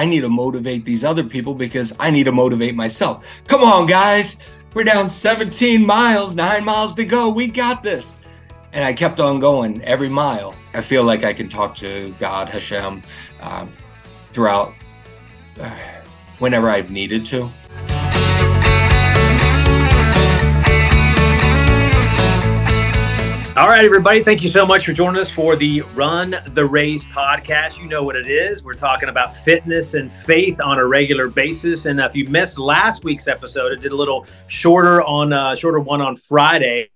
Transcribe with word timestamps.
I 0.00 0.06
need 0.06 0.22
to 0.22 0.30
motivate 0.30 0.86
these 0.86 1.04
other 1.04 1.22
people 1.22 1.52
because 1.52 1.94
I 2.00 2.10
need 2.10 2.24
to 2.24 2.32
motivate 2.32 2.74
myself. 2.74 3.22
Come 3.46 3.62
on, 3.62 3.86
guys. 3.86 4.38
We're 4.72 4.84
down 4.84 5.10
17 5.10 5.84
miles, 5.84 6.34
nine 6.34 6.64
miles 6.64 6.94
to 6.94 7.04
go. 7.04 7.28
We 7.28 7.48
got 7.48 7.82
this. 7.82 8.16
And 8.72 8.82
I 8.82 8.94
kept 8.94 9.20
on 9.20 9.40
going 9.40 9.84
every 9.84 10.08
mile. 10.08 10.54
I 10.72 10.80
feel 10.80 11.04
like 11.04 11.22
I 11.22 11.34
can 11.34 11.50
talk 11.50 11.74
to 11.74 12.14
God, 12.18 12.48
Hashem, 12.48 13.02
um, 13.42 13.74
throughout 14.32 14.72
uh, 15.60 15.76
whenever 16.38 16.70
I've 16.70 16.90
needed 16.90 17.26
to. 17.26 17.50
All 23.56 23.66
right, 23.66 23.84
everybody. 23.84 24.22
Thank 24.22 24.42
you 24.42 24.48
so 24.48 24.64
much 24.64 24.86
for 24.86 24.92
joining 24.92 25.20
us 25.20 25.28
for 25.28 25.56
the 25.56 25.80
Run 25.94 26.36
the 26.54 26.64
Race 26.64 27.02
podcast. 27.02 27.78
You 27.78 27.88
know 27.88 28.04
what 28.04 28.14
it 28.14 28.28
is. 28.28 28.62
We're 28.62 28.74
talking 28.74 29.08
about 29.08 29.36
fitness 29.38 29.94
and 29.94 30.14
faith 30.14 30.60
on 30.60 30.78
a 30.78 30.86
regular 30.86 31.28
basis. 31.28 31.86
And 31.86 31.98
if 31.98 32.14
you 32.14 32.26
missed 32.26 32.60
last 32.60 33.02
week's 33.02 33.26
episode, 33.26 33.76
I 33.76 33.82
did 33.82 33.90
a 33.90 33.96
little 33.96 34.24
shorter 34.46 35.02
on 35.02 35.32
uh, 35.32 35.56
shorter 35.56 35.80
one 35.80 36.00
on 36.00 36.16
Friday. 36.16 36.90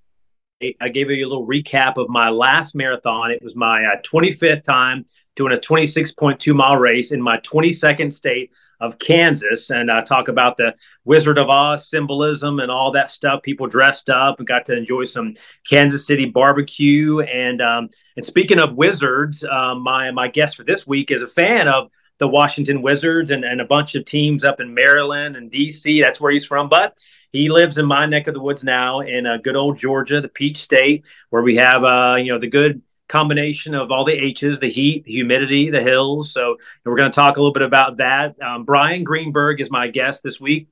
I 0.81 0.89
gave 0.91 1.11
you 1.11 1.27
a 1.27 1.29
little 1.29 1.47
recap 1.47 1.97
of 1.97 2.09
my 2.09 2.31
last 2.31 2.77
marathon. 2.77 3.33
It 3.33 3.43
was 3.43 3.57
my 3.57 3.85
uh, 3.85 4.01
25th 4.03 4.63
time 4.63 5.07
doing 5.35 5.53
a 5.53 5.57
26.2 5.57 6.55
mile 6.55 6.79
race 6.79 7.11
in 7.11 7.21
my 7.21 7.39
22nd 7.39 8.13
state 8.13 8.53
of 8.85 8.99
Kansas 8.99 9.71
and 9.71 9.91
uh, 9.91 10.03
talk 10.03 10.29
about 10.29 10.57
the 10.57 10.75
Wizard 11.05 11.39
of 11.39 11.49
Oz 11.49 11.89
symbolism 11.89 12.61
and 12.61 12.71
all 12.71 12.93
that 12.93 13.11
stuff. 13.11 13.43
People 13.43 13.67
dressed 13.67 14.11
up 14.11 14.39
and 14.39 14.47
got 14.47 14.67
to 14.67 14.77
enjoy 14.77 15.05
some 15.05 15.35
Kansas 15.69 16.07
City 16.07 16.27
barbecue. 16.27 17.21
And 17.21 17.61
um, 17.63 17.91
and 18.17 18.25
speaking 18.25 18.61
of 18.61 18.75
wizards, 18.75 19.45
um, 19.45 19.83
my 19.83 20.11
my 20.11 20.29
guest 20.29 20.57
for 20.57 20.65
this 20.65 20.87
week 20.87 21.11
is 21.11 21.23
a 21.23 21.29
fan 21.29 21.69
of 21.69 21.91
the 22.19 22.29
Washington 22.29 22.81
Wizards 22.81 23.31
and, 23.31 23.45
and 23.45 23.61
a 23.61 23.65
bunch 23.65 23.95
of 23.95 24.05
teams 24.05 24.45
up 24.45 24.61
in 24.61 24.73
Maryland 24.73 25.37
and 25.37 25.51
DC. 25.51 26.03
That's 26.03 26.21
where 26.21 26.33
he's 26.33 26.45
from, 26.45 26.69
but 26.69 26.97
he 27.33 27.49
lives 27.49 27.79
in 27.79 27.87
my 27.87 28.07
neck 28.07 28.29
of 28.29 28.35
the 28.35 28.41
woods 28.41 28.63
now 28.63 29.01
in 29.01 29.27
uh, 29.27 29.39
good 29.39 29.57
old 29.57 29.77
Georgia, 29.77 30.21
the 30.21 30.29
Peach 30.29 30.59
State, 30.59 31.03
where 31.31 31.43
we 31.43 31.57
have 31.57 31.83
uh, 31.83 32.15
you 32.17 32.33
know 32.33 32.39
the 32.39 32.49
good 32.49 32.83
combination 33.09 33.75
of 33.75 33.91
all 33.91 34.05
the 34.05 34.13
H's, 34.13 34.61
the 34.61 34.71
heat, 34.71 35.05
the 35.05 35.13
humidity, 35.13 35.71
the 35.71 35.83
hills. 35.83 36.33
So 36.33 36.57
we're 36.85 36.97
going 36.97 37.11
to 37.11 37.15
talk 37.15 37.37
a 37.37 37.41
little 37.41 37.53
bit 37.53 37.63
about 37.63 37.99
that. 37.99 38.41
Um, 38.41 38.65
Bryan 38.65 39.05
Greenberg 39.05 39.61
is 39.61 39.71
my 39.71 39.89
guest 39.89 40.23
this 40.23 40.41
week. 40.41 40.69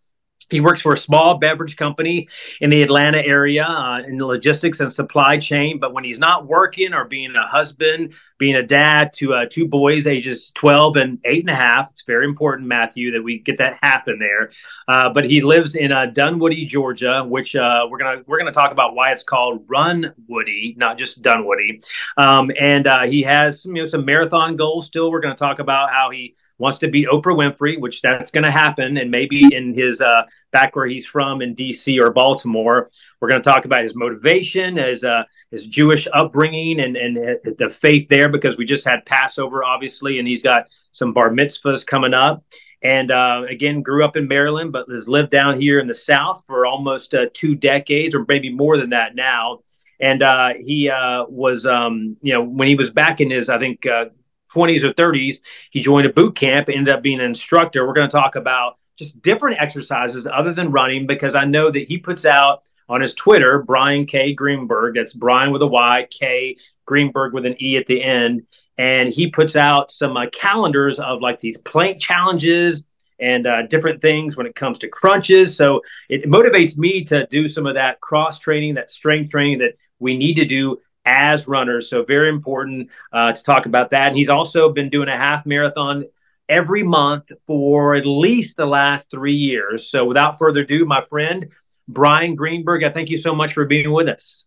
He 0.53 0.61
works 0.61 0.83
for 0.83 0.93
a 0.93 0.99
small 0.99 1.39
beverage 1.39 1.77
company 1.77 2.29
in 2.61 2.71
the 2.71 2.83
Atlanta 2.83 3.19
area 3.19 3.65
uh, 3.65 4.03
in 4.07 4.19
logistics 4.19 4.81
and 4.81 4.93
supply 4.93 5.39
chain. 5.39 5.79
But 5.81 5.95
when 5.95 6.05
he's 6.05 6.19
not 6.19 6.47
working 6.47 6.93
or 6.93 7.07
being 7.07 7.35
a 7.35 7.47
husband, 7.47 8.13
being 8.39 8.57
a 8.57 8.63
dad 8.63 9.13
to 9.15 9.33
uh, 9.33 9.47
two 9.51 9.67
boys, 9.67 10.07
ages 10.07 10.51
12 10.55 10.97
and 10.97 11.19
eight 11.25 11.41
and 11.41 11.51
a 11.51 11.55
half, 11.55 11.91
it's 11.91 12.05
very 12.05 12.27
important, 12.27 12.69
Matthew, 12.69 13.13
that 13.13 13.23
we 13.23 13.39
get 13.39 13.59
that 13.59 13.79
happen 13.83 14.19
there. 14.19 14.53
Uh, 14.87 15.09
but 15.09 15.25
he 15.25 15.41
lives 15.41 15.75
in 15.75 15.91
uh, 15.91 16.07
Dunwoody, 16.07 16.67
Georgia, 16.67 17.25
which 17.27 17.57
uh, 17.57 17.87
we're 17.89 17.99
gonna 17.99 18.23
we're 18.27 18.39
gonna 18.39 18.53
talk 18.53 18.73
about 18.73 18.95
why 18.95 19.13
it's 19.13 19.23
called 19.23 19.65
Run 19.69 20.13
Woody, 20.29 20.75
not 20.77 20.99
just 20.99 21.23
Dunwoody. 21.23 21.83
Um, 22.19 22.51
and 22.61 22.87
uh, 22.87 23.03
he 23.05 23.23
has 23.23 23.65
you 23.65 23.73
know 23.73 23.85
some 23.87 24.05
marathon 24.05 24.57
goals 24.57 24.87
still. 24.87 25.11
We're 25.11 25.21
gonna 25.21 25.35
talk 25.35 25.59
about 25.59 25.91
how 25.91 26.11
he 26.11 26.37
wants 26.63 26.79
to 26.79 26.89
beat 26.89 27.09
Oprah 27.09 27.35
Winfrey, 27.37 27.81
which 27.81 28.01
that's 28.03 28.31
going 28.31 28.45
to 28.45 28.51
happen, 28.51 28.97
and 28.97 29.11
maybe 29.11 29.53
in 29.53 29.75
his 29.75 30.01
uh, 30.01 30.23
back 30.53 30.77
where 30.77 30.87
he's 30.87 31.05
from 31.05 31.43
in 31.43 31.55
D.C. 31.55 31.99
or 31.99 32.13
Baltimore. 32.13 32.89
We're 33.21 33.29
going 33.29 33.43
to 33.43 33.51
talk 33.51 33.65
about 33.65 33.83
his 33.83 33.97
motivation, 33.97 34.77
his 34.77 35.03
uh, 35.03 35.25
his 35.51 35.67
Jewish 35.67 36.07
upbringing, 36.13 36.79
and 36.79 36.97
and 36.97 37.17
the 37.59 37.69
faith 37.69 38.09
there, 38.09 38.29
because 38.29 38.57
we 38.57 38.65
just 38.65 38.87
had 38.87 39.05
Passover, 39.05 39.65
obviously, 39.65 40.21
and 40.21 40.29
he's 40.29 40.43
got 40.43 40.67
some 40.93 41.13
bar 41.13 41.31
mitzvahs 41.31 41.85
coming 41.85 42.15
up. 42.15 42.45
And 42.81 43.11
uh, 43.11 43.43
again, 43.49 43.83
grew 43.83 44.05
up 44.05 44.17
in 44.17 44.29
Maryland, 44.29 44.71
but 44.71 44.89
has 44.89 45.09
lived 45.09 45.31
down 45.31 45.61
here 45.61 45.81
in 45.81 45.89
the 45.89 45.95
South 45.95 46.45
for 46.47 46.65
almost 46.65 47.13
uh, 47.13 47.27
two 47.35 47.57
decades, 47.57 48.15
or 48.15 48.25
maybe 48.29 48.53
more 48.53 48.77
than 48.77 48.91
that 48.91 49.17
now. 49.17 49.61
And 50.01 50.23
uh, 50.23 50.51
he 50.61 50.89
uh, 50.89 51.25
was, 51.29 51.67
um, 51.67 52.17
you 52.23 52.33
know, 52.33 52.43
when 52.43 52.69
he 52.69 52.77
was 52.77 52.91
back 52.91 53.21
in 53.21 53.31
his, 53.31 53.49
I 53.49 53.59
think, 53.59 53.85
uh, 53.87 54.07
20s 54.53 54.83
or 54.83 54.93
30s. 54.93 55.41
He 55.71 55.81
joined 55.81 56.07
a 56.07 56.13
boot 56.13 56.37
camp, 56.37 56.69
ended 56.69 56.95
up 56.95 57.03
being 57.03 57.21
an 57.21 57.27
instructor. 57.27 57.87
We're 57.87 57.95
going 57.95 58.11
to 58.11 58.17
talk 58.17 58.37
about 58.37 58.79
just 58.97 59.21
different 59.23 59.61
exercises 59.61 60.27
other 60.27 60.53
than 60.53 60.71
running 60.71 61.07
because 61.07 61.35
I 61.35 61.45
know 61.45 61.71
that 61.71 61.89
he 61.89 61.99
puts 61.99 62.25
out 62.25 62.63
on 62.89 63.01
his 63.01 63.15
Twitter, 63.15 63.63
Bryan 63.63 64.07
K. 64.07 64.35
Greenberg. 64.35 64.97
That's 64.97 65.15
Bryan 65.15 65.53
with 65.53 65.63
a 65.63 65.67
Y, 65.67 66.07
K. 66.11 66.57
Greenberg 66.85 67.33
with 67.33 67.47
an 67.47 67.57
E 67.61 67.77
at 67.77 67.87
the 67.87 68.03
end. 68.03 68.47
And 68.79 69.09
he 69.09 69.29
puts 69.29 69.57
out 69.57 69.93
some 69.93 70.17
uh, 70.17 70.27
calendars 70.33 70.99
of 70.99 71.21
like 71.21 71.41
these 71.41 71.59
plank 71.59 72.01
challenges 72.01 72.85
and 73.21 73.47
uh, 73.47 73.63
different 73.63 74.03
things 74.03 74.37
when 74.37 74.47
it 74.47 74.55
comes 74.55 74.79
to 74.81 74.89
crunches. 74.89 75.57
So 75.57 75.83
it 76.09 76.25
motivates 76.25 76.77
me 76.77 77.05
to 77.05 77.27
do 77.27 77.49
some 77.49 77.67
of 77.67 77.75
that 77.75 78.01
cross 78.01 78.39
training, 78.39 78.75
that 78.75 78.91
strength 78.91 79.31
training 79.31 79.59
that 79.59 79.75
we 79.99 80.17
need 80.17 80.35
to 80.35 80.45
do 80.45 80.79
as 81.05 81.49
runners. 81.49 81.91
So 81.91 82.05
very 82.05 82.29
important 82.29 82.91
uh, 83.13 83.33
to 83.33 83.43
talk 83.43 83.67
about 83.67 83.91
that. 83.91 84.09
And 84.09 84.17
he's 84.17 84.29
also 84.29 84.73
been 84.73 84.89
doing 84.89 85.09
a 85.09 85.17
half 85.17 85.47
marathon 85.47 86.05
every 86.49 86.83
month 86.83 87.33
for 87.47 87.95
at 87.95 88.07
least 88.07 88.57
the 88.57 88.67
last 88.67 89.11
three 89.11 89.37
years. 89.37 89.89
So 89.89 90.05
without 90.05 90.39
further 90.39 90.61
ado, 90.61 90.85
my 90.85 91.05
friend 91.09 91.51
Bryan 91.89 92.35
Greenberg, 92.35 92.85
I 92.85 92.91
thank 92.91 93.09
you 93.11 93.19
so 93.19 93.35
much 93.35 93.53
for 93.53 93.65
being 93.65 93.93
with 93.93 94.09
us. 94.09 94.45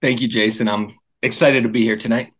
Thank 0.00 0.20
you, 0.20 0.28
Jason. 0.28 0.68
I'm 0.68 0.98
excited 1.22 1.62
to 1.62 1.68
be 1.68 1.82
here 1.82 1.96
tonight. 1.96 2.32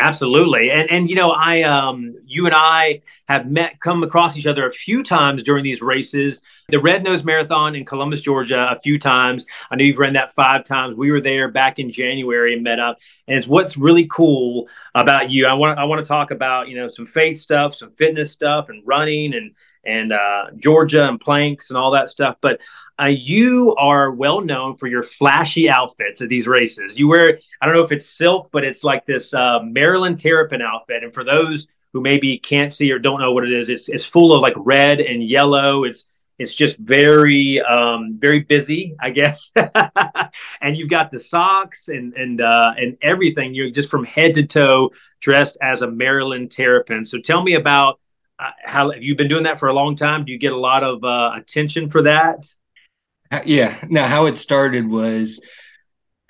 Absolutely. 0.00 0.70
And 0.70 0.90
and 0.90 1.10
you 1.10 1.14
know, 1.14 1.30
I 1.30 1.60
um 1.62 2.14
you 2.24 2.46
and 2.46 2.54
I 2.56 3.02
have 3.28 3.50
met 3.50 3.78
come 3.80 4.02
across 4.02 4.34
each 4.34 4.46
other 4.46 4.66
a 4.66 4.72
few 4.72 5.02
times 5.04 5.42
during 5.42 5.62
these 5.62 5.82
races. 5.82 6.40
The 6.70 6.80
Red 6.80 7.02
Nose 7.02 7.22
Marathon 7.22 7.76
in 7.76 7.84
Columbus, 7.84 8.22
Georgia, 8.22 8.70
a 8.74 8.80
few 8.80 8.98
times. 8.98 9.44
I 9.70 9.76
know 9.76 9.84
you've 9.84 9.98
run 9.98 10.14
that 10.14 10.34
five 10.34 10.64
times. 10.64 10.96
We 10.96 11.10
were 11.10 11.20
there 11.20 11.50
back 11.50 11.78
in 11.78 11.92
January 11.92 12.54
and 12.54 12.64
met 12.64 12.80
up. 12.80 12.98
And 13.28 13.36
it's 13.36 13.46
what's 13.46 13.76
really 13.76 14.08
cool 14.10 14.68
about 14.94 15.28
you. 15.28 15.46
I 15.46 15.52
want 15.52 15.78
I 15.78 15.84
want 15.84 16.02
to 16.02 16.08
talk 16.08 16.30
about, 16.30 16.68
you 16.68 16.76
know, 16.76 16.88
some 16.88 17.06
faith 17.06 17.38
stuff, 17.38 17.74
some 17.74 17.90
fitness 17.90 18.32
stuff 18.32 18.70
and 18.70 18.82
running 18.86 19.34
and 19.34 19.52
and 19.84 20.12
uh, 20.12 20.46
Georgia 20.56 21.06
and 21.06 21.20
planks 21.20 21.68
and 21.68 21.76
all 21.76 21.90
that 21.90 22.08
stuff. 22.08 22.36
But 22.40 22.60
uh, 23.00 23.06
you 23.06 23.74
are 23.78 24.10
well 24.10 24.40
known 24.40 24.76
for 24.76 24.86
your 24.86 25.02
flashy 25.02 25.70
outfits 25.70 26.20
at 26.20 26.28
these 26.28 26.46
races. 26.46 26.98
You 26.98 27.08
wear, 27.08 27.38
I 27.60 27.66
don't 27.66 27.76
know 27.76 27.84
if 27.84 27.92
it's 27.92 28.06
silk, 28.06 28.50
but 28.52 28.64
it's 28.64 28.84
like 28.84 29.06
this 29.06 29.32
uh, 29.32 29.60
Maryland 29.62 30.20
Terrapin 30.20 30.60
outfit. 30.60 31.02
And 31.02 31.14
for 31.14 31.24
those 31.24 31.68
who 31.92 32.00
maybe 32.00 32.38
can't 32.38 32.72
see 32.72 32.90
or 32.92 32.98
don't 32.98 33.20
know 33.20 33.32
what 33.32 33.44
it 33.44 33.52
is, 33.52 33.68
it's 33.68 33.88
it's 33.88 34.04
full 34.04 34.34
of 34.34 34.42
like 34.42 34.54
red 34.56 35.00
and 35.00 35.26
yellow. 35.26 35.84
It's 35.84 36.06
it's 36.38 36.54
just 36.54 36.78
very 36.78 37.60
um, 37.60 38.18
very 38.18 38.40
busy, 38.40 38.96
I 39.00 39.10
guess. 39.10 39.50
and 40.60 40.76
you've 40.76 40.90
got 40.90 41.10
the 41.10 41.18
socks 41.18 41.88
and 41.88 42.14
and 42.14 42.40
uh, 42.40 42.72
and 42.76 42.96
everything. 43.02 43.54
You're 43.54 43.70
just 43.70 43.90
from 43.90 44.04
head 44.04 44.34
to 44.34 44.46
toe 44.46 44.90
dressed 45.20 45.56
as 45.62 45.82
a 45.82 45.90
Maryland 45.90 46.50
Terrapin. 46.50 47.04
So 47.04 47.18
tell 47.18 47.42
me 47.42 47.54
about 47.54 48.00
uh, 48.38 48.50
how 48.64 48.90
have 48.90 49.02
you 49.02 49.14
been 49.16 49.28
doing 49.28 49.44
that 49.44 49.58
for 49.58 49.68
a 49.68 49.74
long 49.74 49.96
time? 49.96 50.24
Do 50.24 50.32
you 50.32 50.38
get 50.38 50.52
a 50.52 50.58
lot 50.58 50.82
of 50.82 51.04
uh, 51.04 51.32
attention 51.36 51.90
for 51.90 52.02
that? 52.02 52.46
Yeah. 53.44 53.78
Now, 53.88 54.06
how 54.06 54.26
it 54.26 54.36
started 54.36 54.88
was 54.88 55.40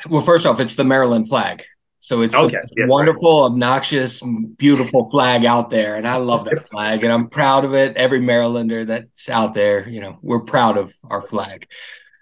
well, 0.08 0.22
first 0.22 0.46
off, 0.46 0.60
it's 0.60 0.74
the 0.74 0.84
Maryland 0.84 1.28
flag. 1.28 1.64
So 2.02 2.22
it's 2.22 2.34
okay. 2.34 2.54
yes, 2.54 2.88
wonderful, 2.88 3.42
right. 3.42 3.52
obnoxious, 3.52 4.22
beautiful 4.56 5.10
flag 5.10 5.44
out 5.44 5.68
there. 5.68 5.96
And 5.96 6.08
I 6.08 6.16
love 6.16 6.44
that 6.44 6.70
flag. 6.70 7.04
And 7.04 7.12
I'm 7.12 7.28
proud 7.28 7.66
of 7.66 7.74
it. 7.74 7.96
Every 7.96 8.20
Marylander 8.20 8.86
that's 8.86 9.28
out 9.28 9.52
there, 9.52 9.86
you 9.86 10.00
know, 10.00 10.18
we're 10.22 10.40
proud 10.40 10.78
of 10.78 10.94
our 11.04 11.20
flag. 11.20 11.66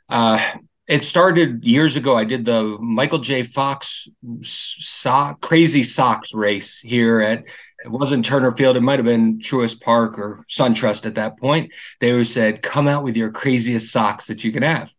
Uh, 0.08 0.44
it 0.88 1.04
started 1.04 1.64
years 1.64 1.94
ago. 1.94 2.16
I 2.16 2.24
did 2.24 2.44
the 2.44 2.76
Michael 2.80 3.20
J. 3.20 3.44
Fox 3.44 4.08
sock, 4.42 5.40
crazy 5.40 5.84
socks 5.84 6.34
race 6.34 6.80
here 6.80 7.20
at 7.20 7.44
it 7.84 7.90
wasn't 7.90 8.24
Turner 8.24 8.52
Field. 8.52 8.76
It 8.76 8.82
might 8.82 8.98
have 8.98 9.06
been 9.06 9.38
Truist 9.38 9.80
Park 9.80 10.18
or 10.18 10.44
SunTrust 10.48 11.06
at 11.06 11.14
that 11.14 11.38
point. 11.38 11.72
They 12.00 12.10
always 12.10 12.32
said, 12.32 12.62
come 12.62 12.88
out 12.88 13.04
with 13.04 13.16
your 13.16 13.30
craziest 13.30 13.92
socks 13.92 14.26
that 14.26 14.42
you 14.42 14.52
can 14.52 14.62
have. 14.62 14.92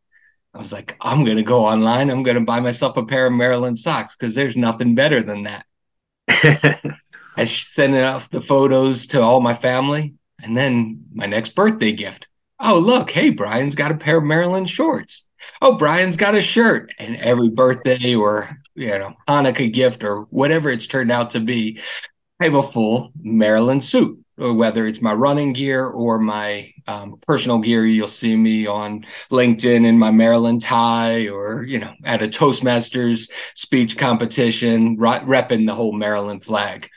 I 0.53 0.57
was 0.57 0.73
like, 0.73 0.95
I'm 1.01 1.25
going 1.25 1.37
to 1.37 1.43
go 1.43 1.65
online. 1.65 2.09
I'm 2.09 2.23
going 2.23 2.35
to 2.35 2.43
buy 2.43 2.59
myself 2.59 2.97
a 2.97 3.05
pair 3.05 3.27
of 3.27 3.33
Maryland 3.33 3.77
socks 3.77 4.15
because 4.15 4.33
there's 4.33 4.55
nothing 4.55 4.95
better 4.95 5.21
than 5.21 5.43
that. 5.43 5.65
I 7.37 7.45
sent 7.45 7.95
off 7.95 8.29
the 8.29 8.41
photos 8.41 9.07
to 9.07 9.21
all 9.21 9.41
my 9.41 9.53
family. 9.53 10.15
And 10.41 10.55
then 10.55 11.05
my 11.13 11.25
next 11.25 11.55
birthday 11.55 11.91
gift. 11.91 12.27
Oh, 12.59 12.79
look, 12.79 13.11
hey, 13.11 13.29
Bryan's 13.29 13.75
got 13.75 13.91
a 13.91 13.97
pair 13.97 14.17
of 14.17 14.23
Maryland 14.23 14.69
shorts. 14.69 15.27
Oh, 15.61 15.77
Bryan's 15.77 16.17
got 16.17 16.35
a 16.35 16.41
shirt. 16.41 16.93
And 16.99 17.15
every 17.17 17.49
birthday 17.49 18.15
or, 18.15 18.57
you 18.75 18.97
know, 18.97 19.13
Hanukkah 19.27 19.71
gift 19.71 20.03
or 20.03 20.21
whatever 20.29 20.69
it's 20.69 20.87
turned 20.87 21.11
out 21.11 21.31
to 21.31 21.39
be, 21.39 21.79
I 22.39 22.45
have 22.45 22.55
a 22.55 22.63
full 22.63 23.11
Maryland 23.21 23.83
suit, 23.83 24.23
or 24.37 24.53
whether 24.53 24.87
it's 24.87 25.01
my 25.01 25.13
running 25.13 25.51
gear 25.51 25.85
or 25.85 26.19
my 26.19 26.73
um, 26.87 27.19
personal 27.27 27.59
gear. 27.59 27.85
You'll 27.85 28.07
see 28.07 28.37
me 28.37 28.65
on 28.65 29.05
LinkedIn 29.29 29.85
in 29.85 29.99
my 29.99 30.11
Maryland 30.11 30.61
tie, 30.61 31.27
or 31.27 31.63
you 31.63 31.79
know, 31.79 31.93
at 32.05 32.21
a 32.21 32.27
Toastmasters 32.27 33.29
speech 33.55 33.97
competition, 33.97 34.97
repping 34.97 35.65
the 35.65 35.75
whole 35.75 35.91
Maryland 35.91 36.43
flag. 36.43 36.89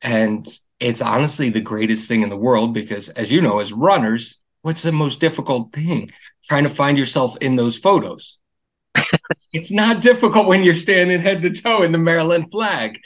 And 0.00 0.46
it's 0.80 1.00
honestly 1.00 1.48
the 1.50 1.60
greatest 1.60 2.08
thing 2.08 2.22
in 2.22 2.28
the 2.28 2.36
world 2.36 2.74
because, 2.74 3.08
as 3.10 3.30
you 3.30 3.40
know, 3.40 3.60
as 3.60 3.72
runners, 3.72 4.38
what's 4.62 4.82
the 4.82 4.90
most 4.90 5.20
difficult 5.20 5.72
thing? 5.72 6.10
Trying 6.44 6.64
to 6.64 6.70
find 6.70 6.98
yourself 6.98 7.36
in 7.40 7.54
those 7.54 7.78
photos. 7.78 8.38
it's 9.52 9.70
not 9.70 10.02
difficult 10.02 10.48
when 10.48 10.64
you're 10.64 10.74
standing 10.74 11.20
head 11.20 11.42
to 11.42 11.50
toe 11.50 11.84
in 11.84 11.92
the 11.92 11.98
Maryland 11.98 12.50
flag. 12.50 12.98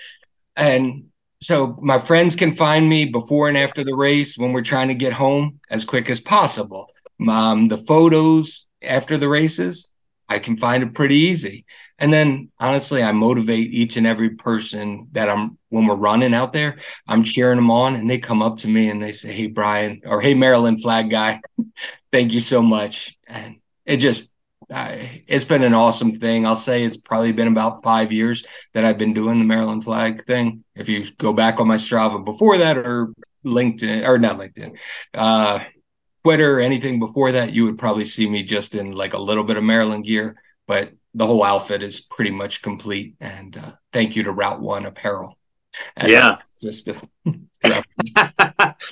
And 0.57 1.09
so 1.41 1.79
my 1.83 1.99
friends 1.99 2.35
can 2.37 2.57
find 2.57 2.89
me 2.89 3.07
before 3.07 3.49
and 3.49 3.59
after 3.59 3.85
the 3.85 3.95
race 3.95 4.39
when 4.39 4.53
we're 4.53 4.63
trying 4.63 4.89
to 4.89 4.95
get 4.95 5.13
home 5.13 5.61
as 5.71 5.85
quick 5.85 6.09
as 6.09 6.21
possible. 6.21 6.89
Um, 7.29 7.67
the 7.67 7.77
photos 7.77 8.67
after 8.83 9.17
the 9.17 9.29
races, 9.29 9.91
I 10.29 10.39
can 10.39 10.57
find 10.57 10.83
it 10.83 10.95
pretty 10.95 11.17
easy. 11.17 11.65
And 11.99 12.13
then 12.13 12.51
honestly, 12.59 13.03
I 13.03 13.13
motivate 13.13 13.73
each 13.73 13.97
and 13.97 14.07
every 14.07 14.31
person 14.31 15.09
that 15.13 15.29
I'm 15.29 15.59
when 15.69 15.87
we're 15.87 15.95
running 15.95 16.35
out 16.35 16.53
there. 16.53 16.77
I'm 17.07 17.25
cheering 17.25 17.57
them 17.57 17.71
on, 17.71 17.95
and 17.95 18.09
they 18.09 18.19
come 18.19 18.43
up 18.43 18.59
to 18.59 18.69
me 18.69 18.91
and 18.91 19.03
they 19.03 19.13
say, 19.13 19.33
"Hey, 19.33 19.47
Bryan," 19.47 20.03
or 20.05 20.21
"Hey, 20.21 20.35
Maryland 20.35 20.83
flag 20.83 21.11
guy, 21.11 21.41
thank 22.13 22.33
you 22.33 22.41
so 22.41 22.61
much." 22.61 23.17
And 23.27 23.61
it 23.87 23.99
just 23.99 24.31
it's 24.69 25.45
been 25.45 25.63
an 25.63 25.75
awesome 25.75 26.15
thing. 26.17 26.47
I'll 26.47 26.57
say 26.57 26.85
it's 26.85 26.97
probably 26.97 27.33
been 27.33 27.49
about 27.49 27.83
five 27.83 28.13
years 28.13 28.45
that 28.75 28.85
I've 28.85 28.99
been 28.99 29.15
doing 29.15 29.39
the 29.39 29.45
Maryland 29.45 29.85
flag 29.85 30.27
thing. 30.27 30.65
If 30.75 30.89
you 30.89 31.11
go 31.19 31.33
back 31.33 31.61
on 31.61 31.69
my 31.69 31.77
Strava 31.77 32.25
before 32.25 32.59
that, 32.59 32.77
or 32.77 33.13
LinkedIn, 33.45 34.07
or 34.07 34.19
not 34.19 34.39
LinkedIn, 34.39 34.77
uh, 35.15 35.61
Twitter, 36.25 36.59
anything 36.59 36.99
before 36.99 37.33
that, 37.33 37.53
you 37.53 37.65
would 37.65 37.79
probably 37.79 38.05
see 38.05 38.29
me 38.29 38.43
just 38.43 38.75
in 38.75 38.93
like 38.93 39.15
a 39.15 39.19
little 39.19 39.45
bit 39.45 39.57
of 39.57 39.65
Maryland 39.65 40.05
gear. 40.05 40.37
But 40.67 40.93
the 41.15 41.27
whole 41.27 41.45
outfit 41.45 41.83
is 41.83 42.01
pretty 42.01 42.33
much 42.33 42.63
complete. 42.63 43.15
And 43.21 43.57
uh, 43.57 43.73
thank 43.93 44.17
you 44.17 44.25
to 44.25 44.33
Route 44.33 44.61
One 44.61 44.87
Apparel. 44.87 45.39
yeah, 46.05 46.39
just. 46.61 46.89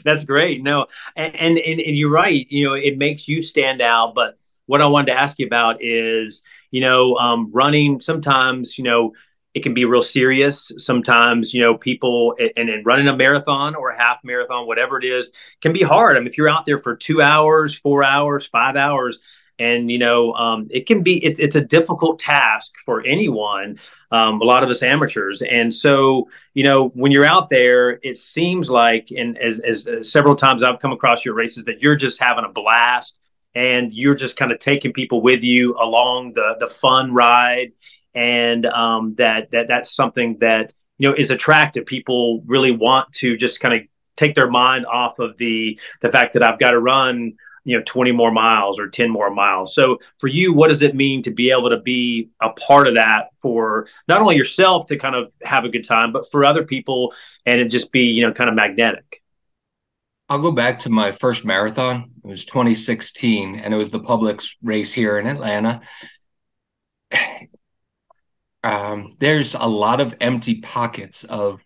That's 0.05 0.25
great. 0.25 0.63
No, 0.63 0.87
and, 1.17 1.35
and 1.35 1.59
and 1.59 1.97
you're 1.97 2.11
right. 2.11 2.47
You 2.49 2.69
know, 2.69 2.75
it 2.75 2.99
makes 2.99 3.27
you 3.27 3.43
stand 3.43 3.81
out, 3.81 4.15
but 4.15 4.37
what 4.67 4.81
I 4.81 4.87
wanted 4.87 5.13
to 5.13 5.19
ask 5.19 5.39
you 5.39 5.47
about 5.47 5.83
is, 5.83 6.43
you 6.71 6.81
know, 6.81 7.17
um, 7.17 7.51
running. 7.53 8.01
Sometimes, 8.01 8.79
you 8.79 8.85
know, 8.85 9.13
it 9.55 9.63
can 9.63 9.73
be 9.73 9.85
real 9.85 10.03
serious. 10.03 10.73
Sometimes, 10.79 11.55
you 11.55 11.61
know, 11.61 11.77
people 11.77 12.35
and, 12.57 12.69
and 12.69 12.85
running 12.85 13.09
a 13.09 13.17
marathon 13.17 13.75
or 13.75 13.91
a 13.91 13.99
half 13.99 14.19
marathon, 14.25 14.67
whatever 14.67 14.99
it 14.99 15.05
is, 15.05 15.31
can 15.63 15.73
be 15.73 15.83
hard. 15.83 16.17
I 16.17 16.21
mean, 16.21 16.29
if 16.29 16.37
you're 16.37 16.49
out 16.49 16.67
there 16.67 16.79
for 16.79 16.97
two 16.97 17.23
hours, 17.23 17.75
four 17.75 18.03
hours, 18.03 18.47
five 18.47 18.77
hours, 18.77 19.21
and 19.59 19.91
you 19.91 19.99
know, 19.99 20.33
um, 20.35 20.67
it 20.71 20.87
can 20.87 21.03
be 21.03 21.25
it, 21.25 21.39
it's 21.39 21.55
a 21.55 21.61
difficult 21.61 22.19
task 22.19 22.75
for 22.85 23.07
anyone. 23.07 23.79
Um, 24.11 24.41
a 24.41 24.45
lot 24.45 24.63
of 24.63 24.71
us 24.71 24.83
amateurs, 24.83 25.43
and 25.43 25.73
so 25.73 26.29
you 26.55 26.65
know, 26.65 26.89
when 26.89 27.13
you're 27.13 27.25
out 27.25 27.51
there, 27.51 27.99
it 28.03 28.19
seems 28.19 28.71
like, 28.71 29.09
and 29.17 29.39
as, 29.39 29.61
as, 29.61 30.11
several 30.11 30.37
times 30.37 30.63
I've 30.63 30.81
come 30.81 30.93
across 30.93 31.25
your 31.25 31.35
races, 31.35 31.65
that 31.65 31.81
you're 31.81 31.97
just 31.97 32.21
having 32.21 32.45
a 32.45 32.49
blast 32.49 33.19
and 33.55 33.93
you're 33.93 34.15
just 34.15 34.37
kind 34.37 34.53
of 34.53 34.59
taking 34.59 34.93
people 34.93 35.21
with 35.21 35.43
you 35.43 35.77
along 35.81 36.33
the 36.35 36.55
the 36.59 36.67
fun 36.67 37.13
ride. 37.13 37.73
And 38.15 38.67
um, 38.67 39.15
that 39.19 39.51
that 39.51 39.69
that's 39.69 39.95
something 39.95 40.39
that 40.41 40.73
you 40.99 41.09
know 41.09 41.15
is 41.17 41.31
attractive. 41.31 41.87
People 41.87 42.43
really 42.47 42.71
want 42.71 43.13
to 43.15 43.37
just 43.37 43.61
kind 43.61 43.75
of 43.75 43.81
take 44.17 44.35
their 44.35 44.49
mind 44.49 44.87
off 44.87 45.19
of 45.19 45.37
the 45.39 45.79
the 46.01 46.11
fact 46.11 46.35
that 46.35 46.43
I've 46.43 46.59
got 46.59 46.71
to 46.71 46.81
run 46.81 47.35
you 47.65 47.77
know 47.77 47.83
20 47.87 48.13
more 48.13 48.31
miles 48.31 48.79
or 48.79 48.89
10 48.89 49.11
more 49.11 49.31
miles. 49.31 49.75
So 49.75 49.99
for 50.19 50.29
you 50.29 50.53
what 50.53 50.69
does 50.69 50.83
it 50.83 50.95
mean 50.95 51.23
to 51.23 51.31
be 51.31 51.51
able 51.51 51.71
to 51.71 51.81
be 51.81 52.31
a 52.41 52.51
part 52.51 52.87
of 52.87 52.95
that 52.95 53.31
for 53.41 53.89
not 54.07 54.21
only 54.21 54.37
yourself 54.37 54.87
to 54.89 54.99
kind 54.99 55.15
of 55.17 55.33
have 55.43 55.65
a 55.65 55.69
good 55.69 55.85
time 55.85 56.13
but 56.13 56.31
for 56.31 56.45
other 56.45 56.65
people 56.65 57.15
and 57.47 57.61
it 57.61 57.69
just 57.69 57.91
be 57.91 58.03
you 58.03 58.27
know 58.27 58.33
kind 58.33 58.49
of 58.51 58.55
magnetic 58.55 59.24
I'll 60.29 60.41
go 60.41 60.53
back 60.53 60.81
to 60.81 60.91
my 60.91 61.13
first 61.13 61.45
marathon. 61.45 62.13
It 62.25 62.27
was 62.27 62.45
2016, 62.45 63.57
and 63.57 63.75
it 63.75 63.77
was 63.77 63.91
the 63.91 64.01
Publix 64.01 64.57
race 64.63 64.93
here 64.93 65.19
in 65.19 65.27
Atlanta. 65.27 65.81
Um, 68.63 69.17
there's 69.21 69.53
a 69.53 69.67
lot 69.67 70.01
of 70.01 70.15
empty 70.23 70.63
pockets 70.63 71.23
of 71.25 71.63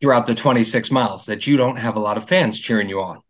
throughout 0.00 0.26
the 0.26 0.34
26 0.34 0.90
miles 0.90 1.26
that 1.26 1.46
you 1.46 1.56
don't 1.56 1.78
have 1.78 1.94
a 1.94 2.00
lot 2.00 2.16
of 2.16 2.26
fans 2.26 2.58
cheering 2.58 2.88
you 2.88 3.00
on. 3.00 3.20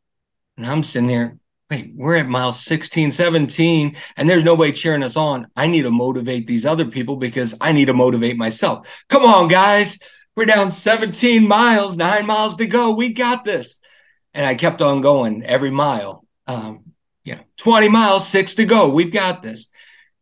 And 0.57 0.65
I'm 0.65 0.83
sitting 0.83 1.11
here, 1.11 1.39
wait, 1.71 1.93
we're 1.95 2.15
at 2.15 2.27
mile 2.27 2.53
16, 2.53 3.11
17, 3.11 3.97
and 4.17 4.31
there's 4.31 4.45
nobody 4.45 4.73
cheering 4.73 5.03
us 5.03 5.15
on. 5.15 5.47
I 5.55 5.67
need 5.67 5.83
to 5.83 5.91
motivate 5.91 6.47
these 6.47 6.65
other 6.65 6.87
people 6.87 7.17
because 7.17 7.55
I 7.61 7.73
need 7.73 7.85
to 7.85 7.93
motivate 7.93 8.39
myself. 8.39 8.89
Come 9.11 9.27
on, 9.27 9.49
guys. 9.49 9.99
We're 10.35 10.47
down 10.47 10.73
17 10.73 11.47
miles, 11.47 11.99
nine 11.99 12.25
miles 12.25 12.57
to 12.57 12.67
go. 12.67 12.95
We 12.95 13.13
got 13.13 13.45
this 13.45 13.79
and 14.37 14.45
I 14.45 14.55
kept 14.55 14.83
on 14.83 15.01
going 15.01 15.43
every 15.45 15.71
mile. 15.71 16.25
Um, 16.47 16.93
you 17.25 17.35
know, 17.35 17.41
20 17.57 17.89
miles, 17.89 18.29
six 18.29 18.55
to 18.57 18.67
go. 18.67 18.91
We've 18.91 19.13
got 19.13 19.43
this. 19.43 19.69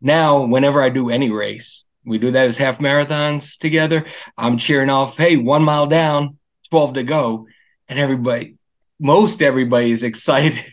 Now, 0.01 0.47
whenever 0.47 0.81
I 0.81 0.89
do 0.89 1.11
any 1.11 1.31
race, 1.31 1.85
we 2.05 2.19
do 2.19 2.35
as 2.35 2.57
half 2.57 2.79
marathons 2.79 3.59
together. 3.59 4.05
I'm 4.39 4.57
cheering 4.57 4.89
off, 4.89 5.17
hey, 5.17 5.37
one 5.37 5.65
mile 5.65 5.89
down, 5.89 6.39
12 6.71 6.95
to 6.95 7.03
go. 7.03 7.49
And 7.89 7.99
everybody, 7.99 8.55
most 9.01 9.43
everybody 9.43 9.91
is 9.91 10.03
excited 10.05 10.65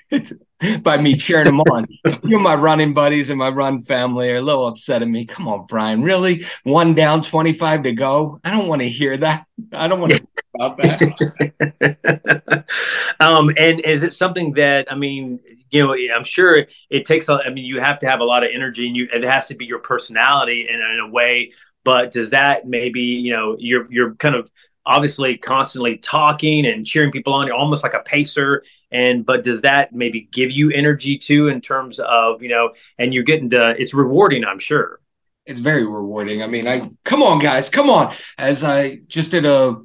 by 0.81 0.97
me 0.97 1.15
cheering 1.15 1.45
them 1.45 1.59
on. 1.61 1.87
you 2.23 2.39
my 2.39 2.55
running 2.55 2.93
buddies 2.93 3.29
and 3.29 3.39
my 3.39 3.49
run 3.49 3.83
family 3.83 4.29
are 4.31 4.37
a 4.37 4.41
little 4.41 4.67
upset 4.67 5.01
at 5.01 5.07
me. 5.07 5.25
Come 5.25 5.47
on, 5.47 5.65
Bryan, 5.65 6.01
really? 6.01 6.45
One 6.63 6.93
down, 6.93 7.21
25 7.21 7.83
to 7.83 7.93
go? 7.93 8.39
I 8.43 8.51
don't 8.51 8.67
want 8.67 8.81
to 8.81 8.89
hear 8.89 9.17
that. 9.17 9.45
I 9.73 9.87
don't 9.87 9.99
want 9.99 10.13
to 10.13 10.27
about 10.55 10.77
that. 10.77 12.65
um, 13.19 13.49
and 13.57 13.79
is 13.81 14.03
it 14.03 14.13
something 14.13 14.53
that, 14.53 14.91
I 14.91 14.95
mean, 14.95 15.39
you 15.71 15.83
know, 15.83 15.95
I'm 16.15 16.23
sure 16.23 16.67
it 16.89 17.05
takes, 17.05 17.29
a, 17.29 17.33
I 17.33 17.49
mean, 17.49 17.65
you 17.65 17.79
have 17.79 17.99
to 17.99 18.07
have 18.07 18.19
a 18.19 18.25
lot 18.25 18.43
of 18.43 18.49
energy 18.53 18.87
and 18.87 18.95
you, 18.95 19.07
it 19.11 19.23
has 19.23 19.47
to 19.47 19.55
be 19.55 19.65
your 19.65 19.79
personality 19.79 20.67
in, 20.69 20.75
in 20.75 20.99
a 20.99 21.09
way, 21.09 21.53
but 21.83 22.11
does 22.11 22.31
that 22.31 22.67
maybe, 22.67 23.01
you 23.01 23.33
know, 23.33 23.55
you're, 23.57 23.85
you're 23.89 24.15
kind 24.15 24.35
of 24.35 24.51
obviously 24.85 25.37
constantly 25.37 25.97
talking 25.97 26.65
and 26.65 26.85
cheering 26.85 27.11
people 27.11 27.33
on, 27.33 27.47
you're 27.47 27.55
almost 27.55 27.83
like 27.83 27.93
a 27.93 27.99
pacer 27.99 28.63
and 28.91 29.25
but 29.25 29.43
does 29.43 29.61
that 29.61 29.93
maybe 29.93 30.27
give 30.31 30.51
you 30.51 30.71
energy 30.71 31.17
too 31.17 31.47
in 31.47 31.61
terms 31.61 31.99
of 31.99 32.41
you 32.41 32.49
know 32.49 32.71
and 32.97 33.13
you're 33.13 33.23
getting 33.23 33.49
to 33.49 33.75
it's 33.79 33.93
rewarding 33.93 34.43
i'm 34.43 34.59
sure. 34.59 34.99
It's 35.45 35.59
very 35.59 35.85
rewarding. 35.85 36.43
I 36.43 36.47
mean 36.47 36.67
i 36.67 36.89
come 37.03 37.23
on 37.23 37.39
guys 37.39 37.69
come 37.69 37.89
on. 37.89 38.13
As 38.37 38.63
i 38.63 38.97
just 39.07 39.31
did 39.31 39.45
a 39.45 39.77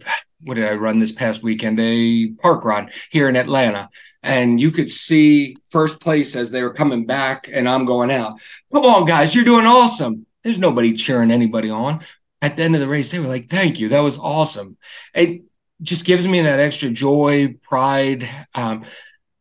what 0.42 0.54
did 0.54 0.66
i 0.66 0.74
run 0.74 0.98
this 0.98 1.12
past 1.12 1.42
weekend? 1.42 1.80
A 1.80 2.30
park 2.42 2.64
run 2.64 2.90
here 3.10 3.28
in 3.28 3.36
atlanta. 3.36 3.88
And 4.22 4.60
you 4.60 4.72
could 4.72 4.90
see 4.90 5.56
first 5.70 6.00
place 6.00 6.34
as 6.34 6.50
they 6.50 6.62
were 6.62 6.74
coming 6.74 7.06
back 7.06 7.48
and 7.52 7.68
i'm 7.68 7.84
going 7.84 8.10
out. 8.10 8.38
Come 8.72 8.84
on 8.84 9.06
guys 9.06 9.34
you're 9.34 9.44
doing 9.44 9.66
awesome. 9.66 10.26
There's 10.42 10.58
nobody 10.58 10.94
cheering 10.94 11.30
anybody 11.30 11.70
on. 11.70 12.04
At 12.42 12.56
the 12.56 12.62
end 12.62 12.74
of 12.74 12.80
the 12.80 12.88
race 12.88 13.10
they 13.10 13.18
were 13.18 13.28
like 13.28 13.48
thank 13.48 13.80
you. 13.80 13.88
That 13.88 14.00
was 14.00 14.18
awesome. 14.18 14.76
It 15.14 15.42
just 15.82 16.04
gives 16.04 16.26
me 16.26 16.42
that 16.42 16.60
extra 16.60 16.90
joy, 16.90 17.54
pride. 17.62 18.28
Um, 18.54 18.84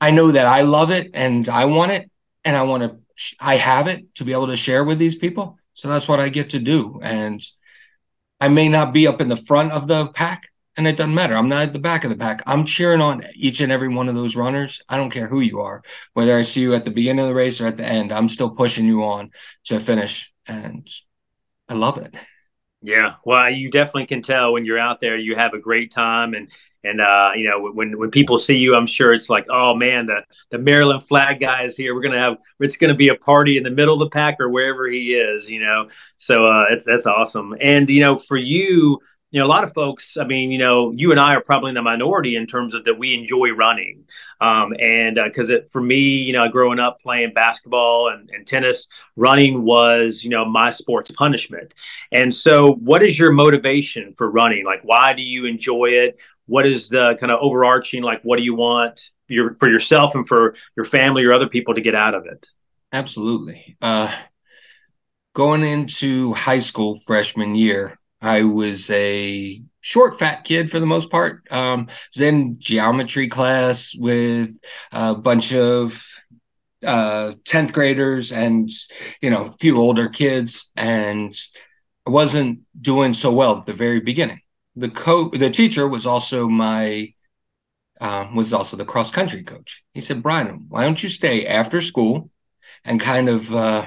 I 0.01 0.11
know 0.11 0.31
that 0.31 0.45
I 0.45 0.61
love 0.61 0.91
it 0.91 1.11
and 1.13 1.47
I 1.47 1.65
want 1.65 1.91
it 1.91 2.09
and 2.43 2.55
I 2.55 2.63
want 2.63 2.83
to, 2.83 2.97
I 3.39 3.55
have 3.55 3.87
it 3.87 4.13
to 4.15 4.25
be 4.25 4.33
able 4.33 4.47
to 4.47 4.57
share 4.57 4.83
with 4.83 4.99
these 4.99 5.15
people. 5.15 5.57
So 5.73 5.87
that's 5.87 6.07
what 6.07 6.19
I 6.19 6.29
get 6.29 6.51
to 6.51 6.59
do. 6.59 6.99
And 7.01 7.41
I 8.39 8.49
may 8.49 8.67
not 8.67 8.93
be 8.93 9.07
up 9.07 9.21
in 9.21 9.29
the 9.29 9.37
front 9.37 9.71
of 9.71 9.87
the 9.87 10.07
pack 10.07 10.49
and 10.77 10.87
it 10.87 10.97
doesn't 10.97 11.15
matter. 11.15 11.35
I'm 11.35 11.47
not 11.47 11.63
at 11.63 11.73
the 11.73 11.79
back 11.79 12.03
of 12.03 12.09
the 12.09 12.17
pack. 12.17 12.43
I'm 12.45 12.65
cheering 12.65 12.99
on 13.01 13.23
each 13.33 13.61
and 13.61 13.71
every 13.71 13.87
one 13.87 14.09
of 14.09 14.15
those 14.15 14.35
runners. 14.35 14.81
I 14.89 14.97
don't 14.97 15.09
care 15.09 15.27
who 15.27 15.39
you 15.39 15.61
are, 15.61 15.81
whether 16.13 16.37
I 16.37 16.41
see 16.41 16.61
you 16.61 16.73
at 16.73 16.83
the 16.83 16.91
beginning 16.91 17.23
of 17.23 17.29
the 17.29 17.35
race 17.35 17.61
or 17.61 17.67
at 17.67 17.77
the 17.77 17.85
end, 17.85 18.11
I'm 18.11 18.27
still 18.27 18.49
pushing 18.49 18.85
you 18.85 19.03
on 19.03 19.31
to 19.65 19.79
finish. 19.79 20.33
And 20.47 20.87
I 21.69 21.75
love 21.75 21.97
it. 21.97 22.13
Yeah, 22.85 23.15
well, 23.25 23.49
you 23.49 23.71
definitely 23.71 24.05
can 24.05 24.21
tell 24.21 24.53
when 24.53 24.63
you're 24.63 24.77
out 24.77 25.01
there. 25.01 25.17
You 25.17 25.35
have 25.35 25.53
a 25.55 25.59
great 25.59 25.91
time, 25.91 26.35
and 26.35 26.47
and 26.83 27.01
uh, 27.01 27.31
you 27.35 27.49
know 27.49 27.71
when 27.71 27.97
when 27.97 28.11
people 28.11 28.37
see 28.37 28.57
you, 28.57 28.75
I'm 28.75 28.85
sure 28.85 29.11
it's 29.11 29.27
like, 29.27 29.47
oh 29.49 29.73
man, 29.73 30.05
the 30.05 30.19
the 30.51 30.59
Maryland 30.59 31.03
flag 31.03 31.39
guy 31.39 31.63
is 31.63 31.75
here. 31.75 31.95
We're 31.95 32.03
gonna 32.03 32.19
have 32.19 32.37
it's 32.59 32.77
gonna 32.77 32.93
be 32.93 33.07
a 33.07 33.15
party 33.15 33.57
in 33.57 33.63
the 33.63 33.71
middle 33.71 33.95
of 33.95 33.99
the 34.01 34.13
pack 34.13 34.35
or 34.39 34.49
wherever 34.49 34.87
he 34.87 35.15
is, 35.15 35.49
you 35.49 35.61
know. 35.61 35.89
So 36.17 36.43
uh, 36.43 36.61
that's 36.85 37.07
awesome. 37.07 37.55
And 37.59 37.89
you 37.89 38.01
know, 38.03 38.19
for 38.19 38.37
you, 38.37 38.99
you 39.35 39.41
know, 39.41 39.47
a 39.47 39.51
lot 39.51 39.65
of 39.65 39.73
folks, 39.73 40.15
I 40.15 40.23
mean, 40.23 40.49
you 40.49 40.57
know, 40.57 40.93
you 40.95 41.11
and 41.11 41.19
I 41.19 41.33
are 41.33 41.41
probably 41.41 41.67
in 41.67 41.75
the 41.75 41.81
minority 41.81 42.37
in 42.37 42.47
terms 42.47 42.73
of 42.73 42.85
that 42.85 42.97
we 42.97 43.13
enjoy 43.13 43.49
running. 43.49 44.05
Um, 44.39 44.73
and 44.79 45.19
because 45.25 45.51
uh, 45.51 45.57
for 45.73 45.81
me, 45.81 45.97
you 45.97 46.31
know, 46.31 46.47
growing 46.47 46.79
up 46.79 47.01
playing 47.01 47.33
basketball 47.33 48.13
and, 48.13 48.29
and 48.29 48.47
tennis, 48.47 48.87
running 49.17 49.63
was, 49.63 50.23
you 50.23 50.29
know, 50.29 50.45
my 50.45 50.69
sports 50.69 51.11
punishment. 51.11 51.73
And 52.13 52.33
so, 52.33 52.75
what 52.75 53.05
is 53.05 53.19
your 53.19 53.33
motivation 53.33 54.13
for 54.17 54.31
running? 54.31 54.63
Like, 54.63 54.79
why 54.83 55.11
do 55.11 55.21
you 55.21 55.47
enjoy 55.47 55.87
it? 55.87 56.17
What 56.45 56.65
is 56.65 56.87
the 56.87 57.17
kind 57.19 57.29
of 57.29 57.39
overarching, 57.41 58.03
like, 58.03 58.21
what 58.23 58.37
do 58.37 58.43
you 58.43 58.55
want 58.55 59.09
your, 59.27 59.57
for 59.59 59.69
yourself 59.69 60.15
and 60.15 60.25
for 60.25 60.55
your 60.77 60.85
family 60.85 61.25
or 61.25 61.33
other 61.33 61.49
people 61.49 61.75
to 61.75 61.81
get 61.81 61.93
out 61.93 62.13
of 62.13 62.25
it? 62.25 62.47
Absolutely. 62.93 63.75
Uh, 63.81 64.15
going 65.33 65.65
into 65.65 66.35
high 66.35 66.59
school 66.59 66.99
freshman 66.99 67.55
year, 67.55 67.99
I 68.25 68.41
was 68.41 68.89
a 68.89 69.61
short, 69.81 70.17
fat 70.17 70.45
kid 70.45 70.71
for 70.71 70.79
the 70.79 70.87
most 70.87 71.11
part. 71.11 71.43
Um, 71.51 71.89
then 72.15 72.57
geometry 72.57 73.27
class 73.27 73.93
with 73.95 74.49
a 74.91 75.13
bunch 75.13 75.53
of 75.53 76.03
uh, 76.83 77.33
10th 77.43 77.71
graders 77.71 78.31
and, 78.31 78.67
you 79.21 79.29
know, 79.29 79.45
a 79.45 79.51
few 79.59 79.79
older 79.79 80.09
kids. 80.09 80.71
And 80.75 81.37
I 82.07 82.09
wasn't 82.09 82.61
doing 82.81 83.13
so 83.13 83.31
well 83.31 83.59
at 83.59 83.67
the 83.67 83.73
very 83.73 83.99
beginning. 83.99 84.41
The 84.75 84.89
co 84.89 85.29
the 85.29 85.51
teacher 85.51 85.87
was 85.87 86.07
also 86.07 86.49
my 86.49 87.13
uh, 88.01 88.27
was 88.35 88.53
also 88.53 88.75
the 88.75 88.85
cross 88.85 89.11
country 89.11 89.43
coach. 89.43 89.83
He 89.93 90.01
said, 90.01 90.23
Bryan, 90.23 90.65
why 90.67 90.83
don't 90.83 91.01
you 91.01 91.09
stay 91.09 91.45
after 91.45 91.79
school 91.79 92.31
and 92.83 92.99
kind 92.99 93.29
of 93.29 93.53
uh, 93.53 93.85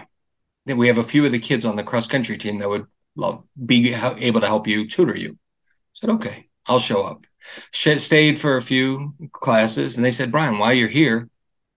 we 0.64 0.86
have 0.86 0.96
a 0.96 1.02
few 1.02 1.26
of 1.26 1.32
the 1.32 1.40
kids 1.40 1.64
on 1.64 1.74
the 1.74 1.82
cross 1.82 2.06
country 2.06 2.38
team 2.38 2.60
that 2.60 2.68
would 2.68 2.86
love 3.18 3.42
be 3.66 3.92
able 3.92 4.40
to 4.40 4.46
help 4.46 4.66
you 4.66 4.88
tutor 4.88 5.16
you. 5.16 5.32
I 5.32 5.94
said, 5.94 6.10
okay, 6.10 6.48
I'll 6.66 6.78
show 6.78 7.02
up. 7.02 7.26
stayed 7.72 8.38
for 8.38 8.56
a 8.56 8.62
few 8.62 9.14
classes, 9.32 9.96
and 9.96 10.04
they 10.04 10.12
said, 10.12 10.30
Bryan, 10.30 10.58
while 10.58 10.72
you're 10.72 10.88
here, 10.88 11.28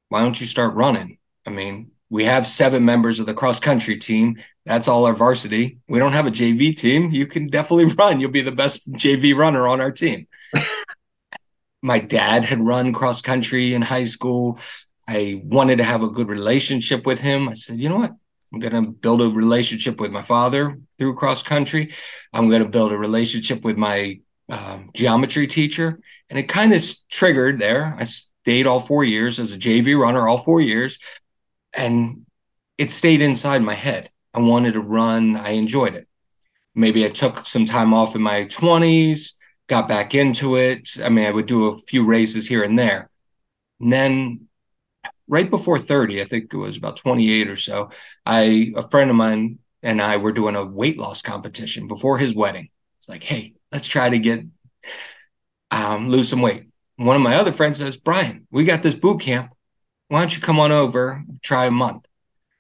why 0.10 0.22
don't 0.22 0.40
you 0.40 0.48
start 0.48 0.76
running? 0.76 1.18
I 1.46 1.50
mean, 1.50 1.92
we 2.10 2.26
have 2.26 2.46
seven 2.46 2.86
members 2.86 3.20
of 3.20 3.26
the 3.26 3.34
cross 3.34 3.60
country 3.60 3.98
team. 3.98 4.38
That's 4.66 4.88
all 4.88 5.06
our 5.06 5.16
varsity. 5.16 5.80
We 5.88 5.98
don't 5.98 6.12
have 6.12 6.28
a 6.28 6.32
JV 6.32 6.76
team. 6.76 7.12
You 7.12 7.26
can 7.26 7.48
definitely 7.48 7.86
run. 7.98 8.20
You'll 8.20 8.32
be 8.32 8.42
the 8.42 8.52
best 8.52 8.92
JV 8.92 9.36
runner 9.36 9.68
on 9.68 9.82
our 9.82 9.92
team. 9.92 10.28
My 11.82 11.98
dad 11.98 12.44
had 12.44 12.60
run 12.60 12.94
cross 12.94 13.22
country 13.22 13.74
in 13.74 13.82
high 13.82 14.04
school. 14.04 14.60
I 15.08 15.42
wanted 15.44 15.78
to 15.78 15.84
have 15.84 16.04
a 16.04 16.10
good 16.10 16.28
relationship 16.28 17.08
with 17.08 17.20
him. 17.20 17.50
I 17.50 17.54
said, 17.54 17.80
you 17.80 17.90
know 17.90 17.98
what? 17.98 18.12
I'm 18.52 18.60
going 18.60 18.74
to 18.74 18.92
build 18.92 19.22
a 19.22 19.30
relationship 19.30 20.00
with 20.00 20.12
my 20.12 20.22
father 20.22 20.78
through 20.98 21.16
cross 21.16 21.42
country. 21.42 21.94
I'm 22.34 22.50
going 22.50 22.64
to 22.64 22.70
build 22.70 22.92
a 22.92 22.98
relationship 22.98 23.64
with 23.64 23.78
my 23.78 24.20
um, 24.50 24.90
geometry 24.94 25.48
teacher. 25.48 26.00
And 26.30 26.38
it 26.38 26.44
kind 26.44 26.74
of 26.74 26.84
triggered 27.10 27.60
there. 27.60 27.96
I 27.98 28.06
stayed 28.06 28.68
all 28.68 28.80
four 28.80 29.04
years 29.04 29.40
as 29.40 29.54
a 29.54 29.58
JV 29.58 29.98
runner, 29.98 30.28
all 30.28 30.40
four 30.40 30.60
years. 30.60 31.00
And 31.74 32.26
it 32.78 32.92
stayed 32.92 33.22
inside 33.22 33.62
my 33.62 33.76
head. 33.76 34.10
I 34.34 34.40
wanted 34.40 34.74
to 34.74 34.82
run. 34.82 35.38
I 35.38 35.52
enjoyed 35.52 35.96
it. 35.96 36.08
Maybe 36.76 37.06
I 37.06 37.10
took 37.10 37.46
some 37.46 37.66
time 37.66 37.94
off 37.94 38.16
in 38.16 38.22
my 38.22 38.46
20s, 38.46 39.34
got 39.68 39.88
back 39.88 40.16
into 40.16 40.56
it. 40.56 40.90
I 41.02 41.10
mean, 41.10 41.26
I 41.26 41.32
would 41.32 41.46
do 41.46 41.68
a 41.68 41.80
few 41.80 42.06
races 42.06 42.48
here 42.48 42.64
and 42.64 42.78
there. 42.80 43.10
And 43.80 43.92
then 43.92 44.48
right 45.32 45.50
before 45.50 45.80
30, 45.80 46.22
I 46.22 46.26
think 46.26 46.54
it 46.54 46.58
was 46.58 46.78
about 46.78 46.98
28 46.98 47.48
or 47.48 47.56
so, 47.56 47.90
I 48.26 48.74
a 48.76 48.88
friend 48.90 49.10
of 49.10 49.16
mine 49.16 49.60
and 49.82 50.02
I 50.02 50.18
were 50.18 50.34
doing 50.34 50.56
a 50.56 50.66
weight 50.66 51.00
loss 51.00 51.24
competition 51.24 51.88
before 51.88 52.20
his 52.20 52.36
wedding. 52.36 52.70
It's 52.98 53.10
like, 53.10 53.24
hey, 53.24 53.54
let's 53.72 53.88
try 53.88 54.10
to 54.10 54.20
get 54.20 54.46
um, 55.72 56.10
lose 56.10 56.30
some 56.30 56.42
weight. 56.42 56.66
One 56.98 57.16
of 57.16 57.22
my 57.22 57.38
other 57.38 57.54
friends 57.54 57.78
says, 57.78 57.96
Bryan, 57.96 58.46
we 58.52 58.66
got 58.66 58.84
this 58.84 58.94
boot 58.94 59.22
camp. 59.22 59.54
Why 60.10 60.20
don't 60.20 60.36
you 60.36 60.42
come 60.42 60.60
on 60.60 60.74
over, 60.74 61.24
try 61.42 61.66
a 61.66 61.72
month? 61.72 62.06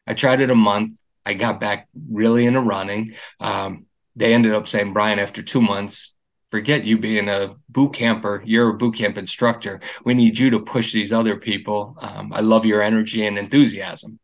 I 0.07 0.13
tried 0.13 0.39
it 0.39 0.49
a 0.49 0.55
month. 0.55 0.93
I 1.25 1.33
got 1.33 1.59
back 1.59 1.89
really 2.09 2.45
into 2.45 2.61
running. 2.61 3.13
Um, 3.41 3.85
they 4.15 4.33
ended 4.33 4.53
up 4.53 4.67
saying, 4.67 4.93
Bryan, 4.93 5.19
after 5.19 5.43
two 5.43 5.61
months, 5.61 6.15
forget 6.51 6.83
you 6.83 6.97
being 6.97 7.29
a 7.29 7.55
boot 7.69 7.93
camper. 7.93 8.43
You're 8.45 8.71
a 8.71 8.77
boot 8.77 8.95
camp 8.95 9.17
instructor. 9.17 9.79
We 10.03 10.13
need 10.13 10.37
you 10.37 10.49
to 10.51 10.59
push 10.59 10.91
these 10.91 11.13
other 11.13 11.37
people. 11.37 11.97
Um, 11.99 12.33
I 12.33 12.41
love 12.41 12.65
your 12.65 12.81
energy 12.81 13.25
and 13.25 13.39
enthusiasm. 13.39 14.19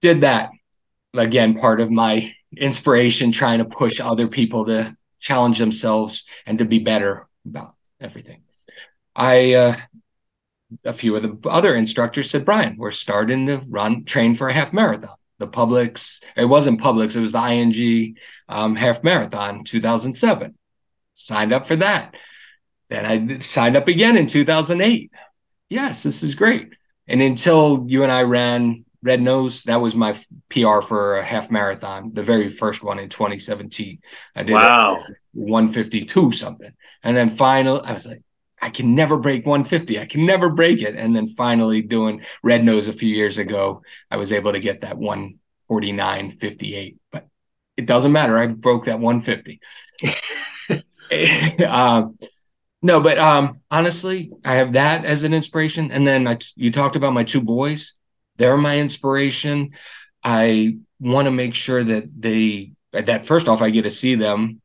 Did 0.00 0.20
that. 0.20 0.50
Again, 1.14 1.58
part 1.58 1.80
of 1.80 1.90
my 1.90 2.34
inspiration, 2.54 3.32
trying 3.32 3.58
to 3.58 3.64
push 3.64 3.98
other 3.98 4.28
people 4.28 4.66
to 4.66 4.94
challenge 5.18 5.58
themselves 5.58 6.24
and 6.44 6.58
to 6.58 6.66
be 6.66 6.78
better 6.78 7.26
about 7.46 7.74
everything. 7.98 8.42
I, 9.14 9.54
uh, 9.54 9.76
a 10.84 10.92
few 10.92 11.16
of 11.16 11.22
the 11.22 11.48
other 11.48 11.74
instructors 11.74 12.30
said, 12.30 12.44
Bryan, 12.44 12.76
we're 12.76 12.90
starting 12.90 13.46
to 13.46 13.62
run, 13.70 14.04
train 14.04 14.34
for 14.34 14.48
a 14.48 14.52
half 14.52 14.74
marathon. 14.74 15.16
The 15.38 15.48
Publix, 15.48 16.22
it 16.36 16.44
wasn't 16.44 16.82
Publix, 16.82 17.16
it 17.16 17.20
was 17.20 17.32
the 17.32 17.46
ING 17.50 18.16
um, 18.50 18.76
half 18.76 19.02
marathon 19.02 19.64
2007 19.64 20.54
signed 21.16 21.52
up 21.52 21.66
for 21.66 21.76
that. 21.76 22.14
Then 22.88 23.04
I 23.04 23.40
signed 23.40 23.76
up 23.76 23.88
again 23.88 24.16
in 24.16 24.26
2008. 24.26 25.10
Yes, 25.68 26.04
this 26.04 26.22
is 26.22 26.36
great. 26.36 26.72
And 27.08 27.20
until 27.20 27.84
you 27.88 28.04
and 28.04 28.12
I 28.12 28.22
ran 28.22 28.84
Red 29.02 29.22
Nose, 29.22 29.64
that 29.64 29.80
was 29.80 29.94
my 29.94 30.12
PR 30.50 30.80
for 30.80 31.16
a 31.16 31.24
half 31.24 31.50
marathon, 31.50 32.12
the 32.12 32.22
very 32.22 32.48
first 32.48 32.82
one 32.82 32.98
in 32.98 33.08
2017. 33.08 33.98
I 34.34 34.42
did 34.42 34.52
wow. 34.52 35.02
152 35.32 36.32
something. 36.32 36.72
And 37.02 37.16
then 37.16 37.30
finally, 37.30 37.80
I 37.84 37.92
was 37.92 38.06
like, 38.06 38.22
I 38.60 38.70
can 38.70 38.94
never 38.94 39.16
break 39.16 39.46
150. 39.46 40.00
I 40.00 40.06
can 40.06 40.24
never 40.24 40.48
break 40.48 40.80
it. 40.80 40.96
And 40.96 41.14
then 41.14 41.26
finally, 41.26 41.82
doing 41.82 42.22
Red 42.42 42.64
Nose 42.64 42.88
a 42.88 42.92
few 42.92 43.14
years 43.14 43.38
ago, 43.38 43.82
I 44.10 44.16
was 44.16 44.32
able 44.32 44.52
to 44.52 44.60
get 44.60 44.80
that 44.80 44.96
149.58. 44.96 46.96
But 47.12 47.28
it 47.76 47.86
doesn't 47.86 48.12
matter. 48.12 48.38
I 48.38 48.46
broke 48.46 48.86
that 48.86 48.98
150. 48.98 49.60
um, 51.68 52.18
no, 52.82 53.00
but 53.00 53.18
um, 53.18 53.60
honestly, 53.70 54.30
I 54.44 54.56
have 54.56 54.74
that 54.74 55.04
as 55.04 55.22
an 55.22 55.34
inspiration. 55.34 55.90
And 55.90 56.06
then 56.06 56.38
you 56.54 56.70
talked 56.70 56.96
about 56.96 57.12
my 57.12 57.24
two 57.24 57.40
boys; 57.40 57.94
they're 58.36 58.56
my 58.56 58.78
inspiration. 58.78 59.70
I 60.22 60.78
want 61.00 61.26
to 61.26 61.32
make 61.32 61.54
sure 61.54 61.82
that 61.82 62.04
they 62.18 62.72
that 62.92 63.26
first 63.26 63.48
off, 63.48 63.62
I 63.62 63.70
get 63.70 63.82
to 63.82 63.90
see 63.90 64.14
them 64.14 64.60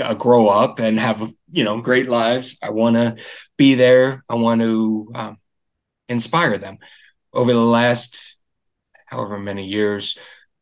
uh, 0.00 0.14
grow 0.14 0.48
up 0.48 0.78
and 0.78 0.98
have 0.98 1.22
you 1.50 1.64
know 1.64 1.80
great 1.80 2.08
lives. 2.08 2.58
I 2.62 2.70
want 2.70 2.96
to 2.96 3.16
be 3.56 3.74
there. 3.74 4.24
I 4.28 4.34
want 4.34 4.60
to 4.60 5.10
um, 5.14 5.38
inspire 6.08 6.58
them. 6.58 6.78
Over 7.32 7.52
the 7.52 7.60
last 7.60 8.36
however 9.06 9.38
many 9.38 9.66
years, 9.66 10.16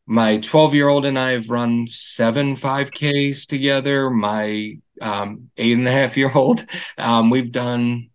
my 0.07 0.39
12 0.39 0.75
year 0.75 0.89
old 0.89 1.05
and 1.05 1.19
I 1.19 1.33
have 1.33 1.51
run 1.51 1.87
seven 1.87 2.55
5Ks 2.57 3.47
together. 3.47 4.11
My 4.11 4.79
um, 5.03 5.51
eight 5.57 5.77
and 5.77 5.87
a 5.87 5.93
half 5.93 6.17
year 6.17 6.33
old, 6.33 6.65
um, 6.97 7.29
we've 7.29 7.53
done 7.53 8.11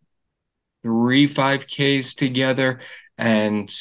three 0.82 1.28
5Ks 1.28 2.16
together. 2.16 2.80
And 3.18 3.74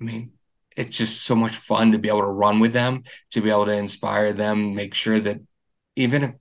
I 0.00 0.04
mean, 0.04 0.32
it's 0.76 0.96
just 0.96 1.22
so 1.22 1.34
much 1.34 1.56
fun 1.56 1.92
to 1.92 1.98
be 1.98 2.08
able 2.08 2.20
to 2.20 2.26
run 2.26 2.60
with 2.60 2.72
them, 2.72 3.04
to 3.32 3.40
be 3.40 3.50
able 3.50 3.66
to 3.66 3.72
inspire 3.72 4.32
them, 4.32 4.74
make 4.74 4.94
sure 4.94 5.20
that 5.20 5.40
even 5.96 6.22
if 6.22 6.34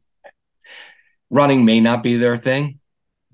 running 1.29 1.65
may 1.65 1.79
not 1.79 2.03
be 2.03 2.17
their 2.17 2.37
thing, 2.37 2.79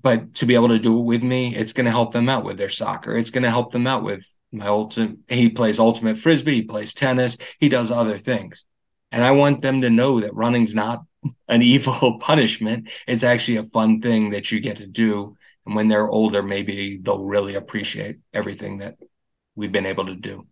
but 0.00 0.34
to 0.34 0.46
be 0.46 0.54
able 0.54 0.68
to 0.68 0.78
do 0.78 0.98
it 0.98 1.02
with 1.02 1.22
me, 1.22 1.54
it's 1.54 1.72
going 1.72 1.84
to 1.84 1.90
help 1.90 2.12
them 2.12 2.28
out 2.28 2.44
with 2.44 2.58
their 2.58 2.68
soccer. 2.68 3.16
It's 3.16 3.30
going 3.30 3.44
to 3.44 3.50
help 3.50 3.72
them 3.72 3.86
out 3.86 4.02
with 4.02 4.32
my 4.50 4.66
ultimate. 4.66 5.18
He 5.28 5.48
plays 5.48 5.78
ultimate 5.78 6.18
frisbee. 6.18 6.56
He 6.56 6.62
plays 6.62 6.94
tennis. 6.94 7.38
He 7.58 7.68
does 7.68 7.90
other 7.90 8.18
things, 8.18 8.64
and 9.10 9.24
I 9.24 9.30
want 9.30 9.62
them 9.62 9.82
to 9.82 9.90
know 9.90 10.20
that 10.20 10.34
running's 10.34 10.74
not 10.74 11.04
an 11.48 11.62
evil 11.62 12.18
punishment. 12.20 12.88
It's 13.06 13.24
actually 13.24 13.58
a 13.58 13.64
fun 13.64 14.00
thing 14.00 14.30
that 14.30 14.50
you 14.50 14.60
get 14.60 14.78
to 14.78 14.86
do. 14.86 15.36
And 15.66 15.76
when 15.76 15.88
they're 15.88 16.08
older, 16.08 16.42
maybe 16.42 16.98
they'll 17.00 17.22
really 17.22 17.54
appreciate 17.54 18.18
everything 18.32 18.78
that 18.78 18.96
we've 19.54 19.72
been 19.72 19.86
able 19.86 20.06
to 20.06 20.14
do. 20.14 20.46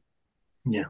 Yeah. 0.65 0.85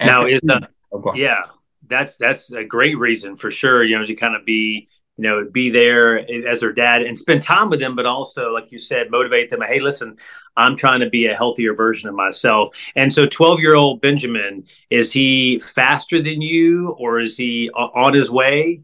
now 0.00 0.26
is 0.26 0.40
the 0.42 0.68
oh, 0.92 1.14
yeah 1.14 1.42
that's 1.88 2.18
that's 2.18 2.52
a 2.52 2.64
great 2.64 2.98
reason 2.98 3.36
for 3.36 3.50
sure. 3.50 3.82
You 3.82 3.98
know 3.98 4.06
to 4.06 4.14
kind 4.14 4.36
of 4.36 4.44
be 4.44 4.88
you 5.20 5.28
know, 5.28 5.46
be 5.52 5.68
there 5.68 6.18
as 6.48 6.60
their 6.60 6.72
dad 6.72 7.02
and 7.02 7.18
spend 7.18 7.42
time 7.42 7.68
with 7.68 7.78
them, 7.78 7.94
but 7.94 8.06
also, 8.06 8.54
like 8.54 8.72
you 8.72 8.78
said, 8.78 9.10
motivate 9.10 9.50
them. 9.50 9.60
Hey, 9.60 9.78
listen, 9.78 10.16
I'm 10.56 10.78
trying 10.78 11.00
to 11.00 11.10
be 11.10 11.26
a 11.26 11.36
healthier 11.36 11.74
version 11.74 12.08
of 12.08 12.14
myself. 12.14 12.74
And 12.96 13.12
so, 13.12 13.26
12 13.26 13.60
year 13.60 13.76
old 13.76 14.00
Benjamin, 14.00 14.64
is 14.88 15.12
he 15.12 15.58
faster 15.58 16.22
than 16.22 16.40
you 16.40 16.96
or 16.98 17.20
is 17.20 17.36
he 17.36 17.68
on 17.74 18.14
his 18.14 18.30
way? 18.30 18.80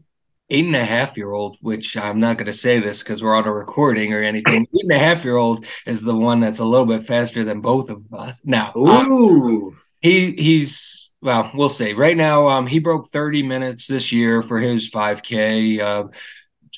Eight 0.49 0.65
and 0.65 0.75
a 0.75 0.85
half 0.85 1.17
year 1.17 1.31
old, 1.31 1.57
which 1.59 1.97
I'm 1.97 2.19
not 2.19 2.37
going 2.37 2.45
to 2.45 2.53
say 2.53 2.79
this 2.79 2.99
because 2.99 3.21
we're 3.21 3.35
on 3.35 3.45
a 3.45 3.53
recording 3.53 4.13
or 4.13 4.21
anything. 4.21 4.67
Eight 4.73 4.83
and 4.83 4.91
a 4.91 4.99
half 4.99 5.25
year 5.25 5.35
old 5.35 5.65
is 5.85 6.01
the 6.01 6.15
one 6.15 6.39
that's 6.39 6.59
a 6.59 6.65
little 6.65 6.85
bit 6.85 7.05
faster 7.05 7.43
than 7.43 7.61
both 7.61 7.89
of 7.89 8.01
us. 8.13 8.41
Now, 8.45 8.71
Ooh. 8.77 9.69
Um, 9.69 9.77
he 10.01 10.31
he's 10.33 11.07
well, 11.21 11.51
we'll 11.53 11.69
see. 11.69 11.93
Right 11.93 12.15
now, 12.15 12.47
um, 12.47 12.67
he 12.67 12.79
broke 12.79 13.09
30 13.09 13.43
minutes 13.43 13.87
this 13.87 14.11
year 14.11 14.41
for 14.41 14.59
his 14.59 14.89
5K. 14.91 15.79
Uh, 15.79 16.03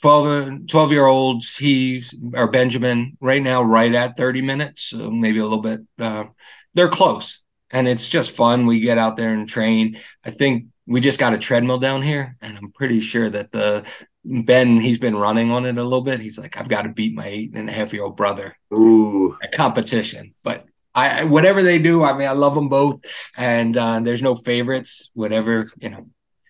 12, 0.02 0.68
12 0.68 0.92
year 0.92 1.06
olds, 1.06 1.58
he's 1.58 2.16
or 2.34 2.50
Benjamin 2.50 3.18
right 3.20 3.42
now, 3.42 3.62
right 3.62 3.94
at 3.94 4.16
30 4.16 4.42
minutes, 4.42 4.84
so 4.84 5.12
maybe 5.12 5.40
a 5.40 5.44
little 5.44 5.62
bit. 5.62 5.82
Uh, 5.98 6.26
they're 6.74 6.88
close, 6.88 7.42
and 7.70 7.88
it's 7.88 8.08
just 8.08 8.36
fun. 8.36 8.66
We 8.66 8.80
get 8.80 8.98
out 8.98 9.18
there 9.18 9.34
and 9.34 9.48
train. 9.48 10.00
I 10.24 10.32
think 10.32 10.68
we 10.90 11.00
just 11.00 11.20
got 11.20 11.34
a 11.34 11.38
treadmill 11.38 11.78
down 11.78 12.02
here, 12.02 12.36
and 12.42 12.58
I'm 12.58 12.72
pretty 12.72 13.00
sure 13.00 13.30
that 13.30 13.52
the 13.52 13.86
Ben 14.26 14.80
he's 14.80 14.98
been 14.98 15.16
running 15.16 15.52
on 15.52 15.66
it 15.66 15.78
a 15.78 15.84
little 15.84 16.02
bit. 16.02 16.20
He's 16.20 16.40
like, 16.40 16.58
I've 16.58 16.68
got 16.68 16.82
to 16.82 16.90
beat 16.90 17.16
my 17.16 17.28
eight 17.28 17.54
and 17.54 17.70
a 17.70 17.72
half 17.72 17.94
year 17.94 18.04
old 18.04 18.18
brother. 18.18 18.58
Ooh, 18.74 19.38
a 19.42 19.48
competition, 19.48 20.34
but 20.44 20.66
I 20.96 21.26
whatever 21.26 21.62
they 21.62 21.78
do, 21.78 22.04
I 22.04 22.18
mean, 22.18 22.28
I 22.28 22.32
love 22.32 22.56
them 22.56 22.70
both, 22.70 23.02
and 23.38 23.78
uh, 23.78 24.00
there's 24.00 24.24
no 24.24 24.36
favorites. 24.36 25.12
Whatever 25.14 25.68
you 25.78 25.92
know, 25.92 26.08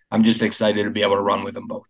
I'm 0.09 0.23
just 0.23 0.41
excited 0.41 0.85
to 0.85 0.89
be 0.89 1.03
able 1.03 1.15
to 1.15 1.21
run 1.21 1.43
with 1.43 1.53
them 1.53 1.67
both. 1.67 1.87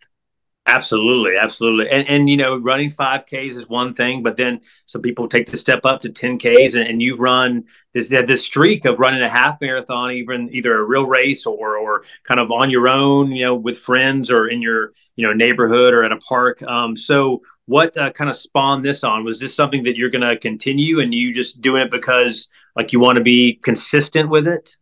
Absolutely, 0.69 1.31
absolutely. 1.35 1.89
And 1.89 2.07
and 2.07 2.29
you 2.29 2.37
know, 2.37 2.57
running 2.57 2.91
5Ks 2.91 3.53
is 3.53 3.67
one 3.67 3.95
thing, 3.95 4.21
but 4.21 4.37
then 4.37 4.61
some 4.85 5.01
people 5.01 5.27
take 5.27 5.49
the 5.49 5.57
step 5.57 5.81
up 5.83 6.01
to 6.03 6.09
10Ks 6.09 6.75
and, 6.75 6.87
and 6.87 7.01
you've 7.01 7.19
run 7.19 7.63
this 7.93 8.09
this 8.09 8.45
streak 8.45 8.85
of 8.85 8.99
running 8.99 9.23
a 9.23 9.29
half 9.29 9.59
marathon, 9.61 10.11
even 10.11 10.53
either 10.53 10.77
a 10.77 10.83
real 10.83 11.07
race 11.07 11.47
or 11.47 11.77
or 11.77 12.03
kind 12.23 12.39
of 12.39 12.51
on 12.51 12.69
your 12.69 12.87
own, 12.87 13.31
you 13.31 13.45
know, 13.45 13.55
with 13.55 13.79
friends 13.79 14.29
or 14.29 14.47
in 14.47 14.61
your 14.61 14.93
you 15.15 15.25
know 15.25 15.33
neighborhood 15.33 15.93
or 15.93 16.05
at 16.05 16.11
a 16.11 16.17
park. 16.17 16.61
Um, 16.61 16.95
so 16.95 17.41
what 17.65 17.97
uh, 17.97 18.11
kind 18.11 18.29
of 18.29 18.35
spawned 18.35 18.85
this 18.85 19.03
on? 19.03 19.23
Was 19.23 19.39
this 19.39 19.55
something 19.55 19.83
that 19.83 19.95
you're 19.95 20.11
going 20.11 20.27
to 20.27 20.37
continue 20.37 20.99
and 20.99 21.13
you 21.13 21.33
just 21.33 21.61
doing 21.61 21.81
it 21.81 21.91
because 21.91 22.47
like 22.75 22.93
you 22.93 22.99
want 22.99 23.17
to 23.17 23.23
be 23.23 23.59
consistent 23.63 24.29
with 24.29 24.47
it? 24.47 24.75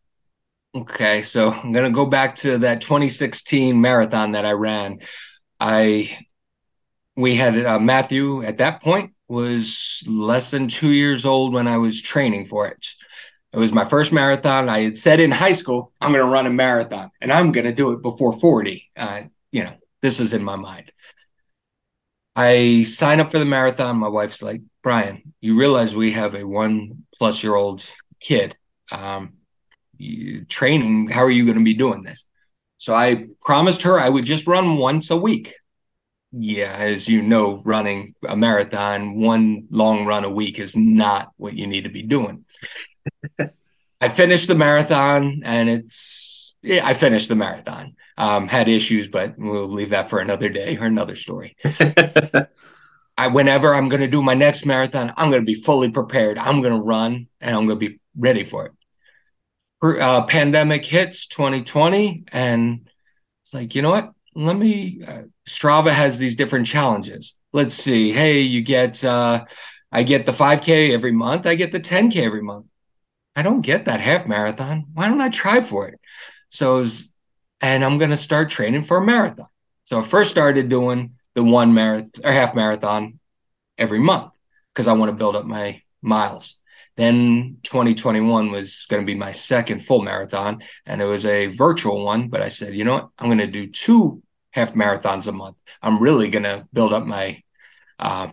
Okay, 0.75 1.21
so 1.21 1.51
I'm 1.51 1.71
going 1.71 1.85
to 1.85 1.95
go 1.95 2.05
back 2.05 2.35
to 2.37 2.57
that 2.59 2.81
2016 2.81 3.79
marathon 3.79 4.33
that 4.33 4.45
I 4.45 4.51
ran. 4.51 4.99
I 5.59 6.27
we 7.15 7.35
had 7.35 7.65
uh, 7.65 7.79
Matthew 7.79 8.43
at 8.43 8.59
that 8.59 8.81
point 8.81 9.13
was 9.27 10.03
less 10.07 10.51
than 10.51 10.67
two 10.67 10.91
years 10.91 11.25
old 11.25 11.53
when 11.53 11.67
I 11.67 11.77
was 11.77 12.01
training 12.01 12.45
for 12.45 12.67
it. 12.67 12.87
It 13.51 13.57
was 13.57 13.71
my 13.71 13.85
first 13.85 14.13
marathon. 14.13 14.69
I 14.69 14.81
had 14.81 14.99
said 14.99 15.19
in 15.19 15.31
high 15.31 15.53
school, 15.53 15.91
I'm 15.99 16.11
going 16.11 16.23
to 16.23 16.31
run 16.31 16.45
a 16.45 16.51
marathon 16.51 17.09
and 17.19 17.33
I'm 17.33 17.51
going 17.51 17.65
to 17.65 17.73
do 17.73 17.91
it 17.91 18.01
before 18.01 18.33
40. 18.33 18.89
Uh, 18.95 19.23
you 19.51 19.63
know, 19.63 19.73
this 20.01 20.19
is 20.19 20.31
in 20.31 20.43
my 20.43 20.55
mind. 20.55 20.91
I 22.35 22.83
sign 22.83 23.19
up 23.19 23.31
for 23.31 23.39
the 23.39 23.45
marathon. 23.45 23.97
My 23.97 24.09
wife's 24.09 24.43
like, 24.43 24.61
Bryan, 24.83 25.33
you 25.41 25.57
realize 25.57 25.95
we 25.95 26.11
have 26.11 26.35
a 26.35 26.45
one 26.45 27.05
plus 27.17 27.41
year 27.41 27.55
old 27.55 27.83
kid. 28.21 28.55
Um, 28.91 29.33
training, 30.47 31.07
how 31.07 31.23
are 31.23 31.31
you 31.31 31.45
going 31.45 31.57
to 31.57 31.63
be 31.63 31.73
doing 31.73 32.03
this? 32.03 32.26
So 32.77 32.93
I 32.93 33.27
promised 33.43 33.81
her 33.81 33.99
I 33.99 34.09
would 34.09 34.25
just 34.25 34.47
run 34.47 34.77
once 34.77 35.09
a 35.09 35.17
week. 35.17 35.55
Yeah, 36.31 36.75
as 36.77 37.07
you 37.07 37.21
know, 37.21 37.61
running 37.65 38.13
a 38.27 38.35
marathon, 38.35 39.19
one 39.19 39.67
long 39.71 40.05
run 40.05 40.23
a 40.23 40.29
week 40.29 40.59
is 40.59 40.75
not 40.75 41.31
what 41.37 41.53
you 41.53 41.67
need 41.67 41.85
to 41.85 41.89
be 41.89 42.03
doing. 42.03 42.45
I 44.01 44.09
finished 44.09 44.47
the 44.47 44.55
marathon 44.55 45.41
and 45.43 45.69
it's, 45.69 46.55
yeah, 46.61 46.85
I 46.85 46.93
finished 46.93 47.29
the 47.29 47.35
marathon. 47.35 47.95
Um, 48.17 48.47
had 48.47 48.67
issues, 48.67 49.07
but 49.07 49.35
we'll 49.37 49.67
leave 49.67 49.91
that 49.91 50.09
for 50.09 50.19
another 50.19 50.49
day 50.49 50.77
or 50.77 50.85
another 50.85 51.15
story. 51.15 51.55
I, 53.17 53.27
whenever 53.27 53.73
I'm 53.73 53.89
going 53.89 54.01
to 54.01 54.07
do 54.07 54.21
my 54.21 54.33
next 54.33 54.65
marathon, 54.65 55.13
I'm 55.17 55.29
going 55.31 55.41
to 55.41 55.45
be 55.45 55.55
fully 55.55 55.89
prepared. 55.89 56.37
I'm 56.37 56.61
going 56.61 56.73
to 56.73 56.81
run 56.81 57.27
and 57.41 57.55
I'm 57.55 57.65
going 57.65 57.79
to 57.79 57.89
be 57.89 57.99
ready 58.15 58.43
for 58.43 58.67
it 58.67 58.71
uh, 59.81 60.25
pandemic 60.25 60.85
hits 60.85 61.27
2020 61.27 62.25
and 62.31 62.89
it's 63.43 63.53
like 63.53 63.75
you 63.75 63.81
know 63.81 63.91
what? 63.91 64.11
Let 64.35 64.57
me 64.57 65.01
uh, 65.07 65.23
strava 65.47 65.91
has 65.91 66.17
these 66.17 66.35
different 66.35 66.67
challenges. 66.67 67.35
Let's 67.53 67.75
see. 67.75 68.11
Hey 68.11 68.41
you 68.41 68.61
get 68.61 69.03
uh, 69.03 69.45
i 69.91 70.03
get 70.03 70.25
the 70.25 70.31
5k 70.31 70.93
every 70.93 71.11
month. 71.11 71.45
I 71.45 71.55
get 71.55 71.71
the 71.71 71.79
10k 71.79 72.17
every 72.17 72.41
month. 72.41 72.65
I 73.35 73.43
don't 73.43 73.61
get 73.61 73.85
that 73.85 73.99
half 73.99 74.27
marathon. 74.27 74.85
Why 74.93 75.07
don't 75.07 75.21
i 75.21 75.29
try 75.29 75.61
for 75.61 75.87
it? 75.87 75.99
So 76.49 76.77
was, 76.77 77.13
and 77.61 77.83
i'm 77.83 77.97
going 77.97 78.11
to 78.11 78.17
start 78.17 78.49
training 78.49 78.83
for 78.83 78.97
a 78.97 79.05
marathon. 79.05 79.47
So 79.83 79.99
i 79.99 80.03
first 80.03 80.31
started 80.31 80.69
doing 80.69 81.15
the 81.35 81.43
one 81.43 81.73
marathon 81.73 82.25
or 82.25 82.31
half 82.31 82.55
marathon 82.55 83.19
every 83.77 83.99
month 83.99 84.33
because 84.73 84.87
i 84.87 84.93
want 84.93 85.09
to 85.09 85.15
build 85.15 85.35
up 85.35 85.45
my 85.45 85.81
miles 86.01 86.57
then 86.97 87.57
2021 87.63 88.51
was 88.51 88.85
going 88.89 89.01
to 89.01 89.05
be 89.05 89.15
my 89.15 89.31
second 89.31 89.85
full 89.85 90.01
marathon, 90.01 90.61
and 90.85 91.01
it 91.01 91.05
was 91.05 91.25
a 91.25 91.47
virtual 91.47 92.03
one. 92.03 92.27
But 92.27 92.41
I 92.41 92.49
said, 92.49 92.73
you 92.73 92.83
know 92.83 92.95
what? 92.95 93.09
I'm 93.19 93.27
going 93.27 93.37
to 93.37 93.47
do 93.47 93.67
two 93.67 94.21
half 94.51 94.73
marathons 94.73 95.27
a 95.27 95.31
month. 95.31 95.57
I'm 95.81 96.01
really 96.01 96.29
going 96.29 96.43
to 96.43 96.67
build 96.73 96.93
up 96.93 97.05
my 97.05 97.43
uh, 97.99 98.29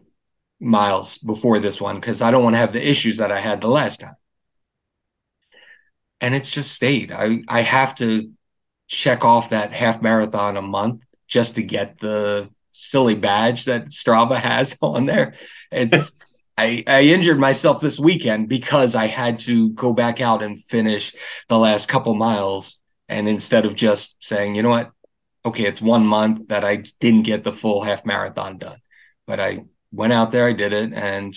miles 0.58 1.18
before 1.18 1.58
this 1.58 1.80
one 1.80 1.96
because 1.96 2.22
I 2.22 2.30
don't 2.30 2.42
want 2.42 2.54
to 2.54 2.58
have 2.58 2.72
the 2.72 2.86
issues 2.86 3.18
that 3.18 3.30
I 3.30 3.40
had 3.40 3.60
the 3.60 3.68
last 3.68 4.00
time. 4.00 4.16
And 6.20 6.34
it's 6.34 6.50
just 6.50 6.72
stayed. 6.72 7.12
I, 7.12 7.42
I 7.46 7.60
have 7.60 7.94
to 7.96 8.32
check 8.88 9.24
off 9.24 9.50
that 9.50 9.72
half 9.72 10.00
marathon 10.00 10.56
a 10.56 10.62
month 10.62 11.02
just 11.28 11.56
to 11.56 11.62
get 11.62 11.98
the 11.98 12.48
silly 12.70 13.14
badge 13.14 13.66
that 13.66 13.90
Strava 13.90 14.36
has 14.40 14.78
on 14.80 15.04
there. 15.04 15.34
It's 15.70 16.14
I, 16.56 16.84
I 16.86 17.02
injured 17.02 17.38
myself 17.38 17.80
this 17.80 17.98
weekend 17.98 18.48
because 18.48 18.94
I 18.94 19.06
had 19.06 19.40
to 19.40 19.70
go 19.70 19.92
back 19.92 20.20
out 20.20 20.42
and 20.42 20.62
finish 20.62 21.14
the 21.48 21.58
last 21.58 21.88
couple 21.88 22.14
miles. 22.14 22.80
And 23.08 23.28
instead 23.28 23.64
of 23.64 23.74
just 23.74 24.16
saying, 24.20 24.54
you 24.54 24.62
know 24.62 24.70
what, 24.70 24.92
okay, 25.44 25.64
it's 25.64 25.80
one 25.80 26.06
month 26.06 26.48
that 26.48 26.64
I 26.64 26.84
didn't 27.00 27.22
get 27.22 27.44
the 27.44 27.52
full 27.52 27.82
half 27.82 28.06
marathon 28.06 28.58
done, 28.58 28.78
but 29.26 29.40
I 29.40 29.64
went 29.92 30.12
out 30.12 30.32
there, 30.32 30.46
I 30.46 30.52
did 30.52 30.72
it, 30.72 30.92
and 30.92 31.36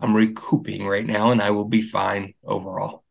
I'm 0.00 0.14
recouping 0.14 0.86
right 0.86 1.06
now, 1.06 1.30
and 1.30 1.40
I 1.40 1.50
will 1.50 1.64
be 1.64 1.82
fine 1.82 2.34
overall. 2.44 3.04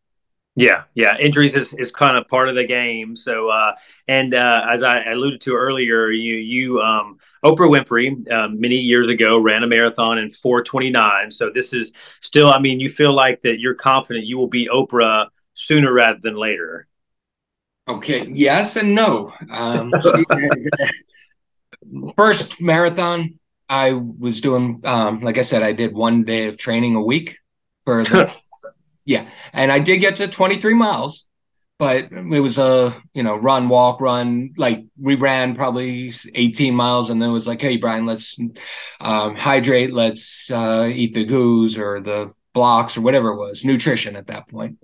Yeah, 0.57 0.83
yeah. 0.93 1.17
Injuries 1.17 1.55
is, 1.57 1.73
is 1.73 1.91
kind 1.91 2.17
of 2.17 2.29
part 2.29 2.47
of 2.47 2.55
the 2.55 2.63
game. 2.63 3.17
So, 3.17 3.49
uh, 3.49 3.73
and 4.07 4.33
uh, 4.33 4.61
as 4.71 4.83
I 4.83 5.03
alluded 5.03 5.41
to 5.41 5.53
earlier, 5.53 6.09
you 6.09 6.35
you 6.35 6.79
um, 6.79 7.17
Oprah 7.43 7.69
Winfrey 7.69 8.31
um, 8.31 8.59
many 8.61 8.75
years 8.75 9.09
ago 9.09 9.37
ran 9.37 9.63
a 9.63 9.67
marathon 9.67 10.17
in 10.17 10.29
4:29. 10.29 11.33
So 11.33 11.51
this 11.53 11.73
is 11.73 11.91
still. 12.21 12.47
I 12.47 12.59
mean, 12.59 12.79
you 12.79 12.89
feel 12.89 13.13
like 13.13 13.41
that 13.41 13.59
you're 13.59 13.75
confident 13.75 14.25
you 14.25 14.37
will 14.37 14.47
be 14.47 14.69
Oprah 14.73 15.27
sooner 15.55 15.91
rather 15.91 16.19
than 16.21 16.37
later. 16.37 16.87
Okay. 17.87 18.25
Yes 18.27 18.77
and 18.77 18.95
no. 18.95 19.33
Um, 19.51 19.91
first 22.15 22.61
marathon, 22.61 23.39
I 23.67 23.91
was 23.91 24.39
doing. 24.39 24.81
Um, 24.85 25.19
like 25.19 25.37
I 25.37 25.41
said, 25.41 25.63
I 25.63 25.73
did 25.73 25.93
one 25.93 26.23
day 26.23 26.47
of 26.47 26.57
training 26.57 26.95
a 26.95 27.01
week 27.01 27.39
for 27.83 28.05
the 28.05 28.33
Yeah, 29.05 29.29
and 29.53 29.71
I 29.71 29.79
did 29.79 29.99
get 29.99 30.15
to 30.17 30.27
23 30.27 30.73
miles, 30.73 31.27
but 31.77 32.11
it 32.11 32.39
was 32.39 32.57
a 32.57 32.95
you 33.13 33.23
know 33.23 33.35
run, 33.35 33.69
walk, 33.69 34.01
run. 34.01 34.53
Like 34.57 34.85
we 34.99 35.15
ran 35.15 35.55
probably 35.55 36.11
18 36.33 36.75
miles, 36.75 37.09
and 37.09 37.21
then 37.21 37.29
it 37.29 37.33
was 37.33 37.47
like, 37.47 37.61
hey 37.61 37.77
Bryan, 37.77 38.05
let's 38.05 38.37
um, 38.99 39.35
hydrate, 39.35 39.93
let's 39.93 40.49
uh, 40.49 40.89
eat 40.91 41.13
the 41.13 41.25
goos 41.25 41.77
or 41.77 42.01
the 42.01 42.33
blocks 42.53 42.97
or 42.97 43.01
whatever 43.01 43.29
it 43.29 43.37
was, 43.37 43.63
nutrition 43.63 44.15
at 44.15 44.27
that 44.27 44.47
point. 44.49 44.79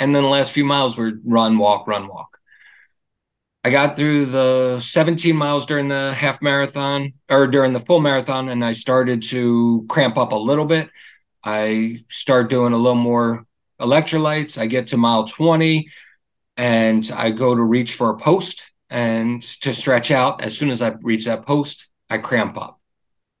And 0.00 0.14
then 0.14 0.22
the 0.22 0.28
last 0.28 0.52
few 0.52 0.64
miles 0.64 0.96
were 0.96 1.12
run, 1.24 1.58
walk, 1.58 1.86
run, 1.86 2.08
walk. 2.08 2.38
I 3.64 3.70
got 3.70 3.96
through 3.96 4.26
the 4.26 4.80
17 4.80 5.36
miles 5.36 5.66
during 5.66 5.86
the 5.86 6.12
half 6.12 6.42
marathon 6.42 7.12
or 7.28 7.46
during 7.46 7.72
the 7.72 7.80
full 7.80 8.00
marathon, 8.00 8.48
and 8.48 8.64
I 8.64 8.72
started 8.72 9.22
to 9.24 9.86
cramp 9.88 10.16
up 10.16 10.32
a 10.32 10.36
little 10.36 10.64
bit. 10.64 10.90
I 11.44 12.04
start 12.08 12.50
doing 12.50 12.72
a 12.72 12.76
little 12.76 12.94
more 12.94 13.46
electrolytes. 13.80 14.58
I 14.58 14.66
get 14.66 14.88
to 14.88 14.96
mile 14.96 15.24
20 15.24 15.88
and 16.56 17.10
I 17.14 17.30
go 17.30 17.54
to 17.54 17.62
reach 17.62 17.94
for 17.94 18.10
a 18.10 18.16
post 18.16 18.70
and 18.90 19.42
to 19.42 19.74
stretch 19.74 20.10
out. 20.10 20.42
As 20.42 20.56
soon 20.56 20.70
as 20.70 20.82
I 20.82 20.90
reach 21.02 21.24
that 21.24 21.46
post, 21.46 21.88
I 22.10 22.18
cramp 22.18 22.56
up, 22.58 22.80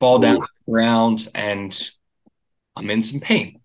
fall 0.00 0.18
down 0.18 0.36
to 0.36 0.40
the 0.40 0.72
ground, 0.72 1.28
and 1.34 1.90
I'm 2.74 2.88
in 2.90 3.02
some 3.02 3.20
pain. 3.20 3.60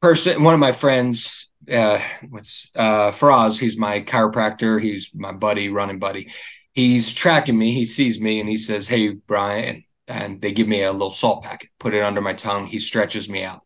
Person, 0.00 0.42
one 0.42 0.54
of 0.54 0.60
my 0.60 0.72
friends, 0.72 1.50
uh, 1.70 2.00
what's 2.28 2.70
uh, 2.74 3.10
Faraz, 3.12 3.58
he's 3.58 3.76
my 3.76 4.00
chiropractor. 4.00 4.80
He's 4.80 5.10
my 5.14 5.32
buddy, 5.32 5.68
running 5.68 5.98
buddy. 5.98 6.32
He's 6.72 7.12
tracking 7.12 7.58
me. 7.58 7.72
He 7.72 7.86
sees 7.86 8.20
me 8.20 8.40
and 8.40 8.48
he 8.48 8.56
says, 8.56 8.88
Hey, 8.88 9.08
Bryan, 9.08 9.84
and 10.08 10.40
they 10.40 10.52
give 10.52 10.68
me 10.68 10.82
a 10.82 10.92
little 10.92 11.10
salt 11.10 11.42
packet, 11.42 11.70
put 11.78 11.94
it 11.94 12.02
under 12.02 12.20
my 12.20 12.32
tongue. 12.32 12.66
He 12.66 12.78
stretches 12.78 13.28
me 13.28 13.42
out. 13.42 13.62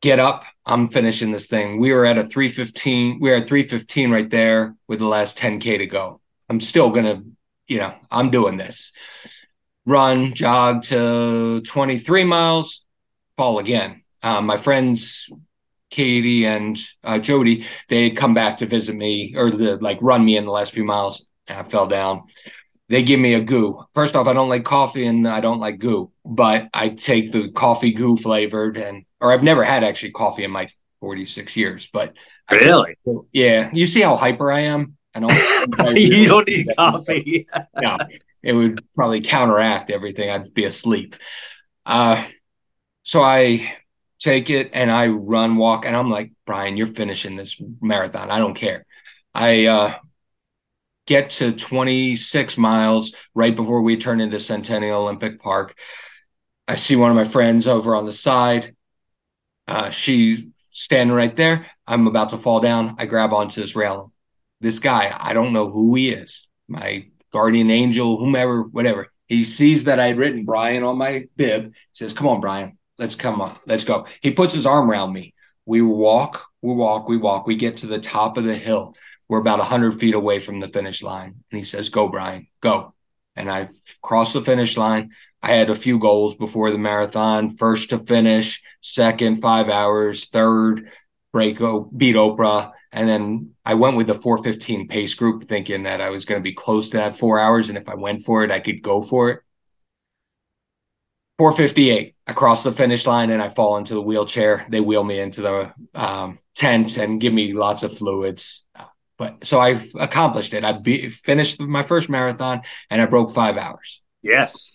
Get 0.00 0.18
up. 0.18 0.44
I'm 0.64 0.88
finishing 0.88 1.30
this 1.30 1.46
thing. 1.46 1.78
We 1.78 1.92
were 1.92 2.06
at 2.06 2.18
a 2.18 2.24
315. 2.24 3.18
We 3.20 3.32
are 3.32 3.36
at 3.36 3.48
315 3.48 4.10
right 4.10 4.30
there 4.30 4.76
with 4.88 4.98
the 4.98 5.06
last 5.06 5.38
10K 5.38 5.78
to 5.78 5.86
go. 5.86 6.20
I'm 6.48 6.60
still 6.60 6.90
going 6.90 7.04
to, 7.04 7.24
you 7.66 7.78
know, 7.78 7.94
I'm 8.10 8.30
doing 8.30 8.56
this. 8.56 8.92
Run, 9.84 10.34
jog 10.34 10.82
to 10.84 11.60
23 11.62 12.24
miles, 12.24 12.84
fall 13.36 13.58
again. 13.58 14.02
Um, 14.22 14.46
my 14.46 14.56
friends, 14.56 15.30
Katie 15.90 16.46
and 16.46 16.78
uh, 17.02 17.18
Jody, 17.18 17.66
they 17.88 18.10
come 18.10 18.32
back 18.32 18.58
to 18.58 18.66
visit 18.66 18.94
me 18.94 19.34
or 19.36 19.50
the 19.50 19.76
like 19.76 19.98
run 20.00 20.24
me 20.24 20.36
in 20.36 20.44
the 20.44 20.52
last 20.52 20.72
few 20.72 20.84
miles. 20.84 21.26
and 21.46 21.58
I 21.58 21.62
fell 21.64 21.86
down 21.86 22.24
they 22.90 23.04
give 23.04 23.20
me 23.20 23.34
a 23.34 23.40
goo. 23.40 23.84
First 23.94 24.16
off, 24.16 24.26
I 24.26 24.32
don't 24.32 24.48
like 24.48 24.64
coffee 24.64 25.06
and 25.06 25.26
I 25.26 25.40
don't 25.40 25.60
like 25.60 25.78
goo, 25.78 26.10
but 26.24 26.68
I 26.74 26.88
take 26.88 27.30
the 27.30 27.48
coffee 27.52 27.92
goo 27.92 28.16
flavored 28.16 28.76
and 28.76 29.04
or 29.20 29.32
I've 29.32 29.44
never 29.44 29.62
had 29.62 29.84
actually 29.84 30.10
coffee 30.10 30.42
in 30.42 30.50
my 30.50 30.68
46 31.00 31.56
years, 31.56 31.88
but 31.92 32.14
really, 32.50 32.96
yeah. 33.32 33.70
You 33.72 33.86
see 33.86 34.00
how 34.00 34.16
hyper 34.16 34.50
I 34.50 34.60
am? 34.60 34.96
I 35.14 35.20
don't. 35.20 35.96
you 35.96 36.26
don't 36.26 36.48
need 36.48 36.68
coffee. 36.76 37.46
yeah, 37.80 37.98
it 38.42 38.52
would 38.52 38.84
probably 38.96 39.20
counteract 39.20 39.90
everything. 39.90 40.28
I'd 40.28 40.52
be 40.52 40.64
asleep. 40.64 41.14
Uh, 41.86 42.26
so 43.04 43.22
I 43.22 43.76
take 44.18 44.50
it 44.50 44.70
and 44.72 44.90
I 44.90 45.06
run, 45.08 45.56
walk, 45.56 45.86
and 45.86 45.96
I'm 45.96 46.10
like, 46.10 46.32
Bryan, 46.44 46.76
you're 46.76 46.88
finishing 46.88 47.36
this 47.36 47.60
marathon. 47.80 48.30
I 48.30 48.38
don't 48.38 48.54
care. 48.54 48.84
I 49.32 49.66
uh, 49.66 49.94
get 51.10 51.28
to 51.28 51.50
26 51.50 52.56
miles 52.56 53.12
right 53.34 53.56
before 53.56 53.82
we 53.82 53.96
turn 53.96 54.20
into 54.20 54.38
Centennial 54.38 55.02
Olympic 55.02 55.42
Park. 55.42 55.76
I 56.68 56.76
see 56.76 56.94
one 56.94 57.10
of 57.10 57.16
my 57.16 57.24
friends 57.24 57.66
over 57.66 57.96
on 57.96 58.06
the 58.06 58.12
side. 58.12 58.76
Uh, 59.66 59.90
she 59.90 60.50
standing 60.70 61.12
right 61.12 61.34
there. 61.34 61.66
I'm 61.84 62.06
about 62.06 62.28
to 62.28 62.38
fall 62.38 62.60
down. 62.60 62.94
I 62.96 63.06
grab 63.06 63.32
onto 63.32 63.60
this 63.60 63.74
railing. 63.74 64.12
This 64.60 64.78
guy, 64.78 65.12
I 65.18 65.32
don't 65.32 65.52
know 65.52 65.68
who 65.68 65.96
he 65.96 66.12
is. 66.12 66.46
My 66.68 67.06
guardian 67.32 67.70
angel, 67.70 68.16
whomever, 68.16 68.62
whatever. 68.62 69.08
He 69.26 69.44
sees 69.44 69.84
that 69.84 69.98
I 69.98 70.06
had 70.06 70.16
written 70.16 70.44
Bryan 70.44 70.84
on 70.84 70.96
my 70.96 71.26
bib. 71.34 71.74
Says, 71.90 72.12
"Come 72.12 72.28
on, 72.28 72.40
Bryan, 72.40 72.78
let's 72.98 73.16
come 73.16 73.40
on, 73.40 73.56
let's 73.66 73.82
go." 73.82 74.06
He 74.20 74.30
puts 74.30 74.54
his 74.54 74.66
arm 74.66 74.88
around 74.88 75.12
me. 75.12 75.34
We 75.66 75.82
walk, 75.82 76.46
we 76.62 76.72
walk, 76.72 77.08
we 77.08 77.16
walk. 77.16 77.48
We 77.48 77.56
get 77.56 77.78
to 77.78 77.88
the 77.88 77.98
top 77.98 78.36
of 78.36 78.44
the 78.44 78.54
hill. 78.54 78.94
We're 79.30 79.38
about 79.38 79.60
100 79.60 80.00
feet 80.00 80.16
away 80.16 80.40
from 80.40 80.58
the 80.58 80.66
finish 80.66 81.04
line. 81.04 81.44
And 81.52 81.58
he 81.58 81.64
says, 81.64 81.88
Go, 81.88 82.08
Bryan, 82.08 82.48
go. 82.60 82.94
And 83.36 83.48
I 83.48 83.68
crossed 84.02 84.32
the 84.32 84.42
finish 84.42 84.76
line. 84.76 85.12
I 85.40 85.52
had 85.52 85.70
a 85.70 85.76
few 85.76 86.00
goals 86.00 86.34
before 86.34 86.72
the 86.72 86.78
marathon 86.78 87.56
first 87.56 87.90
to 87.90 88.00
finish, 88.00 88.60
second, 88.80 89.40
five 89.40 89.68
hours, 89.68 90.24
third, 90.26 90.90
break, 91.32 91.58
beat 91.58 92.16
Oprah. 92.16 92.72
And 92.90 93.08
then 93.08 93.50
I 93.64 93.74
went 93.74 93.96
with 93.96 94.08
the 94.08 94.14
415 94.14 94.88
pace 94.88 95.14
group, 95.14 95.46
thinking 95.46 95.84
that 95.84 96.00
I 96.00 96.10
was 96.10 96.24
going 96.24 96.40
to 96.40 96.42
be 96.42 96.52
close 96.52 96.88
to 96.88 96.96
that 96.96 97.16
four 97.16 97.38
hours. 97.38 97.68
And 97.68 97.78
if 97.78 97.88
I 97.88 97.94
went 97.94 98.24
for 98.24 98.42
it, 98.42 98.50
I 98.50 98.58
could 98.58 98.82
go 98.82 99.00
for 99.00 99.30
it. 99.30 99.42
458, 101.38 102.16
I 102.26 102.32
cross 102.32 102.64
the 102.64 102.72
finish 102.72 103.06
line 103.06 103.30
and 103.30 103.40
I 103.40 103.48
fall 103.48 103.76
into 103.76 103.94
the 103.94 104.02
wheelchair. 104.02 104.66
They 104.68 104.80
wheel 104.80 105.04
me 105.04 105.20
into 105.20 105.40
the 105.40 105.72
um, 105.94 106.40
tent 106.56 106.96
and 106.96 107.20
give 107.20 107.32
me 107.32 107.52
lots 107.52 107.84
of 107.84 107.96
fluids. 107.96 108.66
But 109.20 109.46
so 109.46 109.60
I 109.60 109.86
accomplished 110.00 110.54
it. 110.54 110.64
I 110.64 110.72
be, 110.72 111.10
finished 111.10 111.60
my 111.60 111.82
first 111.82 112.08
marathon 112.08 112.62
and 112.88 113.02
I 113.02 113.04
broke 113.04 113.34
five 113.34 113.58
hours. 113.58 114.00
Yes. 114.22 114.74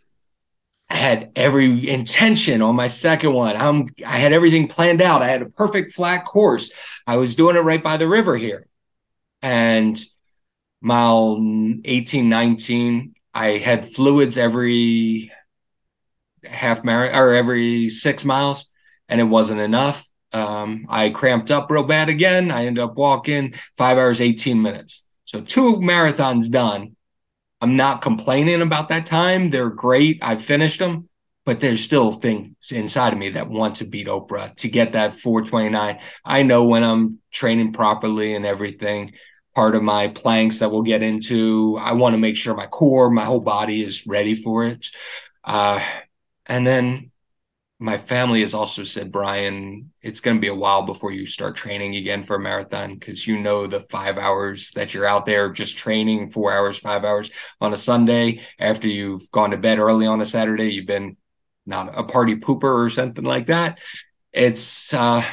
I 0.88 0.98
had 0.98 1.32
every 1.36 1.90
intention 1.90 2.62
on 2.62 2.76
my 2.76 2.88
second 2.88 3.34
one. 3.34 3.58
I'm, 3.58 3.88
I 4.06 4.18
had 4.20 4.34
everything 4.34 4.68
planned 4.68 5.02
out. 5.02 5.24
I 5.24 5.30
had 5.30 5.42
a 5.42 5.50
perfect 5.50 5.94
flat 5.94 6.26
course. 6.26 6.72
I 7.08 7.18
was 7.18 7.34
doing 7.34 7.56
it 7.56 7.62
right 7.62 7.82
by 7.82 7.98
the 7.98 8.08
river 8.08 8.38
here. 8.38 8.68
And 9.42 10.00
mile 10.80 11.42
18, 11.84 12.30
19, 12.30 13.16
I 13.34 13.48
had 13.58 13.94
fluids 13.94 14.38
every 14.38 15.32
half 16.44 16.84
marathon 16.84 17.20
or 17.20 17.34
every 17.34 17.90
six 17.90 18.24
miles, 18.24 18.70
and 19.10 19.20
it 19.20 19.24
wasn't 19.24 19.62
enough. 19.62 20.05
Um, 20.36 20.86
I 20.90 21.12
cramped 21.12 21.50
up 21.50 21.72
real 21.72 21.84
bad 21.84 22.10
again. 22.10 22.52
I 22.52 22.66
ended 22.66 22.84
up 22.84 22.96
walking 22.96 23.54
five 23.78 23.98
hours, 23.98 24.20
18 24.20 24.62
minutes. 24.62 25.06
So 25.24 25.40
two 25.40 25.78
marathons 25.78 26.52
done. 26.52 26.98
I'm 27.62 27.78
not 27.78 28.02
complaining 28.02 28.62
about 28.62 28.90
that 28.90 29.06
time. 29.06 29.50
They're 29.50 29.70
great. 29.70 30.20
I've 30.22 30.42
finished 30.42 30.80
them, 30.80 31.08
but 31.46 31.62
there's 31.62 31.82
still 31.82 32.20
things 32.20 32.54
inside 32.70 33.14
of 33.14 33.20
me 33.20 33.30
that 33.30 33.50
want 33.50 33.78
to 33.78 33.86
beat 33.86 34.08
Oprah 34.08 34.54
to 34.58 34.68
get 34.68 34.92
that 34.92 35.18
429. 35.20 36.00
I 36.26 36.44
know 36.44 36.66
when 36.66 36.84
I'm 36.84 37.20
training 37.32 37.72
properly 37.72 38.36
and 38.36 38.46
everything, 38.46 39.14
part 39.56 39.74
of 39.74 39.84
my 39.84 40.10
planks 40.10 40.60
that 40.60 40.70
we'll 40.70 40.82
get 40.82 41.02
into, 41.02 41.78
I 41.80 41.94
want 41.94 42.12
to 42.14 42.18
make 42.18 42.36
sure 42.36 42.54
my 42.54 42.68
core, 42.68 43.10
my 43.10 43.24
whole 43.24 43.40
body 43.40 43.82
is 43.82 44.06
ready 44.06 44.36
for 44.36 44.66
it. 44.66 44.88
Uh, 45.46 45.82
and 46.46 46.68
then 46.68 47.12
my 47.78 47.98
family 47.98 48.42
has 48.42 48.54
also 48.54 48.84
said, 48.84 49.12
Bryan, 49.12 49.92
it's 50.02 50.22
going 50.22 50.38
to 50.38 50.42
be 50.42 50.48
a 50.48 50.56
while 50.56 50.84
before 50.84 51.12
you 51.12 51.26
start 51.26 51.58
training 51.58 51.96
again 51.98 52.24
for 52.24 52.38
a 52.38 52.40
marathon 52.40 52.94
because 52.94 53.28
you 53.28 53.38
know 53.38 53.68
the 53.68 53.82
five 53.90 54.18
hours 54.18 54.72
that 54.72 54.94
you're 54.94 55.06
out 55.06 55.26
there 55.26 55.52
just 55.52 55.78
training 55.78 56.32
four 56.32 56.54
hours, 56.54 56.78
five 56.78 57.04
hours 57.04 57.30
on 57.60 57.74
a 57.74 57.78
Sunday 57.78 58.42
after 58.60 58.88
you've 58.88 59.30
gone 59.32 59.52
to 59.52 59.58
bed 59.58 59.80
early 59.80 60.06
on 60.06 60.22
a 60.22 60.26
Saturday. 60.26 60.74
You've 60.74 60.86
been 60.86 61.18
not 61.66 61.98
a 61.98 62.04
party 62.04 62.38
pooper 62.38 62.86
or 62.86 62.90
something 62.90 63.26
like 63.26 63.48
that. 63.48 63.80
It's, 64.32 64.94
uh, 64.94 65.26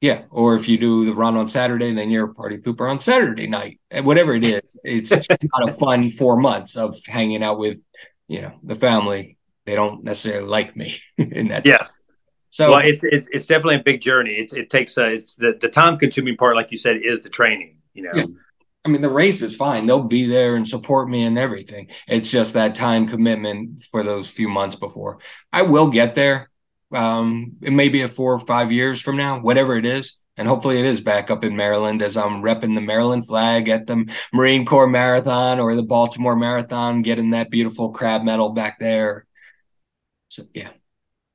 yeah. 0.00 0.22
Or 0.30 0.56
if 0.56 0.68
you 0.68 0.78
do 0.78 1.04
the 1.04 1.14
run 1.14 1.36
on 1.36 1.46
Saturday, 1.46 1.92
then 1.92 2.10
you're 2.10 2.30
a 2.30 2.34
party 2.34 2.56
pooper 2.56 2.90
on 2.90 3.00
Saturday 3.00 3.46
night. 3.46 3.80
Whatever 3.90 4.32
it 4.32 4.44
is, 4.44 4.78
it's 4.82 5.10
not 5.10 5.68
a 5.68 5.74
fun 5.74 6.10
four 6.10 6.38
months 6.38 6.76
of 6.76 6.96
hanging 7.06 7.42
out 7.42 7.58
with, 7.58 7.80
you 8.28 8.40
know, 8.40 8.52
the 8.62 8.74
family 8.74 9.36
they 9.64 9.74
don't 9.74 10.04
necessarily 10.04 10.46
like 10.46 10.76
me 10.76 10.96
in 11.18 11.48
that. 11.48 11.66
Yeah. 11.66 11.86
So 12.50 12.70
well, 12.70 12.80
it's, 12.84 13.02
it's 13.02 13.26
it's 13.32 13.46
definitely 13.46 13.76
a 13.76 13.82
big 13.82 14.02
journey. 14.02 14.32
It, 14.32 14.52
it 14.52 14.70
takes 14.70 14.98
uh, 14.98 15.06
it's 15.06 15.36
the 15.36 15.56
the 15.58 15.68
time 15.68 15.98
consuming 15.98 16.36
part, 16.36 16.54
like 16.54 16.70
you 16.70 16.78
said, 16.78 16.98
is 17.02 17.22
the 17.22 17.30
training. 17.30 17.78
You 17.94 18.02
know. 18.04 18.10
Yeah. 18.14 18.24
I 18.84 18.88
mean, 18.88 19.00
the 19.00 19.08
race 19.08 19.42
is 19.42 19.54
fine. 19.54 19.86
They'll 19.86 20.02
be 20.02 20.26
there 20.26 20.56
and 20.56 20.66
support 20.66 21.08
me 21.08 21.22
and 21.22 21.38
everything. 21.38 21.88
It's 22.08 22.28
just 22.28 22.54
that 22.54 22.74
time 22.74 23.06
commitment 23.06 23.80
for 23.90 24.02
those 24.02 24.28
few 24.28 24.48
months 24.48 24.74
before. 24.74 25.18
I 25.52 25.62
will 25.62 25.88
get 25.88 26.16
there. 26.16 26.50
Um, 26.92 27.52
it 27.62 27.72
may 27.72 27.88
be 27.88 28.02
a 28.02 28.08
four 28.08 28.34
or 28.34 28.40
five 28.40 28.72
years 28.72 29.00
from 29.00 29.16
now, 29.16 29.38
whatever 29.38 29.76
it 29.76 29.86
is. 29.86 30.18
And 30.36 30.48
hopefully 30.48 30.80
it 30.80 30.86
is 30.86 31.00
back 31.00 31.30
up 31.30 31.44
in 31.44 31.56
Maryland 31.56 32.02
as 32.02 32.16
I'm 32.16 32.42
repping 32.42 32.74
the 32.74 32.80
Maryland 32.80 33.26
flag 33.26 33.68
at 33.68 33.86
the 33.86 34.10
Marine 34.32 34.64
Corps 34.64 34.88
Marathon 34.88 35.60
or 35.60 35.76
the 35.76 35.82
Baltimore 35.82 36.36
Marathon, 36.36 37.02
getting 37.02 37.30
that 37.30 37.50
beautiful 37.50 37.90
crab 37.90 38.22
medal 38.22 38.50
back 38.50 38.78
there. 38.78 39.26
So 40.32 40.44
yeah. 40.54 40.70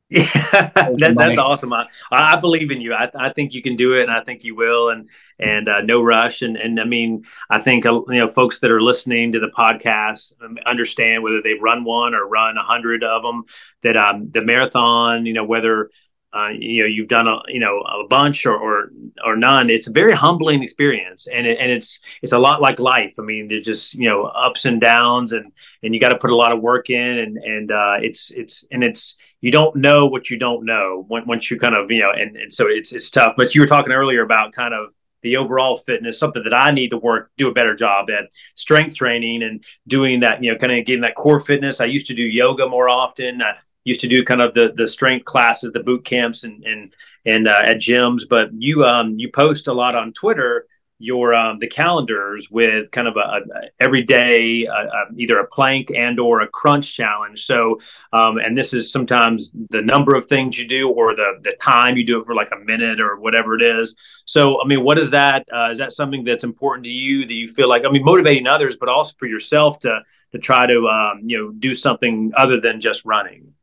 Yeah, 0.10 0.24
that, 0.34 1.16
that's 1.18 1.38
awesome. 1.38 1.74
I, 1.74 1.86
I 2.12 2.38
believe 2.38 2.72
in 2.72 2.80
you. 2.80 2.94
I, 2.94 3.12
I 3.14 3.34
think 3.34 3.54
you 3.54 3.62
can 3.62 3.76
do 3.76 3.94
it, 3.96 4.04
and 4.04 4.12
I 4.12 4.24
think 4.24 4.46
you 4.46 4.56
will. 4.56 4.90
And 4.90 5.10
and 5.38 5.68
uh, 5.68 5.82
no 5.82 6.02
rush. 6.02 6.42
And 6.42 6.56
and 6.56 6.80
I 6.80 6.86
mean, 6.86 7.26
I 7.50 7.60
think 7.60 7.86
uh, 7.86 8.02
you 8.08 8.20
know 8.20 8.30
folks 8.30 8.62
that 8.62 8.72
are 8.72 8.82
listening 8.82 9.34
to 9.34 9.40
the 9.40 9.52
podcast 9.56 10.32
um, 10.42 10.58
understand 10.66 11.24
whether 11.24 11.42
they've 11.44 11.62
run 11.62 11.84
one 11.84 12.16
or 12.16 12.26
run 12.26 12.58
a 12.58 12.64
hundred 12.64 13.04
of 13.04 13.22
them. 13.22 13.44
That 13.84 13.98
um, 13.98 14.32
the 14.34 14.42
marathon, 14.42 15.26
you 15.26 15.34
know, 15.34 15.44
whether 15.44 15.90
uh, 16.34 16.50
you 16.50 16.84
know 16.84 16.88
you've 16.88 17.08
done 17.08 17.28
a 17.28 17.40
you 17.48 17.60
know 17.60 17.80
a 17.80 18.08
bunch 18.08 18.46
or 18.46 18.56
or, 18.56 18.92
or 19.26 19.36
none. 19.36 19.70
It's 19.70 19.88
a 19.88 19.92
very 19.92 20.14
humbling 20.14 20.62
experience 20.62 21.28
and 21.28 21.48
it, 21.48 21.58
and 21.60 21.72
it's 21.72 22.00
it's 22.22 22.34
a 22.34 22.40
lot 22.40 22.62
like 22.62 22.80
life. 22.80 23.16
I 23.18 23.22
mean 23.22 23.48
there's 23.48 23.66
just 23.66 23.94
you 23.94 24.10
know 24.10 24.26
ups 24.26 24.66
and 24.66 24.82
downs 24.82 25.32
and 25.32 25.52
and 25.84 25.94
you 25.94 26.02
got 26.02 26.10
to 26.10 26.18
put 26.18 26.32
a 26.32 26.36
lot 26.36 26.52
of 26.52 26.62
work 26.62 26.90
in 26.90 27.20
and 27.20 27.38
and 27.38 27.72
uh, 27.72 27.96
it's 28.02 28.32
it's 28.32 28.66
and 28.72 28.84
it's 28.84 29.16
you 29.40 29.52
don't 29.52 29.76
know 29.78 30.08
what 30.08 30.30
you 30.30 30.38
don't 30.38 30.66
know 30.66 31.06
once 31.10 31.50
you 31.50 31.60
kind 31.60 31.78
of 31.78 31.90
you 31.90 32.02
know 32.02 32.12
and, 32.12 32.36
and 32.36 32.54
so 32.54 32.68
it's 32.68 32.92
it's 32.92 33.10
tough. 33.10 33.36
But 33.38 33.56
you 33.56 33.62
were 33.62 33.68
talking 33.68 33.94
earlier 33.94 34.24
about 34.24 34.52
kind 34.52 34.74
of 34.74 34.90
the 35.24 35.38
overall 35.38 35.78
fitness 35.78 36.20
something 36.20 36.44
that 36.44 36.54
i 36.54 36.72
need 36.72 36.90
to 36.90 36.98
work 36.98 37.32
do 37.38 37.50
a 37.50 37.54
better 37.54 37.76
job 37.76 38.08
at 38.12 38.30
strength 38.54 38.96
training 38.96 39.42
and 39.42 39.64
doing 39.88 40.20
that 40.20 40.44
you 40.44 40.52
know 40.52 40.58
kind 40.60 40.72
of 40.72 40.86
getting 40.86 41.02
that 41.02 41.16
core 41.16 41.40
fitness. 41.40 41.82
I 41.82 41.86
used 41.86 42.08
to 42.08 42.14
do 42.14 42.22
yoga 42.22 42.68
more 42.68 42.88
often 42.88 43.42
used 43.88 44.02
to 44.02 44.08
do 44.08 44.24
kind 44.24 44.42
of 44.42 44.54
the 44.54 44.74
the 44.76 44.88
strength 44.88 45.26
classes, 45.26 45.72
the 45.72 45.80
boot 45.80 46.06
camps, 46.06 46.44
and 46.44 46.64
and 46.64 46.94
and 47.26 47.48
uh, 47.48 47.60
at 47.64 47.78
gyms. 47.78 48.24
But 48.30 48.50
you 48.54 48.84
um 48.84 49.18
you 49.18 49.32
post 49.32 49.68
a 49.68 49.74
lot 49.74 49.96
on 49.96 50.14
Twitter 50.14 50.68
your 51.00 51.36
um, 51.36 51.60
the 51.60 51.68
calendars 51.68 52.50
with 52.50 52.90
kind 52.92 53.08
of 53.08 53.18
a, 53.18 53.20
a 53.20 53.42
everyday 53.80 54.66
uh, 54.68 54.74
uh, 54.74 55.06
either 55.16 55.38
a 55.40 55.48
plank 55.48 55.90
and 55.96 56.20
or 56.20 56.42
a 56.42 56.48
crunch 56.48 56.96
challenge 56.96 57.46
so 57.46 57.80
um, 58.14 58.38
and 58.38 58.58
this 58.58 58.74
is 58.74 58.92
sometimes 58.92 59.52
the 59.70 59.82
number 59.82 60.16
of 60.16 60.26
things 60.26 60.58
you 60.58 60.68
do 60.68 60.90
or 60.90 61.16
the 61.16 61.40
the 61.44 61.56
time 61.62 61.98
you 61.98 62.06
do 62.06 62.20
it 62.20 62.26
for 62.26 62.34
like 62.34 62.50
a 62.52 62.66
minute 62.66 63.00
or 63.00 63.20
whatever 63.20 63.56
it 63.56 63.62
is 63.62 63.96
so 64.26 64.62
i 64.62 64.68
mean 64.68 64.84
what 64.84 64.98
is 64.98 65.12
that 65.12 65.46
uh, 65.54 65.70
is 65.70 65.78
that 65.78 65.94
something 65.94 66.24
that's 66.24 66.44
important 66.44 66.84
to 66.84 66.92
you 66.92 67.28
that 67.28 67.34
you 67.34 67.48
feel 67.48 67.70
like 67.70 67.86
i 67.86 67.92
mean 67.92 68.04
motivating 68.04 68.48
others 68.48 68.78
but 68.80 68.90
also 68.90 69.14
for 69.20 69.28
yourself 69.28 69.78
to 69.78 70.00
to 70.32 70.40
try 70.40 70.66
to 70.66 70.88
um, 70.88 71.22
you 71.24 71.38
know 71.38 71.52
do 71.52 71.76
something 71.76 72.32
other 72.36 72.60
than 72.60 72.82
just 72.82 73.06
running 73.06 73.54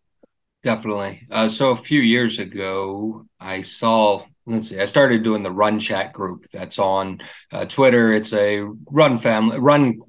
Definitely. 0.65 1.27
Uh, 1.31 1.51
so 1.51 1.73
a 1.73 1.77
few 1.77 2.01
years 2.01 2.39
ago, 2.39 3.27
I 3.39 3.61
saw. 3.63 4.25
Let's 4.47 4.71
see. 4.71 4.81
I 4.81 4.87
started 4.87 5.23
doing 5.23 5.43
the 5.43 5.51
Run 5.51 5.79
Chat 5.79 6.15
group 6.15 6.47
that's 6.53 6.79
on 6.79 7.21
uh, 7.53 7.67
Twitter. 7.67 8.15
It's 8.15 8.33
a 8.33 8.63
run 8.91 9.19
family 9.19 9.59
run 9.59 10.01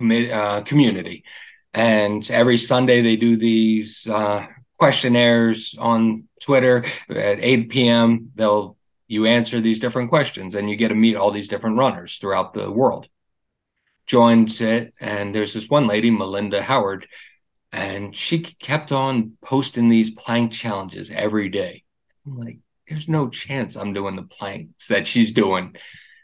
uh, 0.00 0.62
community, 0.62 1.22
and 1.72 2.28
every 2.28 2.58
Sunday 2.58 3.02
they 3.02 3.14
do 3.14 3.36
these 3.36 4.06
uh, 4.08 4.46
questionnaires 4.78 5.76
on 5.78 6.24
Twitter 6.42 6.84
at 7.08 7.38
8 7.40 7.68
p.m. 7.68 8.32
They'll 8.34 8.76
you 9.06 9.26
answer 9.26 9.60
these 9.60 9.78
different 9.78 10.10
questions, 10.10 10.56
and 10.56 10.68
you 10.68 10.74
get 10.74 10.88
to 10.88 10.96
meet 10.96 11.14
all 11.14 11.30
these 11.30 11.48
different 11.48 11.78
runners 11.78 12.18
throughout 12.18 12.52
the 12.52 12.68
world. 12.68 13.08
Joined 14.06 14.60
it, 14.60 14.92
and 15.00 15.32
there's 15.32 15.54
this 15.54 15.68
one 15.68 15.86
lady, 15.86 16.10
Melinda 16.10 16.62
Howard 16.62 17.06
and 17.74 18.16
she 18.16 18.38
kept 18.38 18.92
on 18.92 19.32
posting 19.42 19.88
these 19.88 20.08
plank 20.08 20.52
challenges 20.52 21.10
every 21.10 21.48
day. 21.48 21.82
I'm 22.24 22.38
like, 22.38 22.58
there's 22.88 23.08
no 23.08 23.28
chance 23.28 23.74
I'm 23.74 23.92
doing 23.92 24.14
the 24.14 24.22
planks 24.22 24.86
that 24.86 25.08
she's 25.08 25.32
doing. 25.32 25.74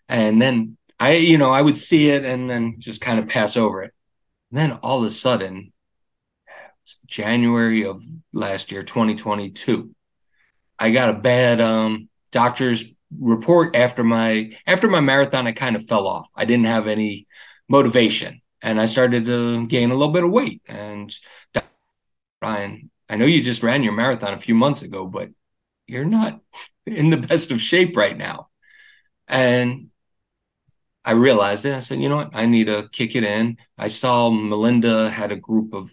And 0.08 0.40
then 0.40 0.76
I, 1.00 1.14
you 1.14 1.38
know, 1.38 1.50
I 1.50 1.60
would 1.60 1.76
see 1.76 2.08
it 2.08 2.24
and 2.24 2.48
then 2.48 2.76
just 2.78 3.00
kind 3.00 3.18
of 3.18 3.26
pass 3.28 3.56
over 3.56 3.82
it. 3.82 3.92
And 4.52 4.60
then 4.60 4.72
all 4.74 5.00
of 5.00 5.06
a 5.06 5.10
sudden, 5.10 5.72
January 7.08 7.84
of 7.84 8.00
last 8.32 8.70
year, 8.70 8.84
2022, 8.84 9.92
I 10.78 10.92
got 10.92 11.10
a 11.10 11.18
bad 11.18 11.60
um, 11.60 12.08
doctor's 12.30 12.84
report 13.18 13.74
after 13.74 14.04
my 14.04 14.56
after 14.68 14.88
my 14.88 15.00
marathon. 15.00 15.48
I 15.48 15.52
kind 15.52 15.74
of 15.74 15.88
fell 15.88 16.06
off. 16.06 16.28
I 16.36 16.44
didn't 16.44 16.66
have 16.66 16.86
any 16.86 17.26
motivation 17.68 18.39
and 18.62 18.80
I 18.80 18.86
started 18.86 19.24
to 19.26 19.66
gain 19.66 19.90
a 19.90 19.94
little 19.94 20.12
bit 20.12 20.24
of 20.24 20.30
weight. 20.30 20.62
And 20.66 21.14
Bryan, 22.40 22.90
I 23.08 23.16
know 23.16 23.26
you 23.26 23.42
just 23.42 23.62
ran 23.62 23.82
your 23.82 23.92
marathon 23.92 24.34
a 24.34 24.38
few 24.38 24.54
months 24.54 24.82
ago, 24.82 25.06
but 25.06 25.30
you're 25.86 26.04
not 26.04 26.40
in 26.86 27.10
the 27.10 27.16
best 27.16 27.50
of 27.50 27.60
shape 27.60 27.96
right 27.96 28.16
now. 28.16 28.48
And 29.28 29.90
I 31.04 31.12
realized 31.12 31.64
it. 31.64 31.74
I 31.74 31.80
said, 31.80 32.00
you 32.00 32.08
know 32.08 32.16
what? 32.16 32.30
I 32.34 32.46
need 32.46 32.66
to 32.66 32.88
kick 32.92 33.16
it 33.16 33.24
in. 33.24 33.56
I 33.78 33.88
saw 33.88 34.30
Melinda 34.30 35.10
had 35.10 35.32
a 35.32 35.36
group 35.36 35.72
of 35.72 35.90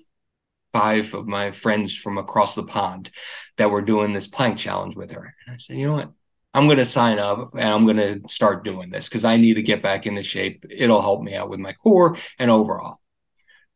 five 0.73 1.13
of 1.13 1.27
my 1.27 1.51
friends 1.51 1.95
from 1.95 2.17
across 2.17 2.55
the 2.55 2.63
pond 2.63 3.09
that 3.57 3.71
were 3.71 3.81
doing 3.81 4.13
this 4.13 4.27
plank 4.27 4.57
challenge 4.57 4.95
with 4.95 5.11
her. 5.11 5.35
And 5.45 5.53
I 5.53 5.57
said, 5.57 5.77
you 5.77 5.87
know 5.87 5.93
what? 5.93 6.11
I'm 6.53 6.65
going 6.65 6.77
to 6.77 6.85
sign 6.85 7.19
up 7.19 7.53
and 7.53 7.69
I'm 7.69 7.85
going 7.85 7.97
to 7.97 8.21
start 8.29 8.63
doing 8.63 8.89
this 8.89 9.07
because 9.07 9.25
I 9.25 9.37
need 9.37 9.55
to 9.55 9.61
get 9.61 9.83
back 9.83 10.05
into 10.05 10.23
shape. 10.23 10.65
It'll 10.69 11.01
help 11.01 11.21
me 11.21 11.35
out 11.35 11.49
with 11.49 11.59
my 11.59 11.73
core 11.73 12.17
and 12.39 12.49
overall. 12.49 12.99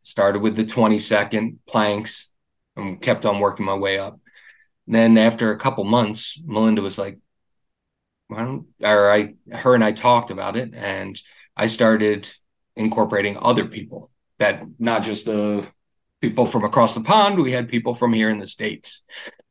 Started 0.04 0.42
with 0.42 0.56
the 0.56 0.66
20 0.66 1.00
second 1.00 1.60
planks 1.68 2.32
and 2.76 3.02
kept 3.02 3.26
on 3.26 3.40
working 3.40 3.66
my 3.66 3.76
way 3.76 4.00
up. 4.00 4.20
And 4.88 4.96
then 4.96 5.18
after 5.18 5.52
a 5.52 5.60
couple 5.60 5.84
months, 5.84 6.42
Melinda 6.44 6.82
was 6.82 6.98
like, 6.98 7.20
why 8.28 8.40
don't, 8.40 8.68
or 8.82 9.12
I, 9.12 9.36
her 9.52 9.76
and 9.76 9.84
I 9.84 9.92
talked 9.92 10.32
about 10.32 10.56
it 10.56 10.74
and 10.74 11.20
I 11.56 11.68
started 11.68 12.32
incorporating 12.76 13.38
other 13.38 13.66
people 13.66 14.10
that 14.40 14.64
not 14.80 15.04
just 15.04 15.26
the 15.26 15.68
people 16.22 16.46
from 16.46 16.64
across 16.64 16.96
the 16.96 17.02
pond, 17.02 17.40
we 17.40 17.52
had 17.52 17.70
people 17.70 17.94
from 17.94 18.14
here 18.14 18.30
in 18.30 18.40
the 18.40 18.48
States. 18.48 19.04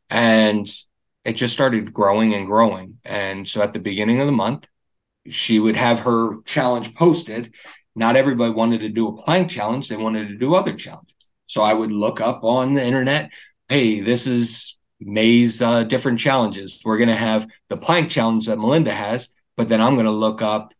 And 0.08 0.68
it 1.24 1.34
just 1.34 1.54
started 1.54 1.92
growing 1.92 2.34
and 2.34 2.46
growing. 2.46 2.98
And 3.04 3.46
so 3.46 3.62
at 3.62 3.72
the 3.72 3.78
beginning 3.78 4.20
of 4.20 4.26
the 4.26 4.32
month, 4.32 4.66
she 5.28 5.60
would 5.60 5.76
have 5.76 6.00
her 6.00 6.40
challenge 6.44 6.94
posted. 6.94 7.52
Not 7.94 8.16
everybody 8.16 8.52
wanted 8.52 8.80
to 8.80 8.88
do 8.88 9.08
a 9.08 9.22
plank 9.22 9.50
challenge, 9.50 9.88
they 9.88 9.96
wanted 9.96 10.28
to 10.28 10.36
do 10.36 10.54
other 10.54 10.72
challenges. 10.72 11.14
So 11.46 11.62
I 11.62 11.74
would 11.74 11.92
look 11.92 12.20
up 12.20 12.44
on 12.44 12.74
the 12.74 12.84
internet, 12.84 13.30
hey, 13.68 14.00
this 14.00 14.26
is 14.26 14.78
May's 15.00 15.60
uh, 15.60 15.84
different 15.84 16.20
challenges. 16.20 16.80
We're 16.84 16.98
going 16.98 17.08
to 17.08 17.16
have 17.16 17.46
the 17.68 17.76
plank 17.76 18.10
challenge 18.10 18.46
that 18.46 18.58
Melinda 18.58 18.92
has, 18.92 19.28
but 19.56 19.68
then 19.68 19.80
I'm 19.80 19.94
going 19.94 20.06
to 20.06 20.12
look 20.12 20.42
up 20.42 20.72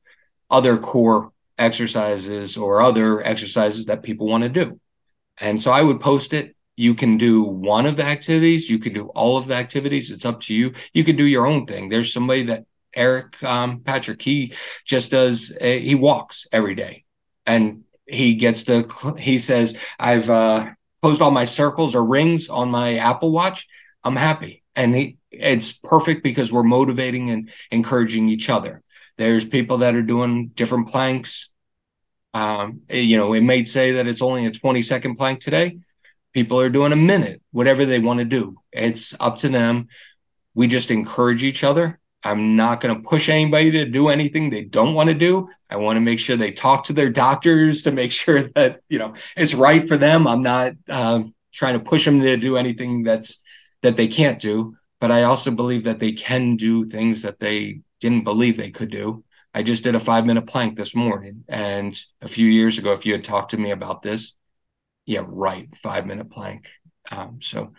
other 0.51 0.79
core 0.79 1.33
exercises 1.59 2.57
or 2.57 2.81
other 2.81 3.23
exercises 3.23 3.87
that 3.87 4.03
people 4.03 4.27
want 4.27 4.45
to 4.45 4.49
do. 4.49 4.81
And 5.39 5.61
so 5.61 5.71
I 5.71 5.83
would 5.83 6.01
post 6.01 6.33
it 6.33 6.55
you 6.81 6.95
can 6.95 7.19
do 7.19 7.43
one 7.43 7.85
of 7.85 7.99
the 7.99 8.05
activities. 8.05 8.71
You 8.71 8.79
can 8.79 8.95
do 8.95 9.09
all 9.09 9.37
of 9.37 9.47
the 9.47 9.55
activities. 9.55 10.11
It's 10.11 10.25
up 10.25 10.41
to 10.43 10.55
you. 10.55 10.73
You 10.95 11.05
can 11.05 11.15
do 11.15 11.27
your 11.27 11.47
own 11.47 11.67
thing. 11.67 11.91
There's 11.91 12.11
somebody 12.11 12.45
that 12.45 12.65
Eric 12.95 13.43
um, 13.43 13.81
Patrick, 13.81 14.23
he 14.23 14.55
just 14.87 15.11
does, 15.11 15.55
a, 15.61 15.79
he 15.79 15.95
walks 15.95 16.47
every 16.51 16.75
day 16.75 17.05
and 17.45 17.85
he 18.07 18.35
gets 18.35 18.65
to, 18.65 18.89
he 19.19 19.39
says, 19.39 19.77
I've 19.99 20.31
uh, 20.31 20.71
closed 21.03 21.21
all 21.21 21.31
my 21.31 21.45
circles 21.45 21.95
or 21.95 22.03
rings 22.03 22.49
on 22.49 22.71
my 22.71 22.97
Apple 22.97 23.31
Watch. 23.31 23.69
I'm 24.03 24.17
happy. 24.17 24.63
And 24.75 24.97
he, 24.97 25.19
it's 25.31 25.73
perfect 25.73 26.23
because 26.23 26.51
we're 26.51 26.63
motivating 26.63 27.29
and 27.29 27.51
encouraging 27.71 28.31
each 28.31 28.49
other. 28.49 28.83
There's 29.19 29.45
people 29.45 29.79
that 29.79 29.95
are 29.95 30.03
doing 30.03 30.49
different 30.55 30.89
planks. 30.89 31.51
Um, 32.33 32.81
you 32.89 33.19
know, 33.19 33.35
it 33.35 33.43
may 33.43 33.65
say 33.65 33.93
that 33.93 34.07
it's 34.07 34.23
only 34.23 34.47
a 34.47 34.51
20 34.51 34.81
second 34.81 35.17
plank 35.17 35.41
today 35.41 35.77
People 36.33 36.61
are 36.61 36.69
doing 36.69 36.93
a 36.93 36.97
minute, 36.97 37.43
whatever 37.51 37.85
they 37.85 37.99
want 37.99 38.19
to 38.21 38.25
do. 38.25 38.57
It's 38.73 39.15
up 39.19 39.39
to 39.39 39.49
them. 39.49 39.89
We 40.55 40.69
just 40.69 40.91
encourage 40.91 41.43
each 41.43 41.65
other. 41.65 41.99
I'm 42.23 42.55
not 42.55 42.81
going 42.81 42.95
to 42.95 43.09
push 43.09 43.29
anybody 43.29 43.71
to 43.73 43.87
do 43.87 44.09
anything 44.09 44.51
they 44.51 44.63
don't 44.63 44.95
want 44.95 45.09
to 45.09 45.15
do. 45.15 45.49
I 45.71 45.77
want 45.77 45.97
to 45.97 46.01
make 46.01 46.19
sure 46.19 46.37
they 46.37 46.53
talk 46.53 46.85
to 46.85 46.93
their 46.93 47.09
doctors 47.09 47.83
to 47.85 47.93
make 47.93 48.13
sure 48.23 48.49
that, 48.55 48.81
you 48.89 48.99
know, 48.99 49.15
it's 49.37 49.55
right 49.55 49.87
for 49.89 49.97
them. 49.97 50.27
I'm 50.27 50.43
not 50.43 50.73
uh, 50.89 51.23
trying 51.53 51.79
to 51.79 51.85
push 51.85 52.05
them 52.05 52.21
to 52.21 52.37
do 52.37 52.57
anything 52.57 53.03
that's 53.03 53.41
that 53.83 53.97
they 53.97 54.09
can't 54.09 54.39
do, 54.39 54.77
but 55.01 55.11
I 55.11 55.23
also 55.23 55.51
believe 55.51 55.85
that 55.85 56.01
they 56.01 56.13
can 56.13 56.57
do 56.57 56.85
things 56.85 57.23
that 57.23 57.41
they 57.41 57.81
didn't 57.99 58.25
believe 58.25 58.57
they 58.57 58.71
could 58.71 58.91
do. 58.91 59.25
I 59.55 59.63
just 59.63 59.83
did 59.83 59.95
a 59.95 60.01
five 60.01 60.27
minute 60.27 60.47
plank 60.47 60.77
this 60.77 60.95
morning. 60.95 61.45
And 61.49 61.99
a 62.21 62.29
few 62.29 62.47
years 62.47 62.79
ago, 62.79 62.93
if 62.93 63.07
you 63.07 63.13
had 63.13 63.25
talked 63.25 63.53
to 63.53 63.57
me 63.57 63.71
about 63.71 64.03
this, 64.03 64.35
yeah, 65.11 65.25
right, 65.27 65.69
five 65.77 66.07
minute 66.07 66.31
plank. 66.31 66.71
Um, 67.11 67.41
so, 67.43 67.73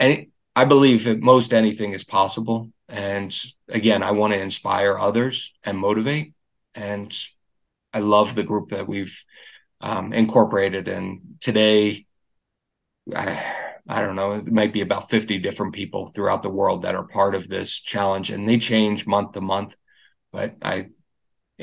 and 0.00 0.26
I 0.56 0.64
believe 0.64 1.04
that 1.04 1.20
most 1.20 1.54
anything 1.54 1.92
is 1.92 2.02
possible. 2.02 2.72
And 2.88 3.32
again, 3.68 4.02
I 4.02 4.10
want 4.10 4.32
to 4.32 4.40
inspire 4.40 4.98
others 4.98 5.54
and 5.62 5.78
motivate. 5.78 6.32
And 6.74 7.16
I 7.92 8.00
love 8.00 8.34
the 8.34 8.42
group 8.42 8.70
that 8.70 8.88
we've 8.88 9.16
um, 9.80 10.12
incorporated. 10.12 10.88
And 10.88 11.36
today, 11.40 12.06
I, 13.14 13.54
I 13.88 14.00
don't 14.00 14.16
know, 14.16 14.32
it 14.32 14.50
might 14.50 14.72
be 14.72 14.80
about 14.80 15.08
50 15.08 15.38
different 15.38 15.74
people 15.74 16.08
throughout 16.08 16.42
the 16.42 16.48
world 16.48 16.82
that 16.82 16.96
are 16.96 17.06
part 17.06 17.36
of 17.36 17.48
this 17.48 17.78
challenge 17.78 18.30
and 18.30 18.48
they 18.48 18.58
change 18.58 19.06
month 19.06 19.32
to 19.32 19.40
month. 19.40 19.76
But 20.32 20.56
I 20.60 20.88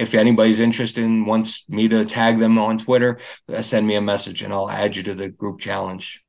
if 0.02 0.16
anybody's 0.16 0.60
interested 0.60 1.04
and 1.04 1.28
wants 1.28 1.70
me 1.70 1.88
to 1.88 2.04
tag 2.06 2.40
them 2.40 2.58
on 2.58 2.80
Twitter, 2.80 3.20
uh, 3.54 3.62
send 3.62 3.86
me 3.86 3.96
a 3.96 4.02
message 4.02 4.42
and 4.42 4.52
I'll 4.52 4.70
add 4.70 4.96
you 4.96 5.04
to 5.04 5.14
the 5.14 5.30
group 5.30 5.60
challenge. 5.60 6.24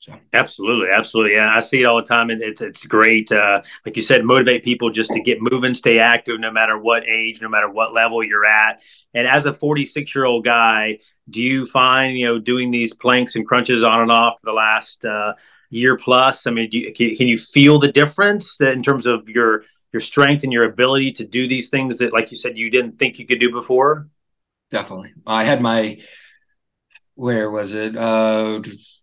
So. 0.00 0.14
Absolutely, 0.34 0.90
absolutely. 0.90 1.36
Yeah, 1.36 1.52
I 1.54 1.60
see 1.60 1.80
it 1.80 1.84
all 1.84 1.96
the 1.96 2.06
time, 2.06 2.28
and 2.28 2.42
it's 2.42 2.60
it's 2.60 2.84
great. 2.84 3.32
Uh, 3.32 3.62
like 3.86 3.96
you 3.96 4.02
said, 4.02 4.22
motivate 4.22 4.62
people 4.62 4.90
just 4.90 5.10
to 5.12 5.20
get 5.20 5.38
moving, 5.40 5.72
stay 5.72 5.98
active, 5.98 6.38
no 6.40 6.50
matter 6.50 6.76
what 6.76 7.04
age, 7.08 7.40
no 7.40 7.48
matter 7.48 7.70
what 7.70 7.94
level 7.94 8.22
you're 8.22 8.44
at. 8.44 8.80
And 9.14 9.26
as 9.26 9.46
a 9.46 9.54
46 9.54 10.14
year 10.14 10.26
old 10.26 10.44
guy, 10.44 10.98
do 11.30 11.40
you 11.40 11.64
find 11.64 12.18
you 12.18 12.26
know 12.26 12.38
doing 12.38 12.70
these 12.70 12.92
planks 12.92 13.34
and 13.34 13.46
crunches 13.46 13.82
on 13.82 14.02
and 14.02 14.10
off 14.10 14.40
for 14.40 14.46
the 14.46 14.52
last 14.52 15.06
uh, 15.06 15.32
year 15.70 15.96
plus? 15.96 16.46
I 16.46 16.50
mean, 16.50 16.68
you, 16.70 16.92
can, 16.92 17.16
can 17.16 17.26
you 17.26 17.38
feel 17.38 17.78
the 17.78 17.90
difference 17.90 18.60
in 18.60 18.82
terms 18.82 19.06
of 19.06 19.26
your 19.26 19.64
your 19.94 20.00
strength 20.00 20.42
and 20.42 20.52
your 20.52 20.66
ability 20.66 21.12
to 21.12 21.24
do 21.24 21.46
these 21.46 21.70
things 21.70 21.98
that, 21.98 22.12
like 22.12 22.32
you 22.32 22.36
said, 22.36 22.58
you 22.58 22.68
didn't 22.68 22.98
think 22.98 23.18
you 23.18 23.26
could 23.26 23.38
do 23.38 23.52
before? 23.52 24.08
Definitely. 24.70 25.14
I 25.24 25.44
had 25.44 25.62
my, 25.62 26.00
where 27.14 27.48
was 27.48 27.72
it? 27.72 27.96
Uh, 27.96 28.60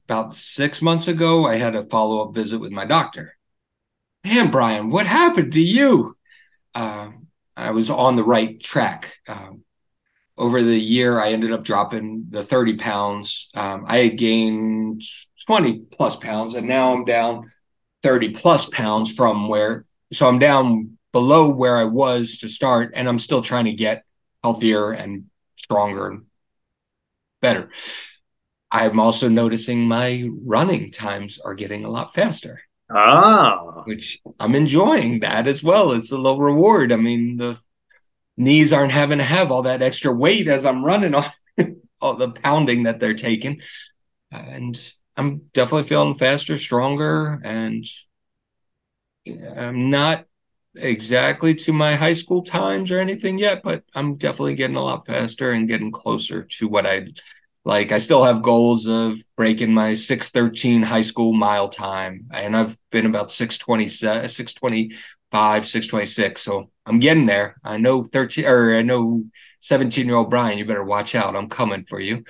about 0.07 0.35
six 0.35 0.81
months 0.81 1.07
ago, 1.07 1.47
I 1.47 1.55
had 1.55 1.75
a 1.75 1.83
follow 1.83 2.27
up 2.27 2.35
visit 2.35 2.59
with 2.59 2.73
my 2.73 2.83
doctor. 2.85 3.37
Man, 4.25 4.51
Bryan, 4.51 4.89
what 4.89 5.05
happened 5.05 5.53
to 5.53 5.61
you? 5.61 6.17
Uh, 6.75 7.11
I 7.55 7.71
was 7.71 7.89
on 7.89 8.17
the 8.17 8.23
right 8.23 8.61
track. 8.61 9.13
Um, 9.29 9.63
over 10.37 10.61
the 10.61 10.77
year, 10.77 11.21
I 11.21 11.31
ended 11.31 11.53
up 11.53 11.63
dropping 11.63 12.25
the 12.29 12.43
30 12.43 12.75
pounds. 12.75 13.49
Um, 13.53 13.85
I 13.87 13.99
had 13.99 14.17
gained 14.17 15.03
20 15.45 15.79
plus 15.91 16.17
pounds, 16.17 16.53
and 16.55 16.67
now 16.67 16.93
I'm 16.93 17.05
down 17.05 17.49
30 18.03 18.33
plus 18.33 18.69
pounds 18.69 19.13
from 19.13 19.47
where 19.47 19.85
so 20.11 20.27
I'm 20.27 20.39
down 20.39 20.97
below 21.11 21.49
where 21.49 21.77
I 21.77 21.83
was 21.85 22.37
to 22.39 22.49
start, 22.49 22.93
and 22.95 23.07
I'm 23.07 23.19
still 23.19 23.41
trying 23.41 23.65
to 23.65 23.73
get 23.73 24.03
healthier 24.43 24.91
and 24.91 25.25
stronger 25.55 26.07
and 26.07 26.25
better. 27.41 27.69
I'm 28.71 28.99
also 28.99 29.27
noticing 29.27 29.87
my 29.87 30.29
running 30.45 30.91
times 30.91 31.39
are 31.43 31.53
getting 31.53 31.83
a 31.83 31.89
lot 31.89 32.13
faster. 32.13 32.61
Ah, 32.89 33.83
which 33.85 34.19
I'm 34.39 34.55
enjoying 34.55 35.21
that 35.21 35.47
as 35.47 35.63
well. 35.63 35.91
It's 35.91 36.11
a 36.11 36.17
low 36.17 36.37
reward. 36.37 36.91
I 36.91 36.97
mean, 36.97 37.37
the 37.37 37.59
knees 38.37 38.73
aren't 38.73 38.91
having 38.91 39.17
to 39.17 39.23
have 39.23 39.51
all 39.51 39.63
that 39.63 39.81
extra 39.81 40.11
weight 40.11 40.47
as 40.47 40.65
I'm 40.65 40.83
running 40.83 41.13
on 41.13 41.25
all 42.01 42.15
the 42.15 42.29
pounding 42.29 42.83
that 42.83 42.99
they're 42.99 43.13
taking. 43.13 43.61
And 44.31 44.77
I'm 45.15 45.43
definitely 45.53 45.87
feeling 45.87 46.15
faster, 46.15 46.57
stronger, 46.57 47.41
and 47.43 47.85
I'm 49.27 49.89
not 49.89 50.25
exactly 50.75 51.53
to 51.55 51.73
my 51.73 51.95
high 51.95 52.13
school 52.13 52.41
times 52.41 52.91
or 52.91 52.99
anything 52.99 53.37
yet, 53.37 53.61
but 53.63 53.83
I'm 53.93 54.15
definitely 54.15 54.55
getting 54.55 54.75
a 54.77 54.83
lot 54.83 55.05
faster 55.05 55.51
and 55.51 55.67
getting 55.67 55.91
closer 55.91 56.43
to 56.43 56.67
what 56.67 56.85
I'd 56.85 57.19
like. 57.65 57.91
I 57.91 57.99
still 57.99 58.23
have 58.23 58.41
goals 58.41 58.87
of 58.87 59.19
breaking 59.37 59.73
my 59.73 59.93
613 59.95 60.83
high 60.83 61.03
school 61.03 61.33
mile 61.33 61.69
time, 61.69 62.27
and 62.31 62.55
I've 62.57 62.77
been 62.91 63.05
about 63.05 63.31
627, 63.31 64.27
625, 64.29 65.67
626. 65.67 66.41
So 66.41 66.71
I'm 66.85 66.99
getting 66.99 67.25
there. 67.27 67.57
I 67.63 67.77
know 67.77 68.03
13 68.03 68.45
or 68.45 68.75
I 68.75 68.81
know 68.81 69.25
17 69.59 70.07
year 70.07 70.15
old 70.15 70.29
Bryan, 70.29 70.57
you 70.57 70.65
better 70.65 70.83
watch 70.83 71.13
out. 71.15 71.35
I'm 71.35 71.49
coming 71.49 71.85
for 71.85 71.99
you. 71.99 72.23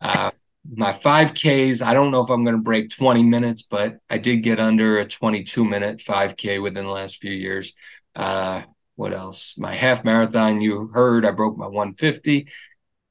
Uh, 0.00 0.30
my 0.74 0.92
5Ks, 0.92 1.82
I 1.82 1.92
don't 1.92 2.10
know 2.10 2.22
if 2.22 2.30
I'm 2.30 2.44
going 2.44 2.56
to 2.56 2.62
break 2.62 2.90
20 2.90 3.22
minutes, 3.22 3.62
but 3.62 3.98
I 4.08 4.18
did 4.18 4.38
get 4.38 4.60
under 4.60 4.98
a 4.98 5.04
22 5.04 5.64
minute 5.64 5.98
5K 5.98 6.62
within 6.62 6.86
the 6.86 6.92
last 6.92 7.16
few 7.16 7.32
years. 7.32 7.72
Uh, 8.14 8.62
what 8.94 9.12
else? 9.12 9.54
My 9.58 9.74
half 9.74 10.04
marathon, 10.04 10.60
you 10.60 10.88
heard, 10.92 11.26
I 11.26 11.30
broke 11.30 11.56
my 11.56 11.66
150. 11.66 12.48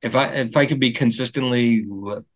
If 0.02 0.16
I 0.16 0.28
if 0.28 0.58
I 0.58 0.66
could 0.66 0.80
be 0.80 0.92
consistently 0.92 1.86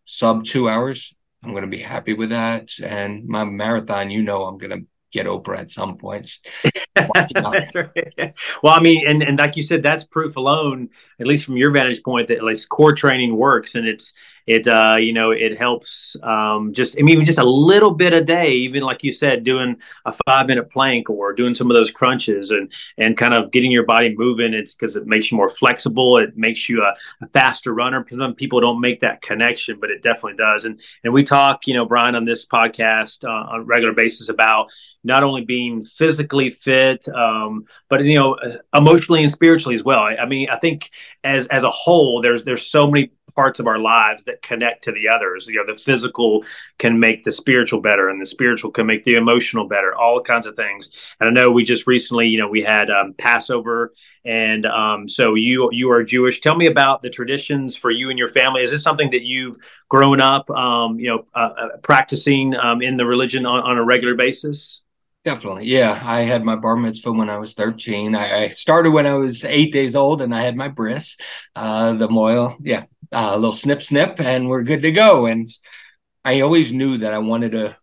sub 0.04 0.44
two 0.44 0.68
hours, 0.68 1.14
I'm 1.42 1.50
going 1.50 1.62
to 1.62 1.68
be 1.68 1.78
happy 1.78 2.14
with 2.14 2.30
that. 2.30 2.70
And 2.82 3.26
my 3.26 3.44
marathon, 3.44 4.10
you 4.10 4.22
know, 4.22 4.44
I'm 4.44 4.58
going 4.58 4.70
to 4.70 4.86
get 5.12 5.26
Oprah 5.26 5.58
at 5.58 5.70
some 5.70 5.96
point. 5.96 6.30
that's 6.94 7.32
right. 7.34 8.34
Well, 8.62 8.74
I 8.74 8.80
mean, 8.80 9.06
and, 9.06 9.22
and 9.22 9.38
like 9.38 9.56
you 9.56 9.62
said, 9.62 9.82
that's 9.82 10.04
proof 10.04 10.36
alone, 10.36 10.90
at 11.18 11.26
least 11.26 11.44
from 11.44 11.56
your 11.56 11.70
vantage 11.70 12.02
point, 12.02 12.28
that 12.28 12.38
at 12.38 12.44
least 12.44 12.68
core 12.68 12.94
training 12.94 13.36
works, 13.36 13.74
and 13.74 13.86
it's 13.86 14.12
it 14.46 14.66
uh, 14.66 14.96
you 14.96 15.12
know 15.12 15.30
it 15.30 15.58
helps 15.58 16.16
um, 16.22 16.72
just 16.72 16.98
I 16.98 17.02
mean 17.02 17.14
even 17.14 17.24
just 17.24 17.38
a 17.38 17.44
little 17.44 17.92
bit 17.92 18.12
a 18.12 18.22
day, 18.22 18.52
even 18.52 18.82
like 18.82 19.02
you 19.02 19.12
said, 19.12 19.44
doing 19.44 19.76
a 20.04 20.14
five 20.26 20.46
minute 20.46 20.70
plank 20.70 21.10
or 21.10 21.32
doing 21.32 21.54
some 21.54 21.70
of 21.70 21.76
those 21.76 21.90
crunches 21.90 22.50
and 22.50 22.70
and 22.98 23.16
kind 23.16 23.34
of 23.34 23.50
getting 23.50 23.70
your 23.70 23.84
body 23.84 24.14
moving. 24.16 24.54
It's 24.54 24.74
because 24.74 24.96
it 24.96 25.06
makes 25.06 25.30
you 25.30 25.36
more 25.36 25.50
flexible. 25.50 26.18
It 26.18 26.36
makes 26.36 26.68
you 26.68 26.82
a, 26.82 26.94
a 27.24 27.28
faster 27.28 27.74
runner. 27.74 28.04
Some 28.08 28.34
people 28.34 28.60
don't 28.60 28.80
make 28.80 29.00
that 29.00 29.22
connection, 29.22 29.78
but 29.80 29.90
it 29.90 30.02
definitely 30.02 30.36
does. 30.36 30.64
And 30.64 30.80
and 31.04 31.12
we 31.12 31.24
talk, 31.24 31.66
you 31.66 31.74
know, 31.74 31.84
Bryan, 31.84 32.14
on 32.14 32.24
this 32.24 32.46
podcast 32.46 33.24
uh, 33.24 33.52
on 33.52 33.60
a 33.60 33.64
regular 33.64 33.94
basis 33.94 34.28
about 34.28 34.68
not 35.02 35.22
only 35.22 35.44
being 35.44 35.82
physically 35.82 36.50
fit, 36.50 37.08
um, 37.08 37.64
but 37.88 38.04
you 38.04 38.18
know, 38.18 38.36
emotionally 38.74 39.22
and 39.22 39.32
spiritually 39.32 39.74
as 39.74 39.82
well. 39.82 40.00
I, 40.00 40.16
I, 40.16 40.26
mean, 40.26 40.48
I 40.50 40.58
think 40.58 40.90
as 41.24 41.46
as 41.48 41.62
a 41.62 41.70
whole, 41.70 42.20
there's 42.20 42.44
there's 42.44 42.66
so 42.66 42.86
many 42.86 43.10
parts 43.30 43.60
of 43.60 43.66
our 43.66 43.78
lives 43.78 44.24
that 44.24 44.42
connect 44.42 44.84
to 44.84 44.92
the 44.92 45.08
others. 45.08 45.46
You 45.46 45.56
know, 45.56 45.72
the 45.72 45.80
physical 45.80 46.44
can 46.78 46.98
make 46.98 47.24
the 47.24 47.32
spiritual 47.32 47.80
better, 47.80 48.08
and 48.08 48.20
the 48.20 48.26
spiritual 48.26 48.70
can 48.70 48.86
make 48.86 49.04
the 49.04 49.14
emotional 49.14 49.66
better. 49.66 49.94
All 49.94 50.22
kinds 50.22 50.46
of 50.46 50.56
things. 50.56 50.90
And 51.20 51.28
I 51.28 51.32
know 51.32 51.50
we 51.50 51.64
just 51.64 51.86
recently, 51.86 52.26
you 52.26 52.38
know, 52.38 52.48
we 52.48 52.62
had 52.62 52.90
um, 52.90 53.14
Passover, 53.18 53.92
and 54.24 54.66
um, 54.66 55.08
so 55.08 55.34
you 55.34 55.70
you 55.72 55.90
are 55.90 56.02
Jewish. 56.02 56.40
Tell 56.40 56.56
me 56.56 56.66
about 56.66 57.02
the 57.02 57.10
traditions 57.10 57.76
for 57.76 57.90
you 57.90 58.10
and 58.10 58.18
your 58.18 58.28
family. 58.28 58.62
Is 58.62 58.70
this 58.70 58.82
something 58.82 59.10
that 59.10 59.22
you've 59.22 59.56
grown 59.88 60.20
up, 60.20 60.50
um, 60.50 60.98
you 60.98 61.08
know, 61.08 61.24
uh, 61.34 61.52
uh, 61.58 61.68
practicing 61.82 62.54
um, 62.54 62.82
in 62.82 62.96
the 62.96 63.06
religion 63.06 63.46
on, 63.46 63.60
on 63.62 63.78
a 63.78 63.84
regular 63.84 64.14
basis? 64.14 64.82
Definitely. 65.24 65.66
Yeah. 65.66 66.00
I 66.02 66.20
had 66.20 66.44
my 66.44 66.56
bar 66.56 66.76
mitzvah 66.76 67.12
when 67.12 67.28
I 67.28 67.36
was 67.36 67.52
13. 67.52 68.14
I, 68.14 68.44
I 68.44 68.48
started 68.48 68.90
when 68.92 69.06
I 69.06 69.14
was 69.14 69.44
eight 69.44 69.70
days 69.70 69.94
old 69.94 70.22
and 70.22 70.34
I 70.34 70.42
had 70.42 70.56
my 70.56 70.68
bris, 70.68 71.18
uh, 71.54 71.92
the 71.92 72.08
mohel. 72.08 72.56
Yeah. 72.60 72.84
A 73.12 73.36
little 73.36 73.54
snip, 73.54 73.82
snip, 73.82 74.20
and 74.20 74.48
we're 74.48 74.62
good 74.62 74.82
to 74.82 74.92
go. 74.92 75.26
And 75.26 75.50
I 76.24 76.40
always 76.40 76.72
knew 76.72 76.98
that 76.98 77.12
I 77.12 77.18
wanted 77.18 77.52
to 77.52 77.76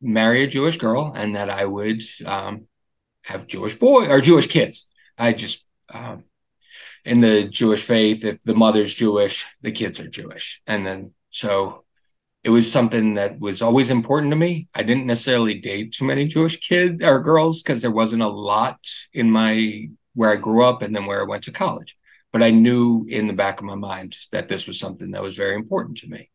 marry 0.00 0.42
a 0.42 0.48
Jewish 0.48 0.78
girl 0.78 1.12
and 1.16 1.34
that 1.34 1.50
I 1.50 1.64
would 1.64 2.02
um, 2.26 2.66
have 3.24 3.46
Jewish 3.46 3.78
boy 3.78 4.06
or 4.06 4.20
Jewish 4.20 4.48
kids. 4.48 4.86
I 5.18 5.32
just, 5.32 5.64
um, 5.92 6.24
in 7.04 7.20
the 7.20 7.44
Jewish 7.44 7.82
faith, 7.82 8.24
if 8.24 8.42
the 8.42 8.54
mother's 8.54 8.94
Jewish, 8.94 9.46
the 9.62 9.72
kids 9.72 9.98
are 10.00 10.08
Jewish. 10.08 10.62
And 10.66 10.86
then 10.86 11.12
so 11.30 11.84
it 12.44 12.50
was 12.50 12.70
something 12.70 13.14
that 13.14 13.38
was 13.38 13.62
always 13.62 13.90
important 13.90 14.32
to 14.32 14.36
me. 14.36 14.68
I 14.74 14.82
didn't 14.82 15.06
necessarily 15.06 15.60
date 15.60 15.92
too 15.92 16.04
many 16.04 16.26
Jewish 16.26 16.58
kids 16.60 17.02
or 17.02 17.20
girls 17.20 17.62
because 17.62 17.82
there 17.82 17.90
wasn't 17.90 18.22
a 18.22 18.28
lot 18.28 18.78
in 19.12 19.30
my 19.30 19.88
where 20.14 20.30
I 20.30 20.36
grew 20.36 20.64
up 20.64 20.82
and 20.82 20.94
then 20.94 21.06
where 21.06 21.20
I 21.20 21.28
went 21.28 21.44
to 21.44 21.52
college. 21.52 21.96
But 22.32 22.42
I 22.42 22.50
knew 22.50 23.06
in 23.08 23.26
the 23.26 23.34
back 23.34 23.58
of 23.58 23.66
my 23.66 23.74
mind 23.74 24.16
that 24.30 24.48
this 24.48 24.66
was 24.66 24.78
something 24.78 25.10
that 25.10 25.22
was 25.22 25.36
very 25.36 25.54
important 25.54 25.98
to 25.98 26.08
me. 26.08 26.30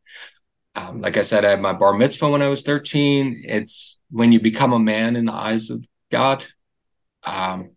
Um, 0.75 1.01
like 1.01 1.17
I 1.17 1.23
said, 1.23 1.43
I 1.43 1.49
had 1.49 1.61
my 1.61 1.73
bar 1.73 1.93
mitzvah 1.93 2.29
when 2.29 2.43
I 2.43 2.49
was 2.49 2.61
13. 2.61 3.43
It's 3.45 3.97
when 4.11 4.31
you 4.31 4.39
become 4.39 4.73
a 4.73 4.79
man 4.79 5.15
in 5.15 5.25
the 5.25 5.33
eyes 5.33 5.71
of 5.71 5.83
God. 6.11 6.45
Um, 7.23 7.71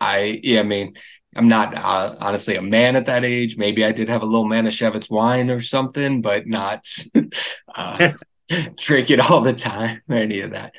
I, 0.00 0.38
yeah, 0.42 0.60
I 0.60 0.64
mean, 0.64 0.94
I'm 1.34 1.48
not 1.48 1.76
uh, 1.76 2.14
honestly 2.20 2.56
a 2.56 2.62
man 2.62 2.94
at 2.94 3.06
that 3.06 3.24
age. 3.24 3.56
Maybe 3.56 3.84
I 3.84 3.92
did 3.92 4.10
have 4.10 4.22
a 4.22 4.26
little 4.26 4.44
Manischewitz 4.44 5.10
wine 5.10 5.50
or 5.50 5.62
something, 5.62 6.20
but 6.20 6.46
not 6.46 6.86
uh, 7.74 8.12
drink 8.76 9.10
it 9.10 9.20
all 9.20 9.40
the 9.40 9.54
time 9.54 10.02
or 10.08 10.16
any 10.16 10.40
of 10.40 10.50
that. 10.50 10.74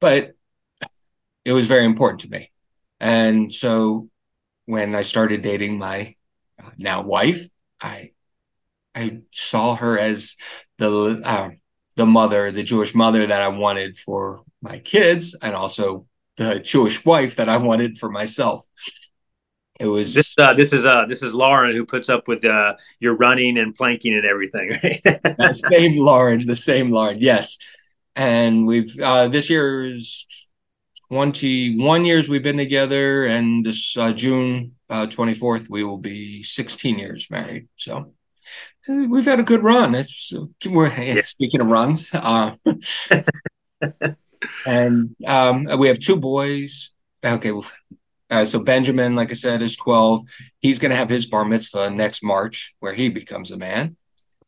But 0.00 0.32
it 1.44 1.52
was 1.52 1.68
very 1.68 1.84
important 1.84 2.22
to 2.22 2.28
me. 2.28 2.50
And 2.98 3.54
so 3.54 4.08
when 4.66 4.94
I 4.94 5.02
started 5.02 5.42
dating 5.42 5.78
my 5.78 6.14
uh, 6.62 6.70
now 6.76 7.02
wife, 7.02 7.48
I 7.80 8.10
I 8.94 9.20
saw 9.32 9.76
her 9.76 9.98
as 9.98 10.36
the 10.78 11.22
uh, 11.24 11.50
the 11.96 12.06
mother, 12.06 12.52
the 12.52 12.62
Jewish 12.62 12.94
mother 12.94 13.26
that 13.26 13.40
I 13.40 13.48
wanted 13.48 13.96
for 13.96 14.42
my 14.60 14.78
kids, 14.78 15.36
and 15.40 15.54
also 15.54 16.06
the 16.36 16.60
Jewish 16.60 17.04
wife 17.04 17.36
that 17.36 17.48
I 17.48 17.56
wanted 17.56 17.98
for 17.98 18.10
myself. 18.10 18.64
It 19.78 19.86
was 19.86 20.14
this. 20.14 20.34
Uh, 20.38 20.54
this 20.54 20.72
is 20.72 20.86
uh, 20.86 21.04
this 21.08 21.22
is 21.22 21.34
Lauren 21.34 21.74
who 21.74 21.84
puts 21.84 22.08
up 22.08 22.28
with 22.28 22.44
uh, 22.44 22.74
your 22.98 23.14
running 23.14 23.58
and 23.58 23.74
planking 23.74 24.14
and 24.14 24.24
everything, 24.24 24.70
right? 24.82 25.02
the 25.22 25.62
same 25.68 25.96
Lauren, 25.96 26.46
the 26.46 26.56
same 26.56 26.90
Lauren, 26.90 27.18
yes. 27.20 27.58
And 28.14 28.66
we've 28.66 28.98
uh, 28.98 29.28
this 29.28 29.50
year's 29.50 30.26
21 31.08 32.04
years 32.04 32.28
we've 32.28 32.42
been 32.42 32.56
together, 32.56 33.26
and 33.26 33.64
this 33.64 33.96
uh, 33.96 34.12
June 34.12 34.72
uh, 34.90 35.06
24th 35.06 35.68
we 35.68 35.84
will 35.84 35.98
be 35.98 36.42
16 36.42 36.98
years 36.98 37.28
married. 37.30 37.68
So 37.76 38.12
we've 38.88 39.24
had 39.24 39.40
a 39.40 39.44
good 39.44 39.62
run. 39.62 39.94
It's 39.94 40.32
we're 40.64 40.92
yeah. 40.92 41.22
speaking 41.22 41.60
of 41.60 41.68
runs, 41.68 42.10
uh, 42.12 42.56
and 44.66 45.16
um, 45.26 45.68
we 45.78 45.88
have 45.88 45.98
two 45.98 46.16
boys. 46.16 46.90
Okay, 47.24 47.52
well, 47.52 47.66
uh, 48.30 48.44
so 48.44 48.62
Benjamin, 48.62 49.14
like 49.16 49.30
I 49.30 49.34
said, 49.34 49.62
is 49.62 49.76
12. 49.76 50.22
He's 50.60 50.78
going 50.78 50.90
to 50.90 50.96
have 50.96 51.08
his 51.08 51.26
bar 51.26 51.44
mitzvah 51.44 51.90
next 51.90 52.22
March, 52.22 52.74
where 52.80 52.94
he 52.94 53.08
becomes 53.08 53.50
a 53.50 53.56
man. 53.56 53.96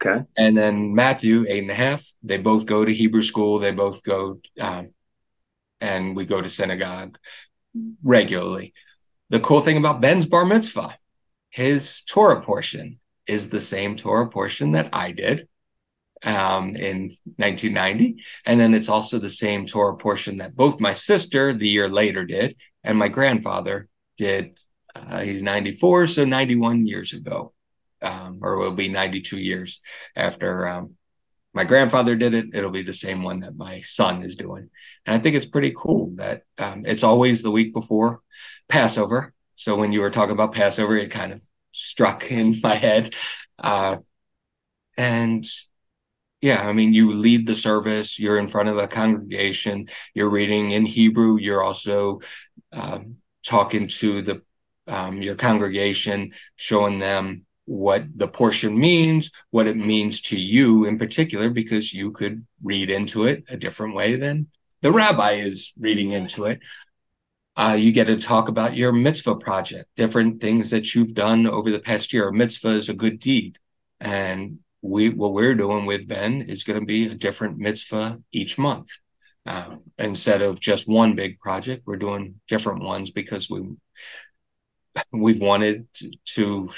Okay. 0.00 0.24
And 0.36 0.56
then 0.56 0.94
Matthew, 0.94 1.44
eight 1.48 1.62
and 1.62 1.70
a 1.70 1.74
half. 1.74 2.12
They 2.22 2.38
both 2.38 2.66
go 2.66 2.84
to 2.84 2.94
Hebrew 2.94 3.22
school. 3.22 3.58
They 3.58 3.72
both 3.72 4.02
go 4.04 4.40
um, 4.60 4.90
and 5.80 6.16
we 6.16 6.24
go 6.24 6.40
to 6.40 6.48
synagogue 6.48 7.18
regularly. 8.02 8.72
The 9.30 9.40
cool 9.40 9.60
thing 9.60 9.76
about 9.76 10.00
Ben's 10.00 10.26
bar 10.26 10.44
mitzvah, 10.44 10.96
his 11.50 12.02
Torah 12.02 12.42
portion 12.42 12.98
is 13.26 13.50
the 13.50 13.60
same 13.60 13.94
Torah 13.96 14.28
portion 14.28 14.72
that 14.72 14.88
I 14.92 15.12
did 15.12 15.48
um, 16.24 16.74
in 16.76 17.16
1990. 17.36 18.22
And 18.46 18.58
then 18.58 18.74
it's 18.74 18.88
also 18.88 19.18
the 19.18 19.30
same 19.30 19.66
Torah 19.66 19.96
portion 19.96 20.38
that 20.38 20.56
both 20.56 20.80
my 20.80 20.92
sister 20.92 21.52
the 21.52 21.68
year 21.68 21.88
later 21.88 22.24
did 22.24 22.56
and 22.82 22.98
my 22.98 23.08
grandfather 23.08 23.88
did. 24.16 24.58
Uh, 24.94 25.20
he's 25.20 25.42
94, 25.42 26.08
so 26.08 26.24
91 26.24 26.86
years 26.86 27.12
ago, 27.12 27.52
um, 28.02 28.40
or 28.42 28.56
will 28.56 28.72
be 28.72 28.88
92 28.88 29.38
years 29.38 29.80
after 30.16 30.66
um, 30.66 30.94
my 31.58 31.64
grandfather 31.64 32.14
did 32.14 32.34
it. 32.34 32.54
It'll 32.54 32.70
be 32.70 32.84
the 32.84 32.92
same 32.92 33.24
one 33.24 33.40
that 33.40 33.56
my 33.56 33.80
son 33.80 34.22
is 34.22 34.36
doing. 34.36 34.70
And 35.04 35.16
I 35.16 35.18
think 35.18 35.34
it's 35.34 35.44
pretty 35.44 35.74
cool 35.76 36.12
that 36.14 36.44
um, 36.56 36.84
it's 36.86 37.02
always 37.02 37.42
the 37.42 37.50
week 37.50 37.74
before 37.74 38.20
Passover. 38.68 39.34
So 39.56 39.74
when 39.74 39.90
you 39.90 40.00
were 40.00 40.10
talking 40.10 40.34
about 40.34 40.54
Passover, 40.54 40.96
it 40.96 41.10
kind 41.10 41.32
of 41.32 41.40
struck 41.72 42.22
in 42.30 42.60
my 42.62 42.76
head. 42.76 43.16
Uh, 43.58 43.96
and 44.96 45.44
yeah, 46.40 46.64
I 46.64 46.72
mean, 46.72 46.92
you 46.92 47.12
lead 47.12 47.48
the 47.48 47.56
service, 47.56 48.20
you're 48.20 48.38
in 48.38 48.46
front 48.46 48.68
of 48.68 48.76
the 48.76 48.86
congregation, 48.86 49.88
you're 50.14 50.30
reading 50.30 50.70
in 50.70 50.86
Hebrew, 50.86 51.38
you're 51.40 51.64
also 51.64 52.20
um, 52.70 53.16
talking 53.44 53.88
to 53.88 54.22
the 54.22 54.42
um, 54.86 55.20
your 55.22 55.34
congregation, 55.34 56.34
showing 56.54 57.00
them 57.00 57.46
what 57.68 58.04
the 58.16 58.26
portion 58.26 58.78
means, 58.78 59.30
what 59.50 59.66
it 59.66 59.76
means 59.76 60.22
to 60.22 60.40
you 60.40 60.86
in 60.86 60.98
particular, 60.98 61.50
because 61.50 61.92
you 61.92 62.10
could 62.10 62.46
read 62.62 62.88
into 62.88 63.26
it 63.26 63.44
a 63.50 63.58
different 63.58 63.94
way 63.94 64.16
than 64.16 64.46
the 64.80 64.90
rabbi 64.90 65.32
is 65.32 65.74
reading 65.78 66.12
into 66.12 66.46
it. 66.46 66.60
Uh, 67.56 67.76
you 67.78 67.92
get 67.92 68.06
to 68.06 68.16
talk 68.16 68.48
about 68.48 68.74
your 68.74 68.90
mitzvah 68.90 69.36
project, 69.36 69.90
different 69.96 70.40
things 70.40 70.70
that 70.70 70.94
you've 70.94 71.12
done 71.12 71.46
over 71.46 71.70
the 71.70 71.78
past 71.78 72.10
year. 72.12 72.28
A 72.28 72.32
mitzvah 72.32 72.70
is 72.70 72.88
a 72.88 72.94
good 72.94 73.18
deed. 73.18 73.58
And 74.00 74.60
we 74.80 75.10
what 75.10 75.34
we're 75.34 75.54
doing 75.54 75.84
with 75.84 76.08
Ben 76.08 76.40
is 76.40 76.64
going 76.64 76.80
to 76.80 76.86
be 76.86 77.06
a 77.06 77.14
different 77.14 77.58
mitzvah 77.58 78.18
each 78.32 78.56
month. 78.56 78.88
Uh, 79.44 79.76
instead 79.98 80.40
of 80.40 80.58
just 80.58 80.88
one 80.88 81.14
big 81.14 81.38
project, 81.38 81.82
we're 81.84 81.96
doing 81.96 82.36
different 82.46 82.82
ones 82.82 83.10
because 83.10 83.50
we 83.50 83.60
we've 85.12 85.40
wanted 85.40 85.92
to, 85.94 86.10
to 86.24 86.70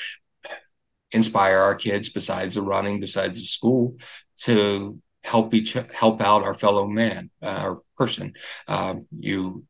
inspire 1.13 1.59
our 1.59 1.75
kids 1.75 2.09
besides 2.09 2.55
the 2.55 2.63
running, 2.63 3.01
besides 3.01 3.41
the 3.41 3.47
school, 3.47 3.97
to 4.39 5.01
help 5.23 5.53
each 5.53 5.77
help 5.93 6.21
out 6.21 6.43
our 6.43 6.55
fellow 6.55 6.87
man 6.87 7.31
uh, 7.43 7.63
or 7.63 7.83
person. 7.97 8.35
Um, 8.67 9.07
you 9.19 9.65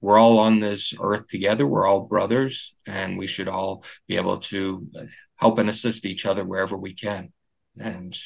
we're 0.00 0.18
all 0.18 0.38
on 0.38 0.60
this 0.60 0.94
earth 1.00 1.26
together. 1.26 1.66
We're 1.66 1.86
all 1.86 2.00
brothers, 2.00 2.74
and 2.86 3.18
we 3.18 3.26
should 3.26 3.48
all 3.48 3.84
be 4.08 4.16
able 4.16 4.38
to 4.38 4.88
help 5.36 5.58
and 5.58 5.68
assist 5.68 6.06
each 6.06 6.24
other 6.24 6.44
wherever 6.44 6.76
we 6.76 6.94
can. 6.94 7.32
And 7.76 8.16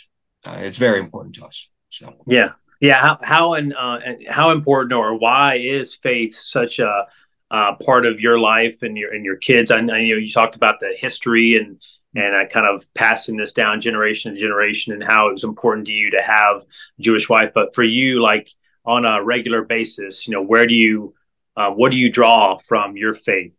uh, 0.44 0.58
it's 0.58 0.78
very 0.78 1.00
important 1.00 1.34
to 1.36 1.46
us. 1.46 1.70
So 1.88 2.24
yeah, 2.26 2.52
yeah. 2.80 3.00
How 3.00 3.18
how 3.22 3.54
and 3.54 3.74
uh, 3.74 3.98
how 4.28 4.52
important 4.52 4.92
or 4.92 5.18
why 5.18 5.56
is 5.56 5.94
faith 5.94 6.36
such 6.36 6.78
a 6.78 7.06
uh, 7.50 7.74
part 7.84 8.06
of 8.06 8.20
your 8.20 8.38
life 8.38 8.78
and 8.82 8.96
your 8.96 9.12
and 9.12 9.24
your 9.24 9.36
kids? 9.36 9.70
I, 9.70 9.78
I 9.78 9.80
know 9.80 9.94
you 9.94 10.32
talked 10.32 10.56
about 10.56 10.80
the 10.80 10.94
history 10.96 11.56
and 11.56 11.80
and 12.14 12.34
I 12.34 12.44
kind 12.46 12.66
of 12.66 12.86
passing 12.94 13.36
this 13.36 13.52
down 13.52 13.80
generation 13.80 14.34
to 14.34 14.40
generation 14.40 14.92
and 14.92 15.02
how 15.02 15.28
it 15.28 15.32
was 15.32 15.44
important 15.44 15.86
to 15.86 15.92
you 15.92 16.10
to 16.12 16.22
have 16.22 16.62
a 16.62 17.02
Jewish 17.02 17.28
wife. 17.28 17.50
But 17.54 17.74
for 17.74 17.82
you, 17.82 18.22
like 18.22 18.48
on 18.84 19.04
a 19.04 19.22
regular 19.22 19.62
basis, 19.62 20.26
you 20.26 20.34
know, 20.34 20.42
where 20.42 20.66
do 20.66 20.74
you, 20.74 21.14
uh, 21.56 21.70
what 21.70 21.90
do 21.90 21.96
you 21.96 22.10
draw 22.10 22.58
from 22.58 22.96
your 22.96 23.14
faith? 23.14 23.54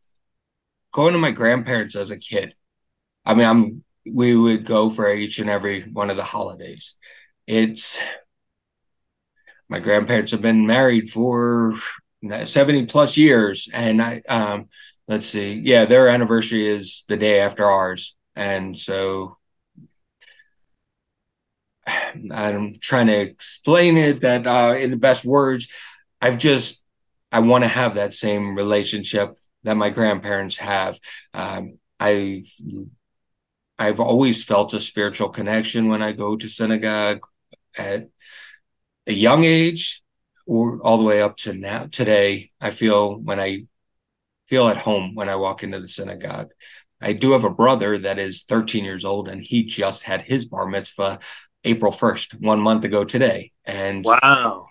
Going 0.93 1.13
to 1.13 1.19
my 1.19 1.31
grandparents 1.31 1.95
as 1.95 2.11
a 2.11 2.17
kid. 2.17 2.55
I 3.25 3.33
mean, 3.33 3.45
I'm, 3.45 3.83
we 4.09 4.35
would 4.35 4.65
go 4.65 4.89
for 4.89 5.11
each 5.13 5.39
and 5.39 5.49
every 5.49 5.81
one 5.81 6.09
of 6.09 6.15
the 6.15 6.23
holidays. 6.23 6.95
It's, 7.47 7.97
my 9.67 9.79
grandparents 9.79 10.31
have 10.31 10.41
been 10.41 10.65
married 10.65 11.09
for 11.09 11.73
70 12.23 12.85
plus 12.85 13.17
years. 13.17 13.67
And 13.73 14.01
I, 14.01 14.21
um, 14.29 14.69
let's 15.07 15.25
see, 15.25 15.61
yeah, 15.63 15.85
their 15.85 16.07
anniversary 16.07 16.67
is 16.67 17.03
the 17.07 17.17
day 17.17 17.39
after 17.39 17.65
ours. 17.65 18.15
And 18.35 18.77
so 18.77 19.37
I'm 22.31 22.77
trying 22.81 23.07
to 23.07 23.19
explain 23.19 23.97
it 23.97 24.21
that 24.21 24.47
uh, 24.47 24.75
in 24.75 24.91
the 24.91 24.97
best 24.97 25.25
words. 25.25 25.67
I've 26.21 26.37
just 26.37 26.81
I 27.31 27.39
want 27.39 27.63
to 27.63 27.67
have 27.67 27.95
that 27.95 28.13
same 28.13 28.55
relationship 28.55 29.37
that 29.63 29.77
my 29.77 29.89
grandparents 29.89 30.57
have. 30.57 30.99
Um, 31.33 31.79
I 31.99 32.43
I've 33.77 33.99
always 33.99 34.43
felt 34.43 34.73
a 34.73 34.79
spiritual 34.79 35.29
connection 35.29 35.89
when 35.89 36.01
I 36.01 36.13
go 36.13 36.37
to 36.37 36.47
synagogue 36.47 37.21
at 37.77 38.09
a 39.07 39.13
young 39.13 39.43
age 39.43 40.03
or 40.45 40.79
all 40.81 40.97
the 40.97 41.03
way 41.03 41.21
up 41.21 41.37
to 41.37 41.53
now 41.53 41.87
today. 41.87 42.51
I 42.61 42.71
feel 42.71 43.15
when 43.15 43.39
I 43.39 43.65
feel 44.47 44.67
at 44.67 44.77
home 44.77 45.15
when 45.15 45.29
I 45.29 45.35
walk 45.35 45.63
into 45.63 45.79
the 45.79 45.87
synagogue. 45.87 46.51
I 47.05 47.13
do 47.13 47.33
have 47.33 47.43
a 47.43 47.51
brother 47.51 47.99
that 47.99 48.17
is 48.17 48.43
13 48.43 48.83
years 48.83 49.05
old 49.05 49.29
and 49.29 49.39
he 49.39 49.63
just 49.63 50.03
had 50.03 50.23
his 50.23 50.45
bar 50.45 50.65
mitzvah 50.65 51.19
April 51.63 51.91
1st, 51.91 52.41
one 52.41 52.59
month 52.59 52.83
ago 52.83 53.05
today. 53.05 53.51
And 53.63 54.03
wow. 54.03 54.65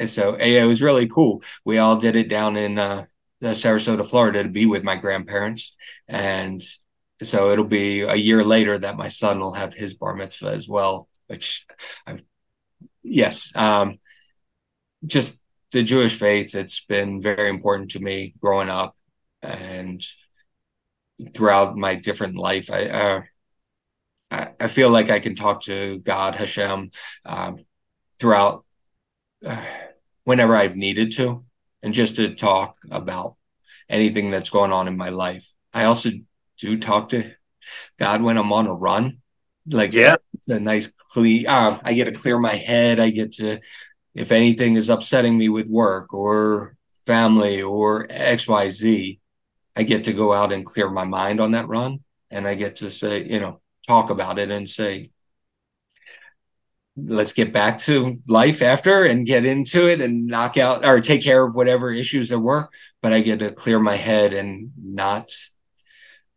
And 0.00 0.10
so 0.10 0.36
yeah, 0.36 0.64
it 0.64 0.66
was 0.66 0.82
really 0.82 1.08
cool. 1.08 1.44
We 1.64 1.78
all 1.78 1.96
did 1.96 2.16
it 2.16 2.28
down 2.28 2.56
in 2.56 2.76
uh, 2.76 3.06
Sarasota, 3.40 4.04
Florida 4.04 4.42
to 4.42 4.48
be 4.48 4.66
with 4.66 4.82
my 4.82 4.96
grandparents. 4.96 5.76
And 6.08 6.60
so 7.22 7.50
it'll 7.50 7.64
be 7.64 8.00
a 8.00 8.16
year 8.16 8.42
later 8.42 8.76
that 8.80 8.96
my 8.96 9.08
son 9.08 9.38
will 9.38 9.54
have 9.54 9.72
his 9.72 9.94
bar 9.94 10.14
mitzvah 10.14 10.50
as 10.50 10.68
well, 10.68 11.08
which 11.28 11.64
I'm, 12.04 12.22
yes. 13.04 13.52
Um, 13.54 14.00
just 15.06 15.40
the 15.70 15.84
Jewish 15.84 16.18
faith, 16.18 16.56
it's 16.56 16.84
been 16.84 17.22
very 17.22 17.48
important 17.48 17.92
to 17.92 18.00
me 18.00 18.34
growing 18.40 18.70
up 18.70 18.96
and 19.40 20.04
throughout 21.34 21.76
my 21.76 21.94
different 21.94 22.36
life. 22.36 22.70
I, 22.70 22.86
uh, 22.86 23.22
I, 24.30 24.68
feel 24.68 24.90
like 24.90 25.08
I 25.08 25.20
can 25.20 25.34
talk 25.34 25.62
to 25.62 25.98
God, 25.98 26.34
Hashem, 26.34 26.90
um, 27.24 27.64
throughout 28.18 28.64
uh, 29.44 29.64
whenever 30.24 30.56
I've 30.56 30.76
needed 30.76 31.12
to, 31.12 31.44
and 31.82 31.94
just 31.94 32.16
to 32.16 32.34
talk 32.34 32.76
about 32.90 33.36
anything 33.88 34.30
that's 34.30 34.50
going 34.50 34.72
on 34.72 34.88
in 34.88 34.96
my 34.96 35.10
life. 35.10 35.50
I 35.72 35.84
also 35.84 36.10
do 36.58 36.78
talk 36.78 37.10
to 37.10 37.32
God 37.98 38.22
when 38.22 38.36
I'm 38.36 38.52
on 38.52 38.66
a 38.66 38.74
run. 38.74 39.18
Like, 39.68 39.92
yeah, 39.92 40.16
it's 40.34 40.48
a 40.48 40.60
nice 40.60 40.92
clean. 41.12 41.46
Uh, 41.46 41.78
I 41.82 41.94
get 41.94 42.04
to 42.04 42.12
clear 42.12 42.38
my 42.38 42.56
head. 42.56 43.00
I 43.00 43.10
get 43.10 43.32
to, 43.34 43.60
if 44.14 44.32
anything 44.32 44.76
is 44.76 44.88
upsetting 44.88 45.36
me 45.38 45.48
with 45.48 45.68
work 45.68 46.12
or 46.12 46.76
family 47.06 47.62
or 47.62 48.06
X, 48.10 48.48
Y, 48.48 48.70
Z, 48.70 49.20
I 49.76 49.82
get 49.82 50.04
to 50.04 50.12
go 50.12 50.32
out 50.32 50.52
and 50.52 50.64
clear 50.64 50.88
my 50.88 51.04
mind 51.04 51.40
on 51.40 51.52
that 51.52 51.68
run. 51.68 52.00
And 52.30 52.48
I 52.48 52.54
get 52.54 52.76
to 52.76 52.90
say, 52.90 53.24
you 53.24 53.38
know, 53.38 53.60
talk 53.86 54.10
about 54.10 54.38
it 54.38 54.50
and 54.50 54.68
say, 54.68 55.10
let's 56.96 57.34
get 57.34 57.52
back 57.52 57.78
to 57.78 58.18
life 58.26 58.62
after 58.62 59.04
and 59.04 59.26
get 59.26 59.44
into 59.44 59.86
it 59.86 60.00
and 60.00 60.26
knock 60.26 60.56
out 60.56 60.84
or 60.84 61.00
take 61.00 61.22
care 61.22 61.46
of 61.46 61.54
whatever 61.54 61.90
issues 61.90 62.30
there 62.30 62.38
were. 62.38 62.70
But 63.02 63.12
I 63.12 63.20
get 63.20 63.38
to 63.40 63.52
clear 63.52 63.78
my 63.78 63.96
head 63.96 64.32
and 64.32 64.72
not 64.82 65.30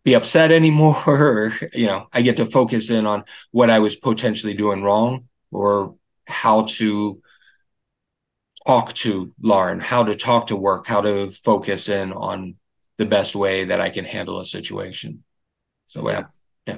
be 0.03 0.15
upset 0.15 0.51
anymore. 0.51 1.01
Or, 1.07 1.53
you 1.73 1.87
know, 1.87 2.07
I 2.11 2.21
get 2.21 2.37
to 2.37 2.45
focus 2.45 2.89
in 2.89 3.05
on 3.05 3.23
what 3.51 3.69
I 3.69 3.79
was 3.79 3.95
potentially 3.95 4.53
doing 4.53 4.83
wrong 4.83 5.29
or 5.51 5.95
how 6.27 6.63
to 6.63 7.21
talk 8.67 8.93
to 8.93 9.33
Lauren, 9.41 9.79
how 9.79 10.03
to 10.03 10.15
talk 10.15 10.47
to 10.47 10.55
work, 10.55 10.87
how 10.87 11.01
to 11.01 11.31
focus 11.31 11.87
in 11.87 12.11
on 12.11 12.55
the 12.99 13.05
best 13.05 13.33
way 13.33 13.63
that 13.63 13.79
I 13.79 13.89
can 13.89 14.03
handle 14.05 14.39
a 14.39 14.45
situation. 14.45 15.23
So 15.87 16.07
yeah, 16.07 16.25
yeah. 16.67 16.77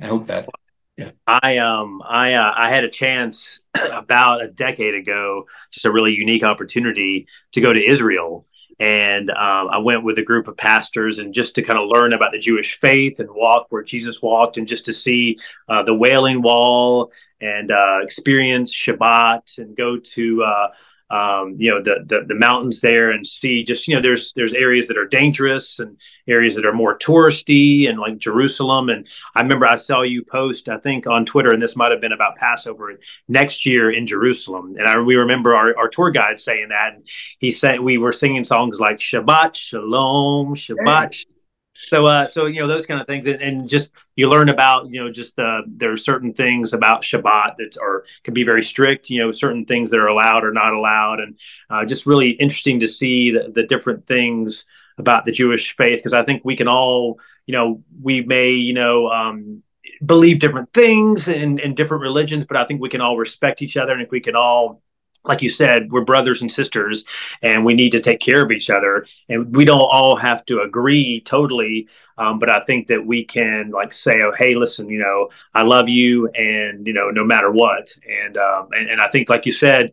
I 0.00 0.06
hope 0.06 0.26
that. 0.26 0.48
Yeah. 0.96 1.12
I 1.26 1.56
um 1.58 2.02
I 2.06 2.34
uh, 2.34 2.52
I 2.54 2.68
had 2.68 2.84
a 2.84 2.90
chance 2.90 3.60
about 3.74 4.42
a 4.42 4.48
decade 4.48 4.94
ago, 4.94 5.46
just 5.70 5.86
a 5.86 5.92
really 5.92 6.12
unique 6.12 6.42
opportunity 6.42 7.26
to 7.52 7.60
go 7.60 7.72
to 7.72 7.82
Israel, 7.82 8.46
and 8.80 9.30
um, 9.30 9.68
I 9.70 9.78
went 9.78 10.02
with 10.02 10.18
a 10.18 10.22
group 10.22 10.48
of 10.48 10.56
pastors 10.56 11.20
and 11.20 11.32
just 11.32 11.54
to 11.54 11.62
kind 11.62 11.78
of 11.78 11.88
learn 11.88 12.12
about 12.12 12.32
the 12.32 12.40
Jewish 12.40 12.78
faith 12.78 13.20
and 13.20 13.30
walk 13.30 13.68
where 13.70 13.84
Jesus 13.84 14.20
walked, 14.20 14.56
and 14.56 14.66
just 14.66 14.84
to 14.86 14.92
see 14.92 15.38
uh, 15.68 15.84
the 15.84 15.94
Wailing 15.94 16.42
Wall 16.42 17.12
and 17.40 17.70
uh, 17.70 18.00
experience 18.02 18.74
Shabbat 18.74 19.58
and 19.58 19.76
go 19.76 19.96
to 19.96 20.42
uh, 20.42 20.68
um, 21.12 21.56
you 21.58 21.70
know 21.70 21.82
the, 21.82 22.04
the, 22.06 22.24
the 22.26 22.34
mountains 22.34 22.80
there 22.80 23.10
and 23.10 23.26
see 23.26 23.62
just 23.62 23.86
you 23.86 23.94
know 23.94 24.00
there's 24.00 24.32
there's 24.34 24.54
areas 24.54 24.88
that 24.88 24.96
are 24.96 25.06
dangerous 25.06 25.78
and 25.78 25.98
areas 26.26 26.54
that 26.56 26.64
are 26.64 26.72
more 26.72 26.98
touristy 26.98 27.88
and 27.88 27.98
like 27.98 28.16
Jerusalem. 28.16 28.88
And 28.88 29.06
I 29.36 29.42
remember 29.42 29.66
I 29.66 29.76
saw 29.76 30.00
you 30.02 30.24
post 30.24 30.70
I 30.70 30.78
think 30.78 31.06
on 31.06 31.26
Twitter 31.26 31.52
and 31.52 31.62
this 31.62 31.76
might 31.76 31.92
have 31.92 32.00
been 32.00 32.12
about 32.12 32.36
Passover 32.36 32.98
next 33.28 33.66
year 33.66 33.92
in 33.92 34.06
Jerusalem. 34.06 34.76
And 34.78 34.88
I 34.88 34.98
we 35.00 35.16
remember 35.16 35.54
our, 35.54 35.76
our 35.76 35.88
tour 35.88 36.10
guide 36.10 36.40
saying 36.40 36.68
that. 36.70 36.94
And 36.94 37.06
he 37.38 37.50
said 37.50 37.80
we 37.80 37.98
were 37.98 38.12
singing 38.12 38.44
songs 38.44 38.80
like 38.80 38.98
Shabbat 38.98 39.54
Shalom 39.54 40.54
Shabbat 40.54 41.26
so 41.74 42.06
uh 42.06 42.26
so 42.26 42.46
you 42.46 42.60
know 42.60 42.68
those 42.68 42.86
kind 42.86 43.00
of 43.00 43.06
things 43.06 43.26
and, 43.26 43.40
and 43.40 43.68
just 43.68 43.92
you 44.16 44.28
learn 44.28 44.48
about 44.48 44.88
you 44.88 45.02
know 45.02 45.10
just 45.10 45.38
uh 45.38 45.62
there 45.66 45.90
are 45.92 45.96
certain 45.96 46.32
things 46.32 46.72
about 46.72 47.02
shabbat 47.02 47.56
that 47.56 47.76
are 47.80 48.04
can 48.24 48.34
be 48.34 48.44
very 48.44 48.62
strict 48.62 49.08
you 49.08 49.18
know 49.20 49.32
certain 49.32 49.64
things 49.64 49.90
that 49.90 49.98
are 49.98 50.08
allowed 50.08 50.44
or 50.44 50.52
not 50.52 50.74
allowed 50.74 51.20
and 51.20 51.38
uh, 51.70 51.84
just 51.84 52.06
really 52.06 52.30
interesting 52.30 52.80
to 52.80 52.88
see 52.88 53.30
the, 53.30 53.50
the 53.54 53.62
different 53.62 54.06
things 54.06 54.66
about 54.98 55.24
the 55.24 55.32
jewish 55.32 55.74
faith 55.76 55.98
because 55.98 56.12
i 56.12 56.24
think 56.24 56.44
we 56.44 56.56
can 56.56 56.68
all 56.68 57.18
you 57.46 57.52
know 57.52 57.82
we 58.02 58.20
may 58.20 58.50
you 58.50 58.74
know 58.74 59.08
um 59.08 59.62
believe 60.04 60.40
different 60.40 60.72
things 60.74 61.28
in, 61.28 61.58
in 61.58 61.74
different 61.74 62.02
religions 62.02 62.44
but 62.44 62.58
i 62.58 62.66
think 62.66 62.82
we 62.82 62.90
can 62.90 63.00
all 63.00 63.16
respect 63.16 63.62
each 63.62 63.78
other 63.78 63.92
and 63.92 64.02
if 64.02 64.10
we 64.10 64.20
can 64.20 64.36
all 64.36 64.82
like 65.24 65.42
you 65.42 65.48
said, 65.48 65.90
we're 65.90 66.04
brothers 66.04 66.42
and 66.42 66.50
sisters 66.50 67.04
and 67.42 67.64
we 67.64 67.74
need 67.74 67.90
to 67.90 68.00
take 68.00 68.20
care 68.20 68.44
of 68.44 68.50
each 68.50 68.70
other. 68.70 69.06
And 69.28 69.54
we 69.54 69.64
don't 69.64 69.78
all 69.78 70.16
have 70.16 70.44
to 70.46 70.60
agree 70.60 71.22
totally. 71.24 71.88
Um, 72.18 72.38
but 72.38 72.50
I 72.50 72.64
think 72.64 72.88
that 72.88 73.04
we 73.04 73.24
can 73.24 73.70
like 73.70 73.92
say, 73.92 74.20
oh, 74.24 74.32
hey, 74.36 74.54
listen, 74.54 74.88
you 74.88 74.98
know, 74.98 75.28
I 75.54 75.62
love 75.62 75.88
you 75.88 76.28
and, 76.28 76.86
you 76.86 76.92
know, 76.92 77.10
no 77.10 77.24
matter 77.24 77.50
what. 77.50 77.88
And, 78.06 78.36
um, 78.36 78.68
and, 78.72 78.90
and 78.90 79.00
I 79.00 79.08
think, 79.08 79.28
like 79.28 79.46
you 79.46 79.52
said, 79.52 79.92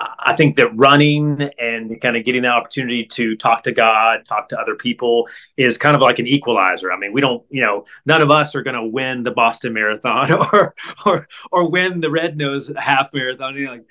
I 0.00 0.34
think 0.34 0.56
that 0.56 0.76
running 0.76 1.40
and 1.58 2.00
kind 2.00 2.16
of 2.16 2.24
getting 2.24 2.42
the 2.42 2.48
opportunity 2.48 3.04
to 3.04 3.36
talk 3.36 3.62
to 3.64 3.72
God, 3.72 4.24
talk 4.24 4.48
to 4.48 4.58
other 4.58 4.74
people 4.74 5.28
is 5.56 5.78
kind 5.78 5.94
of 5.94 6.02
like 6.02 6.18
an 6.18 6.26
equalizer. 6.26 6.92
I 6.92 6.98
mean, 6.98 7.12
we 7.12 7.20
don't, 7.20 7.44
you 7.48 7.62
know, 7.62 7.84
none 8.04 8.20
of 8.20 8.30
us 8.30 8.54
are 8.54 8.62
going 8.62 8.74
to 8.74 8.84
win 8.84 9.22
the 9.22 9.30
Boston 9.30 9.72
Marathon 9.72 10.32
or 10.52 10.74
or 11.06 11.28
or 11.52 11.70
win 11.70 12.00
the 12.00 12.10
Red 12.10 12.36
Nose 12.36 12.70
Half 12.76 13.14
Marathon. 13.14 13.54
You 13.54 13.66
know, 13.66 13.72
like, 13.72 13.86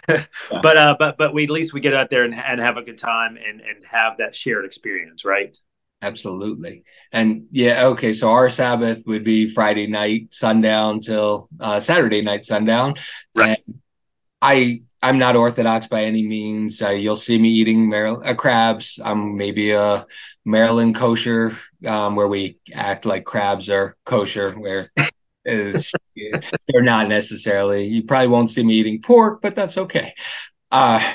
but 0.62 0.78
uh, 0.78 0.96
but 0.98 1.16
but 1.16 1.34
we 1.34 1.44
at 1.44 1.50
least 1.50 1.72
we 1.72 1.80
get 1.80 1.94
out 1.94 2.10
there 2.10 2.24
and, 2.24 2.34
and 2.34 2.60
have 2.60 2.76
a 2.76 2.82
good 2.82 2.98
time 2.98 3.36
and 3.36 3.60
and 3.60 3.84
have 3.84 4.18
that 4.18 4.34
shared 4.34 4.64
experience, 4.64 5.24
right? 5.24 5.56
Absolutely. 6.02 6.84
And 7.12 7.46
yeah, 7.50 7.86
okay. 7.86 8.12
So 8.12 8.30
our 8.30 8.50
Sabbath 8.50 9.04
would 9.06 9.24
be 9.24 9.48
Friday 9.48 9.86
night 9.86 10.34
sundown 10.34 11.00
till 11.00 11.48
uh, 11.58 11.80
Saturday 11.80 12.20
night 12.20 12.44
sundown. 12.44 12.94
Right. 13.34 13.62
And 13.66 13.80
I 14.42 14.82
I'm 15.04 15.18
not 15.18 15.36
Orthodox 15.36 15.86
by 15.86 16.04
any 16.04 16.26
means. 16.26 16.80
Uh, 16.80 16.90
you'll 16.90 17.16
see 17.16 17.38
me 17.38 17.50
eating 17.50 17.90
Maryland 17.90 18.26
uh, 18.26 18.34
crabs. 18.34 18.98
I'm 19.04 19.36
maybe 19.36 19.72
a 19.72 20.06
Maryland 20.46 20.94
kosher, 20.94 21.58
um, 21.86 22.16
where 22.16 22.28
we 22.28 22.58
act 22.72 23.04
like 23.04 23.24
crabs 23.24 23.68
are 23.68 23.96
kosher, 24.06 24.52
where 24.52 24.90
they're 25.44 26.82
not 26.82 27.08
necessarily. 27.08 27.86
You 27.86 28.02
probably 28.04 28.28
won't 28.28 28.50
see 28.50 28.62
me 28.62 28.74
eating 28.74 29.02
pork, 29.02 29.40
but 29.42 29.54
that's 29.54 29.76
okay. 29.76 30.14
Uh, 30.70 31.14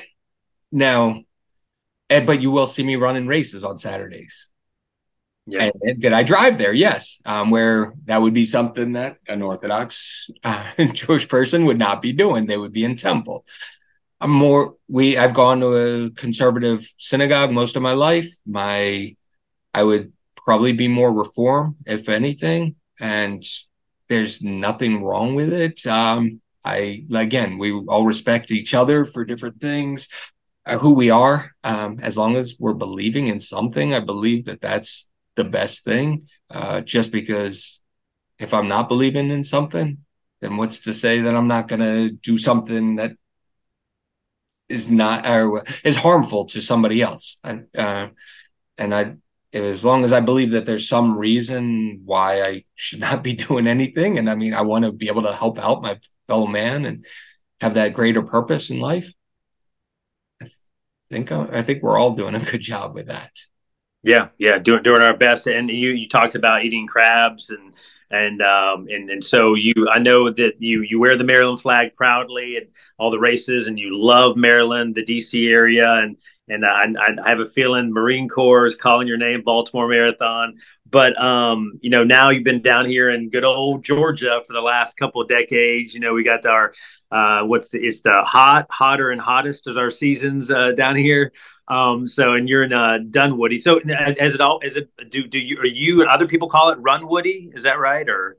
now, 0.71 1.21
and, 2.09 2.25
but 2.25 2.41
you 2.41 2.51
will 2.51 2.67
see 2.67 2.83
me 2.83 2.95
running 2.95 3.27
races 3.27 3.63
on 3.63 3.79
Saturdays. 3.79 4.49
Yeah. 5.45 5.63
And, 5.63 5.73
and 5.81 5.99
did 5.99 6.13
I 6.13 6.23
drive 6.23 6.57
there? 6.57 6.73
Yes. 6.73 7.21
Um, 7.25 7.49
where 7.49 7.93
that 8.05 8.21
would 8.21 8.33
be 8.33 8.45
something 8.45 8.93
that 8.93 9.17
an 9.27 9.41
Orthodox 9.41 10.29
uh, 10.43 10.71
Jewish 10.93 11.27
person 11.27 11.65
would 11.65 11.79
not 11.79 12.01
be 12.01 12.13
doing. 12.13 12.45
They 12.45 12.57
would 12.57 12.73
be 12.73 12.83
in 12.83 12.97
temple. 12.97 13.45
I'm 14.21 14.31
more 14.31 14.75
we 14.87 15.17
I've 15.17 15.33
gone 15.33 15.61
to 15.61 15.77
a 15.77 16.09
conservative 16.11 16.91
synagogue 16.97 17.51
most 17.51 17.75
of 17.75 17.81
my 17.81 17.93
life. 17.93 18.29
My 18.45 19.15
I 19.73 19.83
would 19.83 20.11
probably 20.35 20.73
be 20.73 20.87
more 20.87 21.13
reform, 21.13 21.77
if 21.85 22.09
anything. 22.09 22.75
And 22.99 23.43
there's 24.09 24.41
nothing 24.41 25.03
wrong 25.03 25.35
with 25.35 25.53
it. 25.53 25.85
Um, 25.87 26.41
I 26.65 27.05
again, 27.13 27.57
we 27.57 27.71
all 27.71 28.05
respect 28.05 28.51
each 28.51 28.73
other 28.73 29.05
for 29.05 29.23
different 29.23 29.61
things, 29.61 30.09
uh, 30.65 30.77
who 30.79 30.93
we 30.93 31.09
are. 31.09 31.51
Um, 31.63 31.99
as 32.01 32.17
long 32.17 32.35
as 32.35 32.55
we're 32.59 32.73
believing 32.73 33.27
in 33.27 33.39
something, 33.39 33.93
I 33.93 33.99
believe 34.01 34.45
that 34.45 34.61
that's 34.61 35.07
the 35.35 35.43
best 35.43 35.83
thing. 35.85 36.27
Uh, 36.49 36.81
just 36.81 37.11
because 37.11 37.81
if 38.39 38.53
I'm 38.53 38.67
not 38.67 38.89
believing 38.89 39.29
in 39.29 39.43
something, 39.43 39.99
then 40.41 40.57
what's 40.57 40.79
to 40.81 40.93
say 40.93 41.21
that 41.21 41.35
I'm 41.35 41.47
not 41.47 41.67
going 41.67 41.81
to 41.81 42.09
do 42.09 42.37
something 42.37 42.95
that 42.95 43.11
is 44.67 44.89
not 44.89 45.27
or 45.27 45.63
is 45.83 45.97
harmful 45.97 46.45
to 46.47 46.61
somebody 46.61 47.01
else? 47.01 47.39
And 47.43 47.67
uh, 47.77 48.09
and 48.77 48.93
I 48.95 49.15
as 49.53 49.83
long 49.83 50.05
as 50.05 50.13
I 50.13 50.19
believe 50.19 50.51
that 50.51 50.65
there's 50.65 50.87
some 50.87 51.17
reason 51.17 52.01
why 52.05 52.41
I 52.41 52.65
should 52.75 52.99
not 52.99 53.23
be 53.23 53.33
doing 53.47 53.67
anything, 53.67 54.17
and 54.17 54.29
I 54.29 54.35
mean, 54.35 54.53
I 54.53 54.61
want 54.61 54.85
to 54.85 54.91
be 54.91 55.07
able 55.07 55.23
to 55.23 55.33
help 55.33 55.59
out 55.59 55.81
my 55.81 55.99
fellow 56.27 56.47
man 56.47 56.85
and 56.85 57.05
have 57.61 57.73
that 57.73 57.93
greater 57.93 58.21
purpose 58.21 58.69
in 58.69 58.79
life. 58.79 59.11
I 60.41 60.47
think 61.09 61.31
I 61.31 61.63
think 61.63 61.81
we're 61.81 61.97
all 61.97 62.15
doing 62.15 62.35
a 62.35 62.39
good 62.39 62.61
job 62.61 62.93
with 62.93 63.07
that. 63.07 63.31
Yeah, 64.03 64.29
yeah, 64.37 64.59
doing 64.59 64.83
doing 64.83 65.01
our 65.01 65.17
best. 65.17 65.47
And 65.47 65.69
you 65.69 65.89
you 65.89 66.07
talked 66.07 66.35
about 66.35 66.63
eating 66.63 66.87
crabs 66.87 67.49
and 67.49 67.73
and 68.11 68.41
um 68.41 68.87
and 68.89 69.09
and 69.09 69.23
so 69.23 69.55
you 69.55 69.73
I 69.91 69.99
know 69.99 70.31
that 70.31 70.53
you 70.59 70.83
you 70.83 70.99
wear 70.99 71.17
the 71.17 71.23
Maryland 71.23 71.61
flag 71.61 71.95
proudly 71.95 72.57
and 72.57 72.67
all 72.97 73.11
the 73.11 73.19
races, 73.19 73.67
and 73.67 73.77
you 73.77 73.97
love 73.97 74.37
Maryland, 74.37 74.95
the 74.95 75.03
DC 75.03 75.51
area, 75.53 75.91
and 75.95 76.17
and 76.49 76.65
I, 76.65 76.85
I 77.23 77.29
have 77.29 77.39
a 77.39 77.47
feeling 77.47 77.93
Marine 77.93 78.27
Corps 78.27 78.65
is 78.65 78.75
calling 78.75 79.07
your 79.07 79.17
name, 79.17 79.43
Baltimore 79.43 79.87
Marathon. 79.87 80.55
But 80.89 81.19
um, 81.21 81.79
you 81.81 81.89
know, 81.89 82.03
now 82.03 82.29
you've 82.29 82.43
been 82.43 82.61
down 82.61 82.87
here 82.87 83.09
in 83.09 83.29
good 83.29 83.43
old 83.43 83.83
Georgia 83.83 84.41
for 84.45 84.53
the 84.53 84.61
last 84.61 84.97
couple 84.97 85.21
of 85.21 85.29
decades. 85.29 85.93
You 85.93 85.99
know, 85.99 86.13
we 86.13 86.23
got 86.23 86.45
our 86.45 86.73
uh, 87.11 87.43
what's 87.45 87.69
the 87.69 87.79
it's 87.79 88.01
the 88.01 88.21
hot, 88.25 88.65
hotter, 88.69 89.11
and 89.11 89.21
hottest 89.21 89.67
of 89.67 89.77
our 89.77 89.91
seasons 89.91 90.51
uh, 90.51 90.71
down 90.71 90.95
here. 90.95 91.31
Um, 91.67 92.07
so, 92.07 92.33
and 92.33 92.49
you're 92.49 92.63
in 92.63 92.73
uh, 92.73 92.97
Dunwoody. 93.09 93.59
So, 93.59 93.79
as 94.19 94.33
it 94.33 94.41
all 94.41 94.59
is 94.63 94.75
it 94.75 94.89
do 95.09 95.27
do 95.27 95.39
you 95.39 95.59
are 95.59 95.65
you 95.65 96.01
and 96.01 96.09
other 96.09 96.27
people 96.27 96.49
call 96.49 96.69
it 96.69 96.79
Runwoody? 96.79 97.55
Is 97.55 97.63
that 97.63 97.79
right 97.79 98.07
or? 98.09 98.37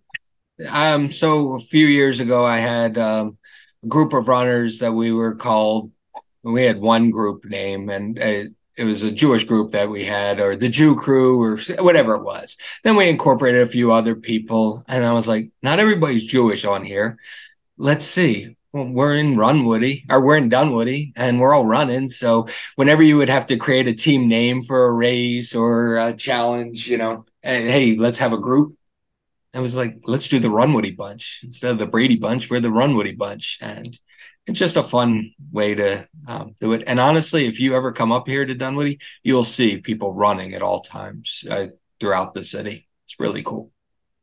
Um, 0.68 1.10
so 1.10 1.54
a 1.54 1.60
few 1.60 1.86
years 1.86 2.20
ago, 2.20 2.44
I 2.44 2.58
had 2.58 2.98
um, 2.98 3.38
a 3.82 3.86
group 3.86 4.12
of 4.12 4.28
runners 4.28 4.80
that 4.80 4.92
we 4.92 5.10
were 5.10 5.34
called 5.34 5.90
we 6.42 6.64
had 6.64 6.80
one 6.80 7.10
group 7.10 7.44
name 7.44 7.90
and 7.90 8.18
it, 8.18 8.52
it 8.76 8.84
was 8.84 9.02
a 9.02 9.10
Jewish 9.10 9.44
group 9.44 9.72
that 9.72 9.90
we 9.90 10.04
had, 10.04 10.40
or 10.40 10.56
the 10.56 10.70
Jew 10.70 10.96
crew, 10.96 11.42
or 11.42 11.58
whatever 11.82 12.14
it 12.14 12.22
was. 12.22 12.56
Then 12.82 12.96
we 12.96 13.10
incorporated 13.10 13.60
a 13.60 13.70
few 13.70 13.92
other 13.92 14.14
people, 14.14 14.84
and 14.88 15.04
I 15.04 15.12
was 15.12 15.28
like, 15.28 15.50
not 15.62 15.80
everybody's 15.80 16.24
Jewish 16.24 16.64
on 16.64 16.84
here. 16.84 17.18
Let's 17.76 18.06
see. 18.06 18.56
Well, 18.72 18.86
we're 18.86 19.16
in 19.16 19.36
Runwoody, 19.36 20.04
or 20.10 20.24
we're 20.24 20.38
in 20.38 20.48
Dunwoody, 20.48 21.12
and 21.14 21.40
we're 21.40 21.52
all 21.52 21.66
running. 21.66 22.08
So 22.08 22.48
whenever 22.76 23.02
you 23.02 23.18
would 23.18 23.28
have 23.28 23.46
to 23.48 23.58
create 23.58 23.86
a 23.86 23.92
team 23.92 24.28
name 24.28 24.62
for 24.62 24.86
a 24.86 24.92
race 24.92 25.54
or 25.54 25.98
a 25.98 26.14
challenge, 26.14 26.88
you 26.88 26.96
know, 26.96 27.26
hey, 27.42 27.96
let's 27.96 28.18
have 28.18 28.32
a 28.32 28.38
group. 28.38 28.76
I 29.52 29.60
was 29.60 29.74
like, 29.74 30.00
let's 30.04 30.28
do 30.28 30.38
the 30.38 30.48
Runwoody 30.48 30.96
bunch 30.96 31.40
instead 31.42 31.72
of 31.72 31.78
the 31.78 31.86
Brady 31.86 32.16
bunch. 32.16 32.48
We're 32.48 32.60
the 32.60 32.68
Runwoody 32.68 33.18
bunch, 33.18 33.58
and 33.60 33.98
it's 34.50 34.58
just 34.58 34.76
a 34.76 34.82
fun 34.82 35.32
way 35.52 35.76
to 35.76 36.08
um, 36.26 36.56
do 36.60 36.72
it. 36.72 36.82
And 36.86 36.98
honestly, 36.98 37.46
if 37.46 37.60
you 37.60 37.76
ever 37.76 37.92
come 37.92 38.10
up 38.10 38.26
here 38.26 38.44
to 38.44 38.54
Dunwoody, 38.54 38.98
you'll 39.22 39.44
see 39.44 39.78
people 39.78 40.12
running 40.12 40.54
at 40.54 40.62
all 40.62 40.82
times 40.82 41.44
uh, 41.48 41.66
throughout 42.00 42.34
the 42.34 42.44
city. 42.44 42.88
It's 43.06 43.20
really 43.20 43.44
cool. 43.44 43.70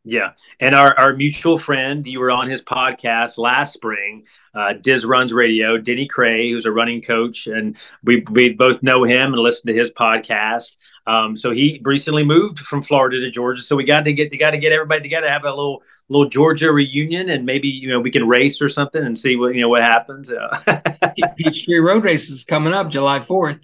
Yeah. 0.07 0.31
And 0.59 0.73
our, 0.73 0.97
our 0.97 1.13
mutual 1.13 1.57
friend, 1.57 2.05
you 2.07 2.19
were 2.19 2.31
on 2.31 2.49
his 2.49 2.61
podcast 2.61 3.37
last 3.37 3.73
spring, 3.73 4.25
uh, 4.55 4.73
Diz 4.73 5.05
Runs 5.05 5.33
Radio, 5.33 5.77
Denny 5.77 6.07
Krahe, 6.07 6.51
who's 6.51 6.65
a 6.65 6.71
running 6.71 7.01
coach. 7.01 7.47
And 7.47 7.75
we, 8.03 8.23
we 8.31 8.49
both 8.49 8.81
know 8.81 9.03
him 9.03 9.33
and 9.33 9.41
listen 9.41 9.67
to 9.67 9.77
his 9.77 9.91
podcast. 9.91 10.77
Um, 11.05 11.35
so 11.35 11.51
he 11.51 11.81
recently 11.83 12.23
moved 12.23 12.59
from 12.59 12.83
Florida 12.83 13.19
to 13.19 13.31
Georgia. 13.31 13.61
So 13.61 13.75
we 13.75 13.83
got 13.83 14.05
to 14.05 14.13
get, 14.13 14.31
you 14.31 14.39
got 14.39 14.51
to 14.51 14.57
get 14.57 14.71
everybody 14.71 15.01
together, 15.01 15.29
have 15.29 15.43
a 15.43 15.49
little 15.49 15.83
little 16.09 16.29
Georgia 16.29 16.71
reunion, 16.71 17.29
and 17.29 17.45
maybe 17.45 17.67
you 17.67 17.89
know 17.89 17.99
we 17.99 18.11
can 18.11 18.25
race 18.25 18.61
or 18.61 18.69
something 18.69 19.03
and 19.03 19.19
see 19.19 19.35
what 19.35 19.53
you 19.55 19.61
know 19.61 19.67
what 19.67 19.83
happens. 19.83 20.31
Peachtree 21.37 21.79
Road 21.79 22.05
Race 22.05 22.29
is 22.29 22.45
coming 22.45 22.73
up 22.73 22.89
July 22.89 23.19
fourth. 23.19 23.59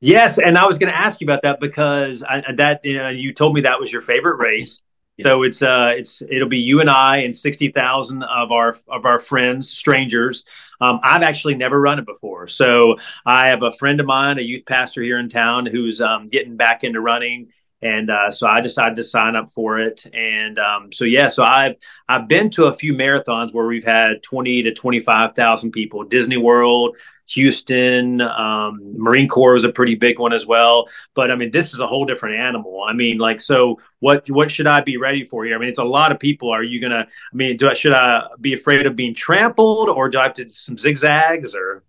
Yes, 0.00 0.38
and 0.38 0.58
I 0.58 0.66
was 0.66 0.78
going 0.78 0.92
to 0.92 0.98
ask 0.98 1.20
you 1.20 1.26
about 1.26 1.42
that 1.42 1.58
because 1.58 2.22
I, 2.22 2.42
that 2.56 2.80
you, 2.84 2.98
know, 2.98 3.08
you 3.08 3.32
told 3.32 3.54
me 3.54 3.62
that 3.62 3.80
was 3.80 3.90
your 3.90 4.02
favorite 4.02 4.36
race. 4.36 4.82
Yes. 5.16 5.26
So 5.26 5.42
it's 5.44 5.62
uh 5.62 5.92
it's 5.96 6.22
it'll 6.22 6.48
be 6.48 6.58
you 6.58 6.80
and 6.80 6.90
I 6.90 7.18
and 7.18 7.34
sixty 7.34 7.70
thousand 7.70 8.22
of 8.22 8.52
our 8.52 8.76
of 8.88 9.04
our 9.06 9.20
friends, 9.20 9.70
strangers. 9.70 10.44
Um, 10.80 11.00
I've 11.02 11.22
actually 11.22 11.54
never 11.54 11.80
run 11.80 11.98
it 11.98 12.04
before, 12.04 12.48
so 12.48 12.96
I 13.24 13.48
have 13.48 13.62
a 13.62 13.72
friend 13.72 13.98
of 13.98 14.06
mine, 14.06 14.38
a 14.38 14.42
youth 14.42 14.66
pastor 14.66 15.02
here 15.02 15.18
in 15.18 15.30
town, 15.30 15.64
who's 15.64 16.02
um, 16.02 16.28
getting 16.28 16.56
back 16.56 16.84
into 16.84 17.00
running 17.00 17.48
and 17.82 18.10
uh, 18.10 18.30
so 18.30 18.46
I 18.46 18.60
decided 18.60 18.96
to 18.96 19.04
sign 19.04 19.36
up 19.36 19.50
for 19.50 19.78
it. 19.78 20.06
And 20.12 20.58
um, 20.58 20.92
so 20.92 21.04
yeah, 21.04 21.28
so 21.28 21.42
I've 21.42 21.76
I've 22.08 22.28
been 22.28 22.50
to 22.52 22.64
a 22.64 22.74
few 22.74 22.94
marathons 22.94 23.52
where 23.52 23.66
we've 23.66 23.84
had 23.84 24.22
twenty 24.22 24.62
to 24.62 24.74
twenty 24.74 25.00
five 25.00 25.34
thousand 25.34 25.72
people. 25.72 26.04
Disney 26.04 26.36
World, 26.36 26.96
Houston, 27.28 28.20
um, 28.20 28.94
Marine 28.96 29.28
Corps 29.28 29.54
was 29.54 29.64
a 29.64 29.68
pretty 29.68 29.94
big 29.94 30.18
one 30.18 30.32
as 30.32 30.46
well. 30.46 30.88
But 31.14 31.30
I 31.30 31.36
mean, 31.36 31.50
this 31.50 31.74
is 31.74 31.80
a 31.80 31.86
whole 31.86 32.04
different 32.04 32.36
animal. 32.36 32.82
I 32.82 32.92
mean, 32.92 33.18
like, 33.18 33.40
so 33.40 33.80
what 34.00 34.28
what 34.30 34.50
should 34.50 34.66
I 34.66 34.80
be 34.80 34.96
ready 34.96 35.24
for 35.24 35.44
here? 35.44 35.56
I 35.56 35.58
mean, 35.58 35.68
it's 35.68 35.78
a 35.78 35.84
lot 35.84 36.12
of 36.12 36.18
people. 36.18 36.50
Are 36.50 36.62
you 36.62 36.80
gonna? 36.80 37.06
I 37.06 37.36
mean, 37.36 37.56
do 37.56 37.68
I 37.68 37.74
should 37.74 37.94
I 37.94 38.22
be 38.40 38.54
afraid 38.54 38.86
of 38.86 38.96
being 38.96 39.14
trampled, 39.14 39.88
or 39.88 40.08
do 40.08 40.18
I 40.18 40.24
have 40.24 40.34
to 40.34 40.44
do 40.44 40.50
some 40.50 40.78
zigzags, 40.78 41.54
or? 41.54 41.82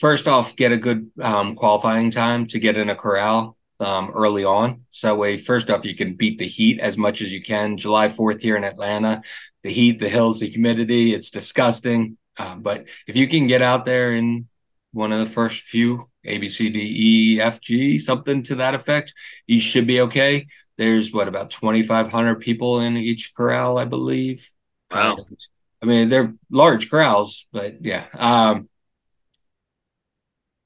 First 0.00 0.26
off, 0.26 0.56
get 0.56 0.72
a 0.72 0.78
good 0.78 1.10
um, 1.20 1.54
qualifying 1.54 2.10
time 2.10 2.46
to 2.46 2.58
get 2.58 2.78
in 2.78 2.88
a 2.88 2.96
corral 2.96 3.58
um, 3.80 4.10
early 4.14 4.44
on. 4.44 4.84
So 4.90 5.14
way, 5.14 5.38
first 5.38 5.70
off, 5.70 5.84
you 5.84 5.94
can 5.94 6.14
beat 6.14 6.38
the 6.38 6.46
heat 6.46 6.80
as 6.80 6.96
much 6.96 7.20
as 7.20 7.32
you 7.32 7.42
can. 7.42 7.76
July 7.76 8.08
4th 8.08 8.40
here 8.40 8.56
in 8.56 8.64
Atlanta, 8.64 9.22
the 9.62 9.72
heat, 9.72 10.00
the 10.00 10.08
hills, 10.08 10.40
the 10.40 10.48
humidity, 10.48 11.12
it's 11.14 11.30
disgusting. 11.30 12.16
Uh, 12.38 12.54
but 12.54 12.86
if 13.06 13.16
you 13.16 13.26
can 13.26 13.46
get 13.46 13.62
out 13.62 13.84
there 13.84 14.12
in 14.12 14.46
one 14.92 15.12
of 15.12 15.18
the 15.18 15.26
first 15.26 15.62
few 15.62 16.08
A, 16.24 16.38
B, 16.38 16.48
C, 16.48 16.70
D, 16.70 17.34
E, 17.36 17.40
F, 17.40 17.60
G, 17.60 17.98
something 17.98 18.42
to 18.44 18.54
that 18.56 18.74
effect, 18.74 19.12
you 19.46 19.60
should 19.60 19.86
be 19.86 20.00
okay. 20.02 20.46
There's 20.76 21.12
what 21.12 21.28
about 21.28 21.50
2,500 21.50 22.40
people 22.40 22.80
in 22.80 22.96
each 22.96 23.34
corral, 23.34 23.78
I 23.78 23.84
believe. 23.84 24.50
Wow. 24.90 25.16
And, 25.16 25.38
I 25.82 25.86
mean, 25.86 26.08
they're 26.08 26.34
large 26.50 26.90
corrals, 26.90 27.46
but 27.52 27.84
yeah. 27.84 28.06
Um, 28.14 28.68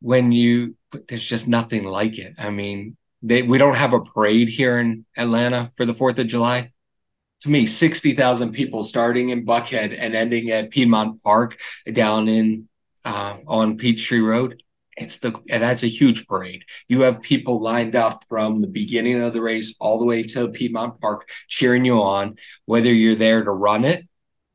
when 0.00 0.32
you, 0.32 0.76
there's 1.08 1.24
just 1.24 1.48
nothing 1.48 1.84
like 1.84 2.18
it. 2.18 2.34
I 2.38 2.50
mean, 2.50 2.96
they 3.22 3.42
we 3.42 3.56
don't 3.58 3.76
have 3.76 3.92
a 3.92 4.00
parade 4.00 4.48
here 4.48 4.78
in 4.78 5.06
Atlanta 5.16 5.72
for 5.76 5.86
the 5.86 5.94
Fourth 5.94 6.18
of 6.18 6.26
July. 6.26 6.72
To 7.43 7.51
me, 7.51 7.66
sixty 7.66 8.14
thousand 8.14 8.53
people 8.53 8.84
starting 8.84 9.30
in 9.30 9.45
Buckhead 9.45 9.97
and 9.99 10.14
ending 10.14 10.51
at 10.51 10.70
Piedmont 10.70 11.22
Park 11.22 11.59
down 11.93 12.28
in 12.28 12.68
uh, 13.05 13.36
on 13.49 13.78
Peachtree 13.78 14.20
Road. 14.20 14.62
It's 14.97 15.18
the 15.18 15.34
and 15.49 15.61
that's 15.62 15.82
a 15.82 15.88
huge 15.88 16.28
parade. 16.28 16.64
You 16.86 17.01
have 17.01 17.20
people 17.20 17.61
lined 17.61 17.97
up 17.97 18.24
from 18.28 18.61
the 18.61 18.68
beginning 18.68 19.20
of 19.20 19.32
the 19.32 19.43
race 19.43 19.74
all 19.80 19.99
the 19.99 20.05
way 20.05 20.22
to 20.22 20.49
Piedmont 20.49 21.01
Park 21.01 21.28
cheering 21.49 21.84
you 21.84 22.01
on, 22.01 22.36
whether 22.66 22.93
you're 22.93 23.16
there 23.16 23.43
to 23.43 23.51
run 23.51 23.84
it, 23.84 24.07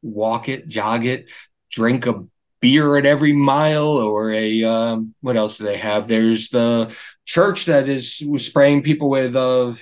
walk 0.01 0.47
it, 0.47 0.69
jog 0.69 1.05
it, 1.05 1.25
drink 1.69 2.05
a 2.05 2.25
beer 2.61 2.95
at 2.95 3.05
every 3.05 3.33
mile 3.33 3.97
or 3.97 4.31
a 4.31 4.63
um, 4.63 5.13
what 5.21 5.35
else 5.35 5.57
do 5.57 5.63
they 5.63 5.77
have 5.77 6.07
there's 6.07 6.49
the 6.49 6.91
church 7.25 7.65
that 7.65 7.87
is 7.87 8.23
spraying 8.37 8.81
people 8.81 9.09
with 9.09 9.35
uh 9.35 9.73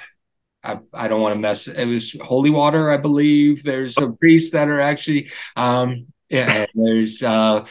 I, 0.66 0.80
I 0.94 1.08
don't 1.08 1.22
want 1.22 1.34
to 1.36 1.40
mess 1.40 1.68
it 1.68 1.86
was 1.86 2.18
holy 2.22 2.50
water 2.50 2.92
i 2.92 2.98
believe 2.98 3.64
there's 3.64 3.98
a 3.98 4.10
priests 4.10 4.52
that 4.52 4.68
are 4.68 4.80
actually 4.80 5.30
um 5.56 6.08
yeah 6.30 6.66
there's 6.74 7.22
uh 7.24 7.66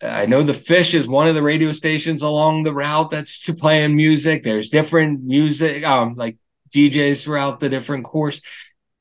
I 0.00 0.26
know 0.26 0.42
the 0.42 0.54
fish 0.54 0.94
is 0.94 1.08
one 1.08 1.26
of 1.26 1.34
the 1.34 1.42
radio 1.42 1.72
stations 1.72 2.22
along 2.22 2.62
the 2.62 2.72
route 2.72 3.10
that's 3.10 3.40
to 3.42 3.54
playing 3.54 3.96
music. 3.96 4.44
There's 4.44 4.68
different 4.70 5.24
music, 5.24 5.84
um, 5.84 6.14
like 6.14 6.36
DJs 6.70 7.24
throughout 7.24 7.58
the 7.58 7.68
different 7.68 8.04
course. 8.04 8.40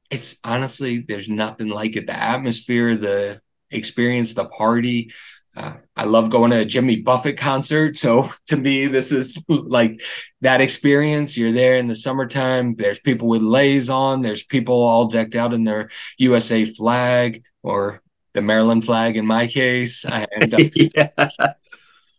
It's 0.10 0.38
honestly, 0.44 1.00
there's 1.08 1.30
nothing 1.30 1.70
like 1.70 1.96
it. 1.96 2.08
The 2.08 2.16
atmosphere, 2.16 2.96
the 2.96 3.42
experience, 3.70 4.34
the 4.34 4.46
party. 4.46 5.12
Uh, 5.58 5.74
I 5.96 6.04
love 6.04 6.30
going 6.30 6.52
to 6.52 6.60
a 6.60 6.66
Jimmy 6.66 6.98
Buffett 6.98 7.36
concert. 7.36 7.98
So 7.98 8.30
to 8.48 8.56
me, 8.56 8.86
this 8.86 9.12
is 9.12 9.44
like 9.50 10.02
that 10.42 10.62
experience. 10.62 11.36
You're 11.36 11.52
there 11.52 11.78
in 11.78 11.88
the 11.88 11.96
summertime. 11.96 12.76
There's 12.76 13.00
people 13.00 13.28
with 13.28 13.42
leis 13.42 13.90
on. 13.90 14.22
There's 14.22 14.44
people 14.44 14.80
all 14.84 15.08
decked 15.08 15.34
out 15.34 15.56
in 15.56 15.64
their 15.64 15.90
USA 16.20 16.64
flag 16.66 17.44
or 17.64 18.04
the 18.34 18.44
Maryland 18.44 18.86
flag 18.86 19.18
in 19.18 19.26
my 19.26 19.48
case. 19.48 20.06
And 20.06 20.54
uh, 20.54 20.58
yeah. 20.76 21.10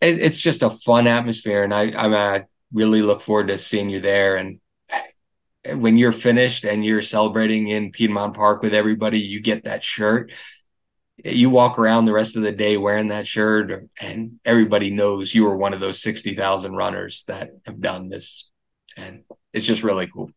it, 0.01 0.19
it's 0.19 0.41
just 0.41 0.65
a 0.65 0.71
fun 0.71 1.07
atmosphere. 1.07 1.63
And 1.63 1.73
I, 1.73 1.91
I, 1.91 2.37
I 2.37 2.45
really 2.73 3.03
look 3.03 3.21
forward 3.21 3.49
to 3.49 3.59
seeing 3.59 3.89
you 3.89 4.01
there. 4.01 4.37
And 4.37 4.59
when 5.81 5.97
you're 5.97 6.11
finished 6.11 6.65
and 6.65 6.85
you're 6.85 7.03
celebrating 7.03 7.69
in 7.69 7.93
Piedmont 7.93 8.35
Park 8.35 8.63
with 8.63 8.75
everybody, 8.75 9.21
you 9.21 9.41
get 9.41 9.63
that 9.65 9.85
shirt 9.85 10.33
you 11.25 11.51
walk 11.51 11.79
around 11.79 12.05
the 12.05 12.13
rest 12.13 12.37
of 12.37 12.43
the 12.43 12.53
day 12.53 12.77
wearing 12.77 13.09
that 13.09 13.27
shirt 13.27 13.89
and 14.01 14.39
everybody 14.45 14.91
knows 14.91 15.35
you 15.35 15.45
were 15.45 15.57
one 15.57 15.75
of 15.75 15.81
those 15.81 16.01
60,000 16.01 16.75
runners 16.75 17.25
that 17.27 17.51
have 17.67 17.81
done 17.81 18.09
this. 18.09 18.49
And 18.97 19.25
it's 19.53 19.67
just 19.67 19.83
really 19.83 20.07
cool. 20.07 20.31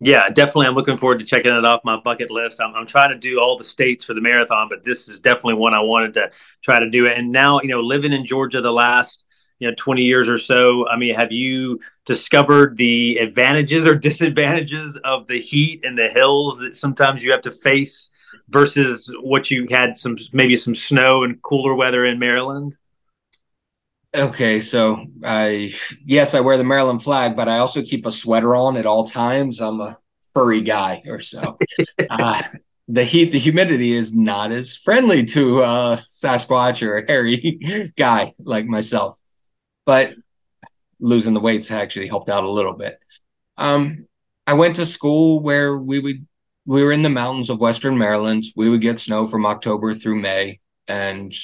Yeah 0.00 0.28
definitely. 0.28 0.66
I'm 0.66 0.74
looking 0.74 0.96
forward 0.96 1.18
to 1.18 1.24
checking 1.24 1.52
it 1.52 1.64
off 1.64 1.80
my 1.84 1.98
bucket 2.00 2.30
list. 2.30 2.60
I'm, 2.60 2.74
I'm 2.74 2.86
trying 2.86 3.10
to 3.10 3.18
do 3.18 3.40
all 3.40 3.58
the 3.58 3.64
states 3.64 4.04
for 4.04 4.14
the 4.14 4.20
marathon 4.20 4.68
but 4.68 4.84
this 4.84 5.08
is 5.08 5.20
definitely 5.20 5.54
one 5.54 5.74
i 5.74 5.80
wanted 5.80 6.14
to 6.14 6.30
try 6.62 6.78
to 6.78 6.90
do. 6.90 7.08
And 7.08 7.32
now 7.32 7.60
you 7.60 7.68
know 7.68 7.80
living 7.80 8.12
in 8.12 8.24
georgia 8.24 8.60
the 8.60 8.72
last 8.72 9.24
you 9.58 9.68
know 9.68 9.74
20 9.76 10.02
years 10.02 10.28
or 10.28 10.38
so 10.38 10.88
i 10.88 10.96
mean 10.96 11.14
have 11.14 11.30
you 11.30 11.78
discovered 12.04 12.76
the 12.76 13.16
advantages 13.18 13.84
or 13.84 13.94
disadvantages 14.10 14.98
of 15.04 15.26
the 15.28 15.40
heat 15.40 15.84
and 15.84 15.96
the 15.96 16.08
hills 16.08 16.58
that 16.58 16.74
sometimes 16.74 17.22
you 17.22 17.30
have 17.30 17.42
to 17.42 17.52
face 17.52 18.10
versus 18.52 19.10
what 19.20 19.50
you 19.50 19.66
had 19.70 19.98
some 19.98 20.16
maybe 20.32 20.56
some 20.56 20.74
snow 20.74 21.24
and 21.24 21.40
cooler 21.42 21.74
weather 21.74 22.04
in 22.04 22.18
Maryland? 22.18 22.76
Okay, 24.14 24.60
so 24.60 25.06
I 25.24 25.74
yes, 26.04 26.34
I 26.34 26.40
wear 26.40 26.58
the 26.58 26.64
Maryland 26.64 27.02
flag, 27.02 27.34
but 27.34 27.48
I 27.48 27.58
also 27.58 27.82
keep 27.82 28.04
a 28.04 28.12
sweater 28.12 28.54
on 28.54 28.76
at 28.76 28.86
all 28.86 29.08
times. 29.08 29.60
I'm 29.60 29.80
a 29.80 29.98
furry 30.34 30.60
guy 30.60 31.02
or 31.06 31.20
so. 31.20 31.58
uh, 32.10 32.42
the 32.88 33.04
heat, 33.04 33.32
the 33.32 33.38
humidity 33.38 33.92
is 33.92 34.14
not 34.14 34.52
as 34.52 34.76
friendly 34.76 35.24
to 35.24 35.62
uh, 35.62 36.00
Sasquatch 36.08 36.86
or 36.86 36.98
a 36.98 37.06
hairy 37.06 37.92
guy 37.96 38.34
like 38.38 38.66
myself. 38.66 39.18
But 39.86 40.14
losing 41.00 41.34
the 41.34 41.40
weights 41.40 41.70
actually 41.70 42.08
helped 42.08 42.28
out 42.28 42.44
a 42.44 42.50
little 42.50 42.74
bit. 42.74 42.98
Um, 43.56 44.06
I 44.46 44.54
went 44.54 44.76
to 44.76 44.86
school 44.86 45.40
where 45.40 45.76
we 45.76 45.98
would 46.00 46.26
we 46.64 46.82
were 46.82 46.92
in 46.92 47.02
the 47.02 47.10
mountains 47.10 47.50
of 47.50 47.58
Western 47.58 47.98
Maryland. 47.98 48.44
We 48.54 48.68
would 48.68 48.80
get 48.80 49.00
snow 49.00 49.26
from 49.26 49.46
October 49.46 49.94
through 49.94 50.20
May. 50.20 50.60
And 50.86 51.34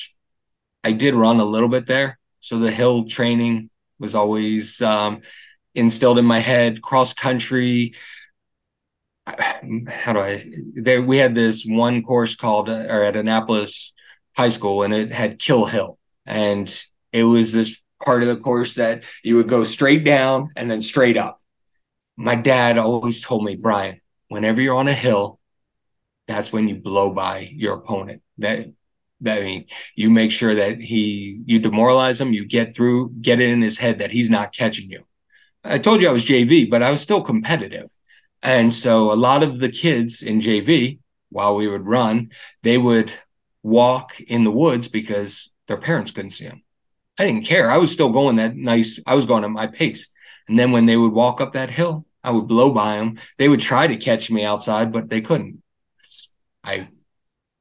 I 0.84 0.92
did 0.92 1.14
run 1.14 1.40
a 1.40 1.44
little 1.44 1.68
bit 1.68 1.86
there. 1.86 2.18
So 2.40 2.58
the 2.58 2.70
hill 2.70 3.04
training 3.04 3.70
was 3.98 4.14
always 4.14 4.80
um, 4.80 5.22
instilled 5.74 6.18
in 6.18 6.24
my 6.24 6.38
head, 6.38 6.82
cross 6.82 7.12
country. 7.12 7.94
How 9.26 10.12
do 10.12 10.20
I? 10.20 10.44
We 11.00 11.18
had 11.18 11.34
this 11.34 11.64
one 11.66 12.02
course 12.02 12.36
called, 12.36 12.68
uh, 12.68 12.86
or 12.88 13.02
at 13.02 13.16
Annapolis 13.16 13.92
High 14.36 14.48
School, 14.50 14.84
and 14.84 14.94
it 14.94 15.12
had 15.12 15.40
Kill 15.40 15.66
Hill. 15.66 15.98
And 16.26 16.72
it 17.12 17.24
was 17.24 17.52
this 17.52 17.76
part 18.04 18.22
of 18.22 18.28
the 18.28 18.36
course 18.36 18.76
that 18.76 19.02
you 19.24 19.36
would 19.36 19.48
go 19.48 19.64
straight 19.64 20.04
down 20.04 20.50
and 20.54 20.70
then 20.70 20.80
straight 20.80 21.16
up. 21.16 21.42
My 22.16 22.36
dad 22.36 22.78
always 22.78 23.20
told 23.20 23.44
me, 23.44 23.56
Bryan, 23.56 24.00
whenever 24.28 24.60
you're 24.60 24.76
on 24.76 24.88
a 24.88 24.94
hill, 24.94 25.38
that's 26.26 26.52
when 26.52 26.68
you 26.68 26.76
blow 26.76 27.12
by 27.12 27.50
your 27.52 27.74
opponent. 27.74 28.22
That 28.38 28.66
that 29.20 29.38
I 29.38 29.42
mean, 29.42 29.66
you 29.96 30.10
make 30.10 30.30
sure 30.30 30.54
that 30.54 30.80
he 30.80 31.42
you 31.46 31.58
demoralize 31.58 32.20
him, 32.20 32.32
you 32.32 32.46
get 32.46 32.76
through, 32.76 33.10
get 33.20 33.40
it 33.40 33.48
in 33.48 33.62
his 33.62 33.78
head 33.78 33.98
that 33.98 34.12
he's 34.12 34.30
not 34.30 34.54
catching 34.54 34.90
you. 34.90 35.04
I 35.64 35.78
told 35.78 36.00
you 36.00 36.08
I 36.08 36.12
was 36.12 36.24
JV, 36.24 36.70
but 36.70 36.82
I 36.82 36.90
was 36.90 37.00
still 37.00 37.22
competitive. 37.22 37.90
And 38.42 38.74
so 38.74 39.12
a 39.12 39.14
lot 39.14 39.42
of 39.42 39.58
the 39.58 39.68
kids 39.68 40.22
in 40.22 40.40
JV, 40.40 41.00
while 41.30 41.56
we 41.56 41.66
would 41.66 41.86
run, 41.86 42.30
they 42.62 42.78
would 42.78 43.12
walk 43.62 44.20
in 44.20 44.44
the 44.44 44.52
woods 44.52 44.88
because 44.88 45.50
their 45.66 45.76
parents 45.76 46.12
couldn't 46.12 46.30
see 46.30 46.46
them. 46.46 46.62
I 47.18 47.26
didn't 47.26 47.46
care. 47.46 47.70
I 47.70 47.78
was 47.78 47.90
still 47.90 48.10
going 48.10 48.36
that 48.36 48.54
nice. 48.54 49.00
I 49.06 49.14
was 49.14 49.26
going 49.26 49.44
at 49.44 49.50
my 49.50 49.66
pace. 49.66 50.08
And 50.48 50.58
then 50.58 50.70
when 50.70 50.86
they 50.86 50.96
would 50.96 51.12
walk 51.12 51.40
up 51.40 51.52
that 51.52 51.70
hill, 51.70 52.06
I 52.24 52.30
would 52.30 52.48
blow 52.48 52.72
by 52.72 52.96
them. 52.96 53.18
They 53.38 53.48
would 53.48 53.60
try 53.60 53.86
to 53.86 53.96
catch 53.96 54.30
me 54.30 54.44
outside, 54.44 54.92
but 54.92 55.08
they 55.08 55.20
couldn't. 55.20 55.62
I 56.64 56.88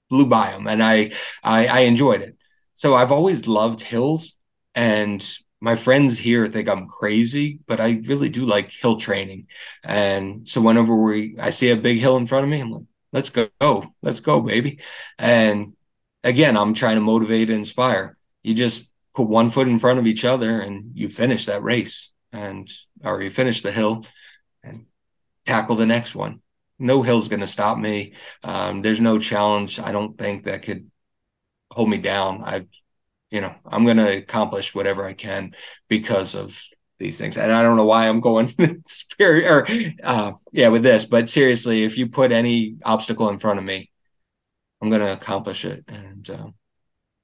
blew 0.10 0.28
by 0.28 0.52
them, 0.52 0.68
and 0.68 0.84
I, 0.84 1.12
I 1.44 1.68
I 1.68 1.80
enjoyed 1.82 2.22
it. 2.22 2.38
So 2.76 2.96
I've 2.96 3.12
always 3.12 3.48
loved 3.48 3.82
hills, 3.82 4.36
and 4.76 5.26
my 5.62 5.76
friends 5.76 6.20
here 6.20 6.48
think 6.48 6.70
I'm 6.70 6.88
crazy, 6.88 7.60
but 7.68 7.80
I 7.82 8.02
really 8.08 8.30
do 8.30 8.46
like 8.46 8.72
hill 8.72 8.98
training. 9.00 9.48
And 9.84 10.48
so 10.48 10.62
whenever 10.62 10.96
we 11.04 11.38
I 11.40 11.50
see 11.52 11.70
a 11.72 11.76
big 11.76 12.00
hill 12.00 12.18
in 12.18 12.28
front 12.28 12.44
of 12.46 12.50
me, 12.50 12.60
I'm 12.62 12.72
like, 12.72 12.84
let's 13.14 13.30
go, 13.30 13.50
let's 14.02 14.20
go, 14.20 14.42
baby. 14.42 14.80
And 15.18 15.74
again, 16.24 16.58
I'm 16.58 16.74
trying 16.74 16.96
to 16.96 17.02
motivate 17.02 17.50
and 17.50 17.60
inspire. 17.60 18.18
You 18.44 18.54
just 18.54 18.92
put 19.16 19.28
one 19.28 19.50
foot 19.50 19.68
in 19.68 19.80
front 19.80 20.00
of 20.00 20.08
each 20.08 20.26
other 20.26 20.60
and 20.62 20.92
you 20.94 21.10
finish 21.10 21.46
that 21.48 21.64
race 21.64 22.12
and 22.32 22.72
or 23.04 23.22
you 23.22 23.30
finish 23.30 23.62
the 23.62 23.72
hill 23.72 24.06
tackle 25.48 25.76
the 25.76 25.86
next 25.86 26.14
one. 26.14 26.42
No 26.78 27.02
hill's 27.02 27.28
going 27.28 27.40
to 27.40 27.48
stop 27.48 27.78
me. 27.78 28.14
Um, 28.44 28.82
there's 28.82 29.02
no 29.02 29.18
challenge 29.18 29.80
I 29.80 29.92
don't 29.92 30.18
think 30.18 30.44
that 30.44 30.62
could 30.62 30.92
hold 31.72 31.90
me 31.90 31.98
down. 31.98 32.44
I've, 32.44 32.68
you 33.32 33.42
know, 33.42 33.56
I'm 33.66 33.84
going 33.84 33.98
to 33.98 34.18
accomplish 34.18 34.76
whatever 34.76 35.06
I 35.06 35.14
can 35.14 35.56
because 35.88 36.36
of 36.36 36.62
these 37.00 37.18
things. 37.18 37.38
And 37.38 37.52
I 37.52 37.64
don't 37.64 37.78
know 37.78 37.86
why 37.86 38.08
I'm 38.08 38.22
going 38.22 38.54
spirit 38.88 39.50
or 39.50 39.68
uh, 40.04 40.34
yeah 40.52 40.70
with 40.70 40.84
this, 40.84 41.06
but 41.06 41.30
seriously, 41.30 41.84
if 41.84 41.98
you 41.98 42.08
put 42.08 42.32
any 42.32 42.78
obstacle 42.84 43.30
in 43.30 43.40
front 43.40 43.60
of 43.60 43.66
me, 43.66 43.90
I'm 44.82 44.90
going 44.90 45.02
to 45.02 45.14
accomplish 45.14 45.66
it. 45.66 45.84
And 45.88 46.30
uh, 46.30 46.48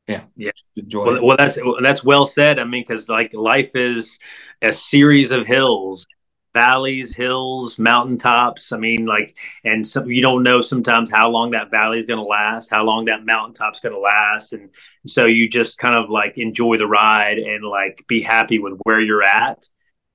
yeah, 0.08 0.24
yeah, 0.36 0.52
enjoy. 0.76 1.06
Well, 1.06 1.26
well, 1.26 1.38
that's 1.38 1.58
that's 1.82 2.04
well 2.04 2.26
said. 2.26 2.60
I 2.60 2.64
mean, 2.64 2.84
because 2.88 3.08
like 3.10 3.34
life 3.34 3.72
is 3.76 4.20
a 4.62 4.72
series 4.72 5.32
of 5.32 5.48
hills 5.48 6.08
valleys, 6.54 7.16
hills, 7.16 7.80
mountaintops. 7.80 8.72
I 8.72 8.78
mean, 8.78 9.06
like, 9.06 9.36
and 9.64 9.88
so 9.88 10.06
you 10.06 10.22
don't 10.22 10.44
know 10.44 10.62
sometimes 10.62 11.10
how 11.12 11.30
long 11.30 11.52
that 11.52 11.72
valley 11.72 12.00
is 12.00 12.06
going 12.06 12.20
to 12.20 12.26
last, 12.26 12.70
how 12.70 12.84
long 12.84 13.06
that 13.06 13.26
mountaintop's 13.26 13.80
going 13.80 13.94
to 13.94 14.00
last, 14.00 14.54
and 14.54 14.70
so 15.08 15.26
you 15.26 15.50
just 15.50 15.78
kind 15.78 15.96
of 15.96 16.10
like 16.10 16.38
enjoy 16.38 16.78
the 16.78 16.88
ride 16.88 17.38
and 17.38 17.64
like 17.64 18.06
be 18.08 18.22
happy 18.22 18.60
with 18.60 18.80
where 18.84 19.00
you're 19.02 19.24
at, 19.24 19.68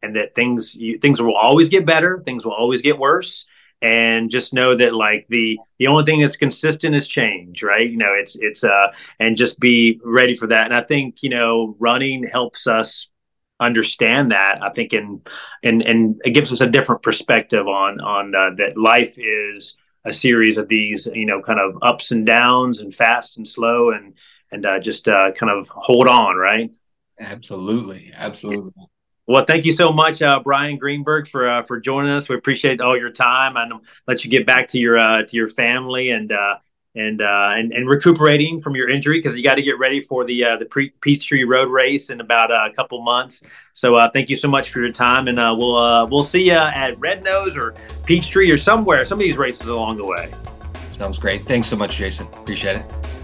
and 0.03 0.16
that 0.16 0.34
things 0.34 0.74
you, 0.74 0.99
things 0.99 1.20
will 1.20 1.36
always 1.36 1.68
get 1.68 1.86
better, 1.86 2.22
things 2.24 2.45
will 2.45 2.53
always 2.55 2.82
get 2.82 2.99
worse. 2.99 3.47
And 3.80 4.28
just 4.28 4.53
know 4.53 4.76
that 4.76 4.93
like 4.93 5.26
the 5.28 5.57
the 5.78 5.86
only 5.86 6.05
thing 6.05 6.20
that's 6.20 6.36
consistent 6.36 6.97
is 6.97 7.07
change, 7.07 7.62
right? 7.62 7.89
You 7.89 7.97
know, 7.97 8.12
it's 8.12 8.34
it's 8.34 8.64
uh 8.64 8.89
and 9.20 9.36
just 9.36 9.61
be 9.61 10.01
ready 10.05 10.36
for 10.36 10.49
that. 10.49 10.64
And 10.64 10.74
I 10.74 10.82
think 10.82 11.22
you 11.22 11.30
know 11.30 11.76
running 11.78 12.24
helps 12.24 12.66
us 12.66 13.09
understand 13.61 14.31
that 14.31 14.63
i 14.63 14.71
think 14.71 14.93
and 14.93 15.29
and 15.63 15.83
and 15.83 16.21
it 16.25 16.31
gives 16.31 16.53
us 16.53 16.61
a 16.61 16.67
different 16.67 17.03
perspective 17.03 17.67
on 17.67 18.01
on 18.01 18.35
uh, 18.35 18.51
that 18.57 18.77
life 18.77 19.17
is 19.19 19.77
a 20.05 20.13
series 20.13 20.59
of 20.59 20.69
these 20.69 21.07
you 21.13 21.27
know 21.27 21.43
kind 21.43 21.59
of 21.59 21.77
ups 21.83 22.13
and 22.13 22.27
downs 22.27 22.81
and 22.81 22.95
fast 22.95 23.37
and 23.37 23.47
slow 23.47 23.91
and 23.91 24.15
and 24.51 24.65
uh, 24.65 24.79
just 24.79 25.09
uh, 25.09 25.31
kind 25.33 25.53
of 25.53 25.69
hold 25.69 26.09
on 26.09 26.37
right? 26.37 26.71
Absolutely. 27.21 28.13
Absolutely. 28.15 28.73
Well, 29.27 29.45
thank 29.45 29.67
you 29.67 29.73
so 29.73 29.93
much, 29.93 30.23
uh, 30.23 30.41
Bryan 30.43 30.79
Greenberg, 30.79 31.29
for 31.29 31.49
uh, 31.49 31.63
for 31.63 31.79
joining 31.79 32.13
us. 32.13 32.29
We 32.29 32.37
appreciate 32.37 32.81
all 32.81 32.97
your 32.97 33.11
time. 33.11 33.57
And 33.57 33.73
let 34.07 34.25
you 34.25 34.31
get 34.31 34.47
back 34.47 34.69
to 34.69 34.79
your 34.79 34.99
uh, 34.99 35.25
to 35.25 35.37
your 35.37 35.49
family 35.49 36.11
and 36.11 36.33
uh, 36.33 36.57
and 36.95 37.22
uh, 37.22 37.51
and 37.53 37.72
and 37.72 37.89
recuperating 37.89 38.61
from 38.61 38.74
your 38.74 38.89
injury 38.89 39.18
because 39.18 39.36
you 39.36 39.45
got 39.45 39.55
to 39.55 39.62
get 39.62 39.78
ready 39.78 40.01
for 40.01 40.24
the 40.24 40.45
uh, 40.45 40.57
the 40.57 40.64
pre- 40.64 40.91
Peachtree 41.01 41.45
Road 41.45 41.70
Race 41.70 42.11
in 42.11 42.20
about 42.20 42.51
uh, 42.51 42.68
a 42.70 42.74
couple 42.74 43.01
months. 43.03 43.43
So 43.72 43.95
uh, 43.95 44.11
thank 44.11 44.28
you 44.28 44.36
so 44.36 44.49
much 44.49 44.70
for 44.70 44.80
your 44.80 44.93
time, 44.93 45.28
and 45.28 45.39
uh, 45.39 45.55
we'll 45.57 45.76
uh, 45.76 46.07
we'll 46.11 46.24
see 46.24 46.47
you 46.47 46.53
at 46.53 46.99
Red 46.99 47.22
Nose 47.22 47.57
or 47.57 47.74
Peachtree 48.05 48.51
or 48.51 48.59
somewhere, 48.59 49.05
some 49.05 49.18
of 49.18 49.24
these 49.24 49.36
races 49.36 49.68
along 49.68 49.99
the 49.99 50.07
way. 50.07 50.32
Sounds 50.93 51.18
great. 51.18 51.47
Thanks 51.47 51.68
so 51.68 51.76
much, 51.76 51.97
Jason. 51.97 52.26
Appreciate 52.28 52.76
it. 52.76 53.18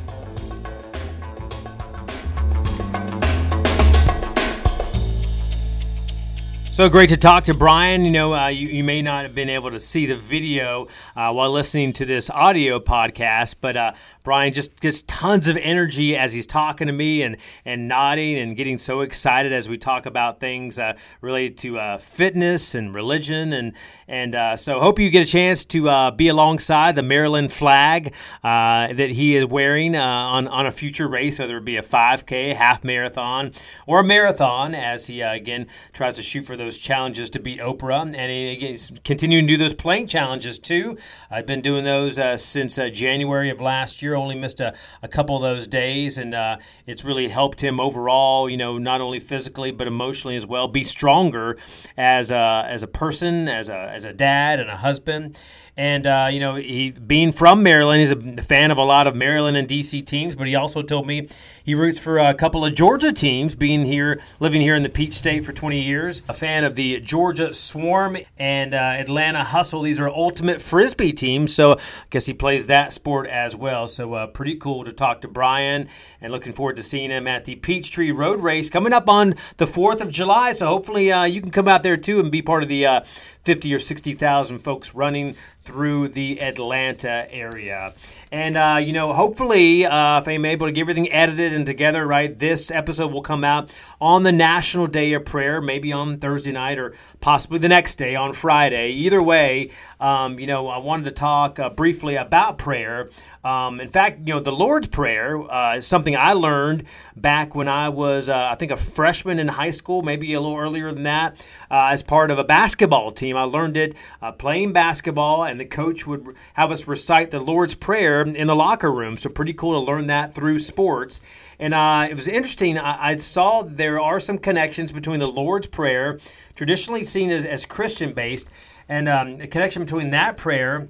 So 6.75 6.89
great 6.89 7.11
to 7.11 7.17
talk 7.17 7.45
to 7.45 7.55
Bryan. 7.55 8.05
You 8.05 8.11
know, 8.11 8.35
uh, 8.35 8.49
you, 8.49 8.67
you, 8.67 8.83
may 8.83 9.01
not 9.01 9.23
have 9.23 9.33
been 9.33 9.49
able 9.49 9.71
to 9.71 9.79
see 9.79 10.07
the 10.07 10.17
video 10.17 10.89
uh, 11.15 11.31
while 11.31 11.53
listening 11.53 11.93
to 11.93 12.05
this 12.05 12.31
audio 12.31 12.81
podcast, 12.81 13.55
but 13.61 13.77
uh, 13.77 13.93
Bryan 14.25 14.55
just 14.55 14.81
just 14.81 15.07
tons 15.07 15.49
of 15.49 15.59
energy 15.59 16.17
as 16.17 16.33
he's 16.33 16.47
talking 16.47 16.87
to 16.87 16.95
me 16.95 17.21
and 17.21 17.37
and 17.67 17.87
nodding 17.87 18.39
and 18.39 18.57
getting 18.57 18.79
so 18.79 19.03
excited 19.03 19.53
as 19.53 19.69
we 19.69 19.77
talk 19.77 20.07
about 20.07 20.41
things 20.41 20.79
uh, 20.79 20.95
related 21.21 21.59
to 21.59 21.79
uh, 21.79 21.99
fitness 21.99 22.75
and 22.75 22.95
religion 22.95 23.53
and 23.53 23.75
and 24.09 24.35
uh, 24.35 24.57
so 24.57 24.81
hope 24.81 24.99
you 24.99 25.11
get 25.11 25.29
a 25.29 25.31
chance 25.31 25.67
to 25.67 25.91
uh, 25.91 26.11
be 26.11 26.29
alongside 26.29 26.97
the 26.97 27.03
Maryland 27.03 27.53
flag 27.53 28.15
uh, 28.43 28.95
that 28.95 29.11
he 29.11 29.37
is 29.37 29.45
wearing 29.45 29.95
uh, 29.95 30.01
on 30.03 30.49
on 30.49 30.65
a 30.65 30.71
future 30.71 31.07
race, 31.07 31.39
whether 31.39 31.59
it 31.59 31.65
be 31.67 31.77
a 31.77 31.83
5K, 31.83 32.55
half 32.55 32.83
marathon, 32.83 33.53
or 33.87 34.01
a 34.01 34.05
marathon, 34.05 34.75
as 34.75 35.07
he 35.07 35.21
again 35.21 35.67
tries 35.93 36.17
to 36.17 36.23
shoot 36.23 36.47
for 36.47 36.57
those 36.57 36.79
challenges 36.79 37.29
to 37.29 37.39
beat 37.39 37.61
Oprah, 37.61 38.15
and 38.17 38.31
he, 38.31 38.55
he's 38.55 38.91
continuing 39.05 39.47
to 39.47 39.53
do 39.53 39.59
those 39.59 39.75
plank 39.75 40.09
challenges 40.09 40.59
too. 40.59 40.97
I've 41.31 41.45
been 41.45 41.61
doing 41.61 41.85
those 41.85 42.19
since 42.43 42.77
January 42.77 43.51
of 43.51 43.61
last 43.61 44.01
year 44.01 44.14
only 44.17 44.35
missed 44.35 44.61
a, 44.61 44.75
a 45.03 45.09
couple 45.09 45.37
of 45.37 45.43
those 45.43 45.67
days, 45.67 46.19
and 46.19 46.35
uh, 46.35 46.57
it's 46.87 47.05
really 47.05 47.29
helped 47.29 47.61
him 47.61 47.81
overall. 47.81 48.49
You 48.49 48.57
know, 48.57 48.79
not 48.79 49.01
only 49.01 49.21
physically 49.21 49.71
but 49.71 49.87
emotionally 49.87 50.37
as 50.37 50.47
well, 50.47 50.69
be 50.69 50.83
stronger 50.83 51.57
as 51.97 52.31
a, 52.31 52.65
as 52.69 52.83
a 52.83 52.89
person, 52.89 53.49
as 53.49 53.69
a 53.69 53.91
as 53.93 54.05
a 54.05 54.13
dad 54.13 54.61
and 54.61 54.71
a 54.71 54.77
husband. 54.77 55.39
And, 55.77 56.07
uh, 56.07 56.29
you 56.31 56.39
know, 56.39 56.55
he 56.55 56.93
being 56.93 57.33
from 57.33 57.63
Maryland, 57.63 58.01
he's 58.01 58.13
a 58.13 58.43
fan 58.43 58.71
of 58.71 58.79
a 58.79 58.85
lot 58.85 59.09
of 59.09 59.17
Maryland 59.17 59.57
and 59.57 59.67
DC 59.67 60.07
teams, 60.07 60.37
but 60.37 60.47
he 60.47 60.55
also 60.55 60.83
told 60.83 61.07
me 61.07 61.29
he 61.65 61.75
roots 61.75 61.99
for 61.99 62.19
a 62.19 62.33
couple 62.33 62.65
of 62.65 62.75
Georgia 62.75 63.13
teams, 63.13 63.57
being 63.57 63.85
here, 63.85 64.21
living 64.39 64.61
here 64.61 64.77
in 64.77 64.85
the 64.85 64.89
Peach 64.89 65.15
State 65.15 65.45
for 65.45 65.53
20 65.53 65.81
years. 65.81 66.23
A 66.29 66.33
fan 66.33 66.63
of 66.63 66.77
the 66.77 67.01
Georgia 67.01 67.53
Swarm 67.53 68.19
and 68.39 68.73
uh, 68.73 68.77
Atlanta 68.77 69.43
Hustle. 69.43 69.83
These 69.83 69.99
are 69.99 70.09
ultimate 70.09 70.61
frisbee 70.61 71.13
teams, 71.13 71.53
so 71.53 71.73
I 71.73 71.81
guess 72.11 72.27
he 72.27 72.35
plays 72.35 72.69
that 72.69 72.93
sport 72.93 73.27
as 73.27 73.57
well. 73.57 73.89
So 73.89 74.15
uh, 74.15 74.27
pretty 74.29 74.55
cool 74.57 74.85
to 74.85 74.93
talk 74.93 75.23
to 75.23 75.29
Bryan, 75.29 75.89
and 76.21 76.31
looking 76.31 76.53
forward 76.53 76.77
to 76.77 76.83
seeing 76.85 77.11
him 77.11 77.27
at 77.27 77.47
the 77.47 77.57
Peachtree 77.57 78.13
Road 78.13 78.41
Race 78.41 78.71
coming 78.71 78.93
up 78.93 79.09
on 79.09 79.35
the 79.57 79.67
4th 79.67 80.01
of 80.01 80.13
July. 80.13 80.53
So 80.53 80.67
hopefully 80.67 81.11
uh, 81.11 81.25
you 81.25 81.41
can 81.41 81.51
come 81.51 81.67
out 81.67 81.83
there 81.83 81.97
too 81.97 82.21
and 82.21 82.31
be 82.31 82.43
part 82.43 82.63
of 82.63 82.69
the 82.69 82.87
uh, 82.87 83.01
50 83.45 83.75
or 83.75 83.79
60,000 83.79 84.59
folks 84.59 84.95
running 84.95 85.37
through 85.63 86.09
the 86.09 86.41
Atlanta 86.41 87.27
area. 87.31 87.93
And, 88.33 88.57
uh, 88.57 88.79
you 88.83 88.93
know, 88.93 89.13
hopefully, 89.13 89.87
uh, 89.87 90.21
if 90.21 90.27
I'm 90.27 90.45
able 90.45 90.67
to 90.67 90.73
get 90.73 90.81
everything 90.81 91.13
edited 91.13 91.53
and 91.53 91.65
together, 91.65 92.07
right, 92.07 92.37
this 92.37 92.71
episode 92.71 93.13
will 93.13 93.23
come 93.23 93.45
out 93.45 93.73
on 94.01 94.23
the 94.23 94.33
National 94.33 94.87
Day 94.87 95.13
of 95.13 95.25
Prayer, 95.25 95.61
maybe 95.61 95.93
on 95.93 96.19
Thursday 96.19 96.53
night 96.53 96.79
or 96.79 96.95
possibly 97.21 97.59
the 97.59 97.69
next 97.69 97.97
day 97.97 98.15
on 98.17 98.33
Friday. 98.33 98.91
Either 98.91 99.23
way, 99.23 99.71
um, 100.01 100.39
you 100.39 100.47
know, 100.47 100.69
I 100.69 100.79
wanted 100.79 101.05
to 101.05 101.13
talk 101.13 101.59
uh, 101.59 101.71
briefly 101.71 102.17
about 102.17 102.59
prayer. 102.59 103.09
Um, 103.45 103.79
in 103.79 103.89
fact, 103.89 104.27
you 104.27 104.33
know, 104.33 104.41
the 104.41 104.53
Lord's 104.53 104.89
Prayer 104.89 105.39
uh, 105.39 105.77
is 105.77 105.87
something 105.87 106.17
I 106.17 106.33
learned 106.33 106.85
back 107.15 107.55
when 107.55 107.69
I 107.69 107.91
was, 107.91 108.31
uh, 108.31 108.49
I 108.51 108.55
think, 108.55 108.73
a 108.73 108.77
freshman 108.77 109.39
in 109.39 109.49
high 109.49 109.71
school, 109.71 110.01
maybe 110.01 110.33
a 110.33 110.41
little 110.41 110.57
earlier 110.57 110.91
than 110.91 111.03
that, 111.03 111.37
uh, 111.71 111.89
as 111.91 112.03
part 112.03 112.31
of 112.31 112.39
a 112.39 112.45
basketball 112.45 113.13
team. 113.13 113.37
I 113.37 113.43
learned 113.43 113.77
it 113.77 113.95
uh, 114.23 114.33
playing 114.33 114.73
basketball, 114.73 115.45
and 115.45 115.61
the 115.61 115.67
coach 115.67 116.07
would 116.07 116.35
have 116.55 116.73
us 116.73 116.89
recite 116.89 117.31
the 117.31 117.39
Lord's 117.39 117.75
Prayer 117.75 118.23
in 118.23 118.47
the 118.47 118.57
locker 118.57 118.91
room. 118.91 119.19
So, 119.19 119.29
pretty 119.29 119.53
cool 119.53 119.79
to 119.79 119.87
learn 119.87 120.07
that 120.07 120.35
through 120.35 120.61
sports. 120.61 121.21
And 121.59 121.75
uh, 121.75 122.09
it 122.11 122.15
was 122.15 122.29
interesting. 122.29 122.79
I, 122.79 123.11
I, 123.11 123.17
saw 123.19 123.63
there 123.63 124.01
are 124.01 124.19
some 124.19 124.39
connections 124.39 124.91
between 124.91 125.21
the 125.21 125.29
Lord's 125.29 125.67
Prayer, 125.67 126.19
traditionally 126.55 127.05
seen 127.05 127.31
as, 127.31 127.45
as 127.45 127.67
Christian 127.67 128.15
based, 128.15 128.49
and 128.89 129.07
um, 129.07 129.41
a 129.41 129.47
connection 129.47 129.85
between 129.85 130.11
that 130.11 130.39
prayer 130.39 130.89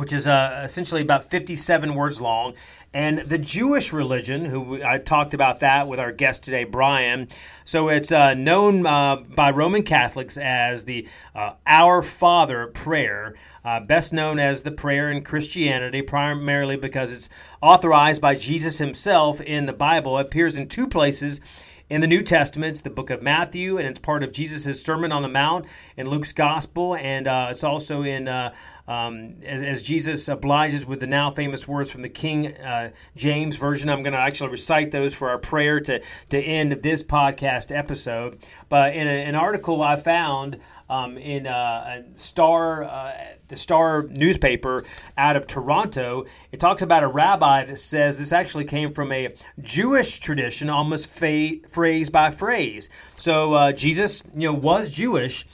which 0.00 0.14
is 0.14 0.26
uh, 0.26 0.62
essentially 0.64 1.02
about 1.02 1.24
57 1.24 1.94
words 1.94 2.22
long. 2.22 2.54
And 2.94 3.18
the 3.18 3.36
Jewish 3.36 3.92
religion, 3.92 4.46
who 4.46 4.82
I 4.82 4.96
talked 4.96 5.34
about 5.34 5.60
that 5.60 5.88
with 5.88 6.00
our 6.00 6.10
guest 6.10 6.42
today, 6.42 6.64
Bryan. 6.64 7.28
So 7.64 7.90
it's 7.90 8.10
uh, 8.10 8.32
known 8.32 8.86
uh, 8.86 9.16
by 9.16 9.50
Roman 9.50 9.82
Catholics 9.82 10.38
as 10.38 10.86
the 10.86 11.06
uh, 11.34 11.52
Our 11.66 12.02
Father 12.02 12.68
prayer, 12.68 13.34
uh, 13.62 13.80
best 13.80 14.14
known 14.14 14.38
as 14.38 14.62
the 14.62 14.72
prayer 14.72 15.10
in 15.10 15.22
Christianity, 15.22 16.00
primarily 16.00 16.76
because 16.76 17.12
it's 17.12 17.28
authorized 17.60 18.22
by 18.22 18.36
Jesus 18.36 18.78
himself 18.78 19.38
in 19.42 19.66
the 19.66 19.74
Bible. 19.74 20.18
It 20.18 20.28
appears 20.28 20.56
in 20.56 20.66
two 20.66 20.88
places 20.88 21.42
in 21.90 22.00
the 22.00 22.06
New 22.06 22.22
Testament. 22.22 22.70
It's 22.70 22.80
the 22.80 22.88
book 22.88 23.10
of 23.10 23.20
Matthew, 23.20 23.76
and 23.76 23.86
it's 23.86 23.98
part 23.98 24.22
of 24.22 24.32
Jesus' 24.32 24.82
Sermon 24.82 25.12
on 25.12 25.22
the 25.22 25.28
Mount 25.28 25.66
in 25.96 26.08
Luke's 26.08 26.32
Gospel, 26.32 26.94
and 26.96 27.26
uh, 27.26 27.48
it's 27.50 27.64
also 27.64 28.02
in 28.02 28.28
uh, 28.28 28.54
um, 28.90 29.36
as, 29.46 29.62
as, 29.62 29.82
Jesus 29.84 30.26
obliges 30.26 30.84
with 30.84 30.98
the 30.98 31.06
now 31.06 31.30
famous 31.30 31.68
words 31.68 31.92
from 31.92 32.02
the 32.02 32.08
King 32.08 32.56
uh, 32.56 32.90
James 33.14 33.54
Version. 33.54 33.88
I'm 33.88 34.02
going 34.02 34.14
to 34.14 34.18
actually 34.18 34.50
recite 34.50 34.90
those 34.90 35.14
for 35.14 35.30
our 35.30 35.38
prayer 35.38 35.78
to, 35.78 36.02
to 36.30 36.38
end 36.38 36.72
this 36.72 37.04
podcast 37.04 37.74
episode. 37.74 38.40
But 38.68 38.96
in 38.96 39.06
a, 39.06 39.10
an 39.10 39.36
article 39.36 39.80
I 39.80 39.94
found 39.94 40.58
um, 40.88 41.16
in 41.18 41.46
uh, 41.46 42.02
Star, 42.14 42.82
uh, 42.82 43.12
the 43.46 43.56
Star 43.56 44.02
newspaper 44.10 44.84
out 45.16 45.36
of 45.36 45.46
Toronto, 45.46 46.26
it 46.50 46.58
talks 46.58 46.82
about 46.82 47.04
a 47.04 47.08
rabbi 47.08 47.66
that 47.66 47.78
says 47.78 48.18
this 48.18 48.32
actually 48.32 48.64
came 48.64 48.90
from 48.90 49.12
a 49.12 49.32
Jewish 49.60 50.18
tradition, 50.18 50.68
almost 50.68 51.06
fa- 51.06 51.60
phrase 51.68 52.10
by 52.10 52.32
phrase. 52.32 52.88
So 53.16 53.54
uh, 53.54 53.70
Jesus, 53.70 54.24
you 54.34 54.48
know, 54.48 54.54
was 54.54 54.90
Jewish. 54.90 55.46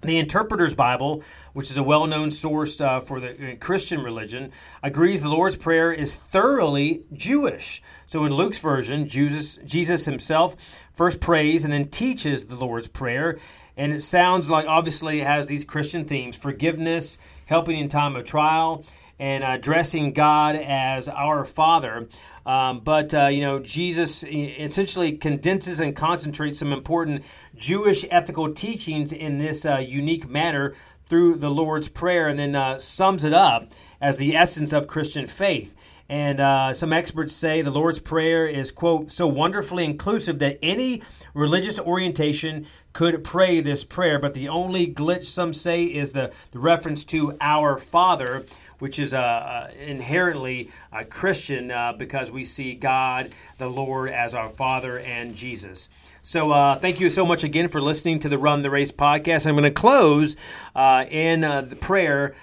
The 0.00 0.16
Interpreter's 0.18 0.74
Bible 0.74 1.24
which 1.58 1.72
is 1.72 1.76
a 1.76 1.82
well 1.82 2.06
known 2.06 2.30
source 2.30 2.80
uh, 2.80 3.00
for 3.00 3.18
the 3.18 3.30
uh, 3.30 3.56
Christian 3.56 4.00
religion, 4.00 4.52
agrees 4.80 5.22
the 5.22 5.28
Lord's 5.28 5.56
Prayer 5.56 5.92
is 5.92 6.14
thoroughly 6.14 7.02
Jewish. 7.12 7.82
So 8.06 8.24
in 8.24 8.32
Luke's 8.32 8.60
version, 8.60 9.08
Jesus, 9.08 9.58
Jesus 9.66 10.04
himself 10.04 10.54
first 10.92 11.18
prays 11.18 11.64
and 11.64 11.72
then 11.72 11.88
teaches 11.88 12.44
the 12.44 12.54
Lord's 12.54 12.86
Prayer. 12.86 13.40
And 13.76 13.92
it 13.92 14.02
sounds 14.02 14.48
like 14.48 14.66
obviously 14.66 15.20
it 15.20 15.26
has 15.26 15.48
these 15.48 15.64
Christian 15.64 16.04
themes 16.04 16.36
forgiveness, 16.36 17.18
helping 17.46 17.76
in 17.76 17.88
time 17.88 18.14
of 18.14 18.24
trial, 18.24 18.84
and 19.18 19.42
addressing 19.42 20.12
God 20.12 20.54
as 20.54 21.08
our 21.08 21.44
Father. 21.44 22.06
Um, 22.46 22.82
but, 22.84 23.12
uh, 23.12 23.26
you 23.26 23.40
know, 23.40 23.58
Jesus 23.58 24.22
essentially 24.22 25.18
condenses 25.18 25.80
and 25.80 25.96
concentrates 25.96 26.60
some 26.60 26.72
important 26.72 27.24
Jewish 27.56 28.04
ethical 28.10 28.52
teachings 28.52 29.12
in 29.12 29.38
this 29.38 29.66
uh, 29.66 29.78
unique 29.78 30.30
manner 30.30 30.74
through 31.08 31.36
the 31.36 31.50
Lord's 31.50 31.88
Prayer 31.88 32.28
and 32.28 32.38
then 32.38 32.54
uh, 32.54 32.78
sums 32.78 33.24
it 33.24 33.32
up 33.32 33.72
as 34.00 34.16
the 34.16 34.36
essence 34.36 34.72
of 34.72 34.86
Christian 34.86 35.26
faith. 35.26 35.74
And 36.08 36.40
uh, 36.40 36.72
some 36.72 36.92
experts 36.92 37.34
say 37.34 37.60
the 37.60 37.70
Lord's 37.70 37.98
Prayer 37.98 38.46
is, 38.46 38.70
quote, 38.70 39.10
so 39.10 39.26
wonderfully 39.26 39.84
inclusive 39.84 40.38
that 40.38 40.58
any 40.62 41.02
religious 41.34 41.78
orientation 41.78 42.66
could 42.94 43.22
pray 43.22 43.60
this 43.60 43.84
prayer. 43.84 44.18
But 44.18 44.32
the 44.32 44.48
only 44.48 44.86
glitch, 44.86 45.26
some 45.26 45.52
say, 45.52 45.84
is 45.84 46.12
the, 46.12 46.32
the 46.52 46.58
reference 46.58 47.04
to 47.06 47.36
our 47.40 47.76
Father, 47.76 48.46
which 48.78 48.98
is 48.98 49.12
uh, 49.12 49.18
uh, 49.18 49.70
inherently 49.80 50.70
Christian 51.10 51.70
uh, 51.70 51.92
because 51.92 52.30
we 52.30 52.44
see 52.44 52.74
God, 52.74 53.32
the 53.58 53.68
Lord, 53.68 54.10
as 54.10 54.34
our 54.34 54.48
Father 54.48 54.98
and 55.00 55.34
Jesus. 55.34 55.88
So 56.22 56.52
uh, 56.52 56.78
thank 56.78 57.00
you 57.00 57.10
so 57.10 57.26
much 57.26 57.44
again 57.44 57.68
for 57.68 57.80
listening 57.80 58.20
to 58.20 58.28
the 58.28 58.38
Run 58.38 58.62
the 58.62 58.70
Race 58.70 58.92
podcast. 58.92 59.46
I'm 59.46 59.54
going 59.54 59.64
to 59.64 59.70
close 59.70 60.36
uh, 60.74 61.04
in 61.10 61.40
the 61.40 61.76
prayer 61.80 62.34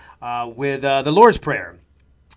with 0.55 0.81
the 0.81 1.11
Lord's 1.11 1.37
Prayer. 1.37 1.77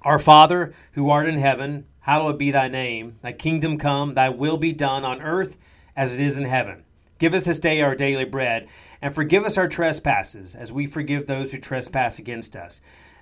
Our 0.03 0.18
Father, 0.18 0.74
who 0.92 1.11
art 1.11 1.28
in 1.28 1.38
heaven, 1.38 1.86
hallowed 2.01 2.38
be 2.38 2.53
thy 2.53 2.68
name. 2.68 3.18
Thy 3.20 3.32
kingdom 3.32 3.78
come, 3.78 4.14
thy 4.14 4.28
will 4.28 4.57
be 4.57 4.72
done 4.72 5.05
on 5.05 5.20
earth 5.20 5.59
as 5.96 6.14
it 6.14 6.20
is 6.20 6.38
in 6.38 6.44
heaven. 6.44 6.84
Give 7.18 7.34
us 7.34 7.44
this 7.44 7.59
day 7.59 7.80
our 7.80 7.96
daily 7.96 8.24
bread, 8.24 8.68
and 9.03 9.12
forgive 9.12 9.44
us 9.44 9.59
our 9.59 9.66
trespasses, 9.66 10.55
as 10.55 10.72
we 10.72 10.86
forgive 10.86 11.26
those 11.26 11.51
who 11.51 11.59
trespass 11.59 12.20
against 12.20 12.55
us 12.55 12.80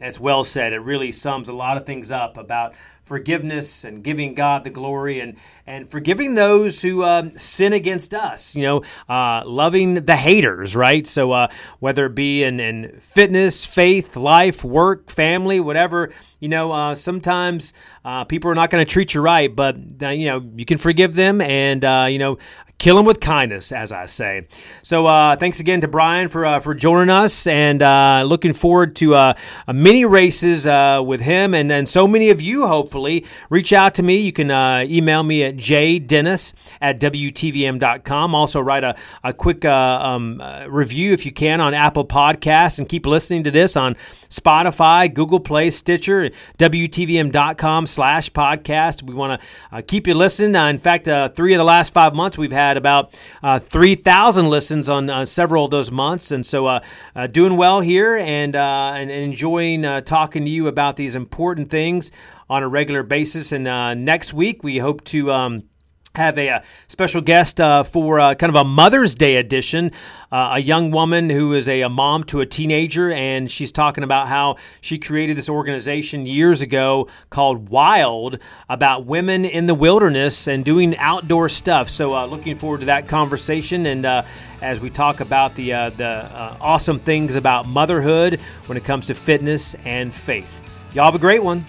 That's 0.00 0.18
well 0.18 0.44
said. 0.44 0.72
It 0.72 0.80
really 0.80 1.12
sums 1.12 1.48
a 1.48 1.52
lot 1.52 1.76
of 1.76 1.84
things 1.84 2.10
up 2.10 2.38
about 2.38 2.74
forgiveness 3.04 3.82
and 3.82 4.04
giving 4.04 4.34
God 4.34 4.62
the 4.62 4.70
glory 4.70 5.18
and 5.18 5.36
and 5.66 5.90
forgiving 5.90 6.36
those 6.36 6.80
who 6.80 7.04
um, 7.04 7.36
sin 7.36 7.72
against 7.72 8.14
us. 8.14 8.54
You 8.54 8.62
know, 8.62 8.82
uh, 9.08 9.42
loving 9.44 9.94
the 10.06 10.16
haters, 10.16 10.74
right? 10.74 11.06
So 11.06 11.32
uh, 11.32 11.48
whether 11.80 12.06
it 12.06 12.14
be 12.14 12.44
in, 12.44 12.60
in 12.60 12.98
fitness, 12.98 13.66
faith, 13.66 14.16
life, 14.16 14.64
work, 14.64 15.10
family, 15.10 15.60
whatever, 15.60 16.12
you 16.38 16.48
know, 16.48 16.72
uh, 16.72 16.94
sometimes 16.94 17.74
uh, 18.04 18.24
people 18.24 18.50
are 18.50 18.54
not 18.54 18.70
going 18.70 18.84
to 18.84 18.90
treat 18.90 19.12
you 19.12 19.20
right, 19.20 19.54
but 19.54 19.76
uh, 20.02 20.08
you 20.08 20.26
know 20.26 20.48
you 20.56 20.64
can 20.64 20.78
forgive 20.78 21.14
them 21.14 21.40
and 21.40 21.84
uh, 21.84 22.06
you 22.08 22.18
know 22.18 22.38
kill 22.80 22.96
them 22.96 23.04
with 23.04 23.20
kindness, 23.20 23.70
as 23.70 23.92
I 23.92 24.06
say. 24.06 24.48
So 24.82 25.06
uh, 25.06 25.36
thanks 25.36 25.60
again 25.60 25.82
to 25.82 25.88
Bryan 25.88 26.28
for 26.28 26.44
uh, 26.44 26.58
for 26.58 26.74
joining 26.74 27.10
us, 27.10 27.46
and 27.46 27.80
uh, 27.80 28.24
looking 28.26 28.52
forward 28.52 28.96
to 28.96 29.14
uh, 29.14 29.34
many 29.72 30.04
races 30.04 30.66
uh, 30.66 31.00
with 31.04 31.20
him, 31.20 31.54
and 31.54 31.70
and 31.70 31.88
so 31.88 32.08
many 32.08 32.30
of 32.30 32.40
you. 32.40 32.66
Hopefully, 32.66 33.24
reach 33.50 33.72
out 33.72 33.94
to 33.94 34.02
me. 34.02 34.16
You 34.16 34.32
can 34.32 34.50
uh, 34.50 34.84
email 34.88 35.22
me 35.22 35.44
at 35.44 35.56
jdennis 35.56 36.54
at 36.80 36.98
wtvm.com. 36.98 38.34
Also, 38.34 38.60
write 38.60 38.82
a 38.82 38.96
a 39.22 39.32
quick 39.32 39.64
um, 39.64 40.42
review 40.66 41.12
if 41.12 41.24
you 41.24 41.32
can 41.32 41.60
on 41.60 41.74
Apple 41.74 42.06
Podcasts, 42.06 42.78
and 42.78 42.88
keep 42.88 43.06
listening 43.06 43.44
to 43.44 43.50
this 43.52 43.76
on 43.76 43.96
Spotify, 44.30 45.12
Google 45.12 45.40
Play, 45.40 45.70
Stitcher, 45.70 46.30
wtvm.com/slash 46.58 48.30
podcast. 48.32 49.02
We 49.02 49.14
want 49.14 49.40
to 49.70 49.82
keep 49.82 50.06
you 50.06 50.14
listening. 50.14 50.54
in 50.54 50.78
fact, 50.78 51.04
three 51.36 51.54
of 51.54 51.58
the 51.58 51.64
last 51.64 51.92
five 51.92 52.14
months 52.14 52.38
we've 52.38 52.50
had 52.52 52.76
about 52.76 53.18
uh, 53.42 53.58
3,000 53.58 54.48
listens 54.48 54.88
on 54.88 55.10
uh, 55.10 55.24
several 55.24 55.64
of 55.64 55.70
those 55.70 55.90
months. 55.90 56.30
And 56.30 56.44
so, 56.44 56.66
uh, 56.66 56.80
uh 57.14 57.26
doing 57.26 57.56
well 57.56 57.80
here 57.80 58.16
and, 58.16 58.56
uh, 58.56 58.92
and 58.94 59.10
enjoying 59.10 59.84
uh, 59.84 60.00
talking 60.00 60.44
to 60.44 60.50
you 60.50 60.66
about 60.66 60.96
these 60.96 61.14
important 61.14 61.70
things 61.70 62.10
on 62.48 62.62
a 62.62 62.68
regular 62.68 63.02
basis. 63.02 63.52
And 63.52 63.64
next 64.04 64.32
week, 64.32 64.62
we 64.62 64.78
hope 64.78 65.04
to. 65.04 65.32
Um, 65.32 65.69
have 66.16 66.38
a, 66.38 66.48
a 66.48 66.64
special 66.88 67.20
guest 67.20 67.60
uh, 67.60 67.84
for 67.84 68.18
uh, 68.18 68.34
kind 68.34 68.50
of 68.50 68.60
a 68.60 68.64
Mother's 68.64 69.14
Day 69.14 69.36
edition. 69.36 69.92
Uh, 70.32 70.50
a 70.54 70.58
young 70.58 70.90
woman 70.90 71.30
who 71.30 71.54
is 71.54 71.68
a, 71.68 71.82
a, 71.82 71.88
mom 71.88 72.24
to 72.24 72.40
a 72.40 72.46
teenager, 72.46 73.10
and 73.10 73.50
she's 73.50 73.70
talking 73.70 74.02
about 74.02 74.28
how 74.28 74.56
she 74.80 74.98
created 74.98 75.36
this 75.36 75.48
organization 75.48 76.26
years 76.26 76.62
ago 76.62 77.08
called 77.30 77.68
Wild 77.68 78.38
about 78.68 79.06
women 79.06 79.44
in 79.44 79.66
the 79.66 79.74
wilderness 79.74 80.48
and 80.48 80.64
doing 80.64 80.96
outdoor 80.98 81.48
stuff. 81.48 81.88
So, 81.88 82.14
uh, 82.14 82.26
looking 82.26 82.56
forward 82.56 82.80
to 82.80 82.86
that 82.86 83.06
conversation 83.06 83.86
and 83.86 84.04
uh, 84.04 84.22
as 84.62 84.80
we 84.80 84.90
talk 84.90 85.20
about 85.20 85.54
the 85.54 85.72
uh, 85.72 85.90
the 85.90 86.56
awesome 86.60 86.98
things 86.98 87.36
about 87.36 87.66
motherhood 87.66 88.40
when 88.66 88.76
it 88.76 88.84
comes 88.84 89.06
to 89.06 89.14
fitness 89.14 89.74
and 89.84 90.12
faith. 90.12 90.60
Y'all 90.92 91.06
have 91.06 91.14
a 91.14 91.18
great 91.18 91.42
one. 91.42 91.64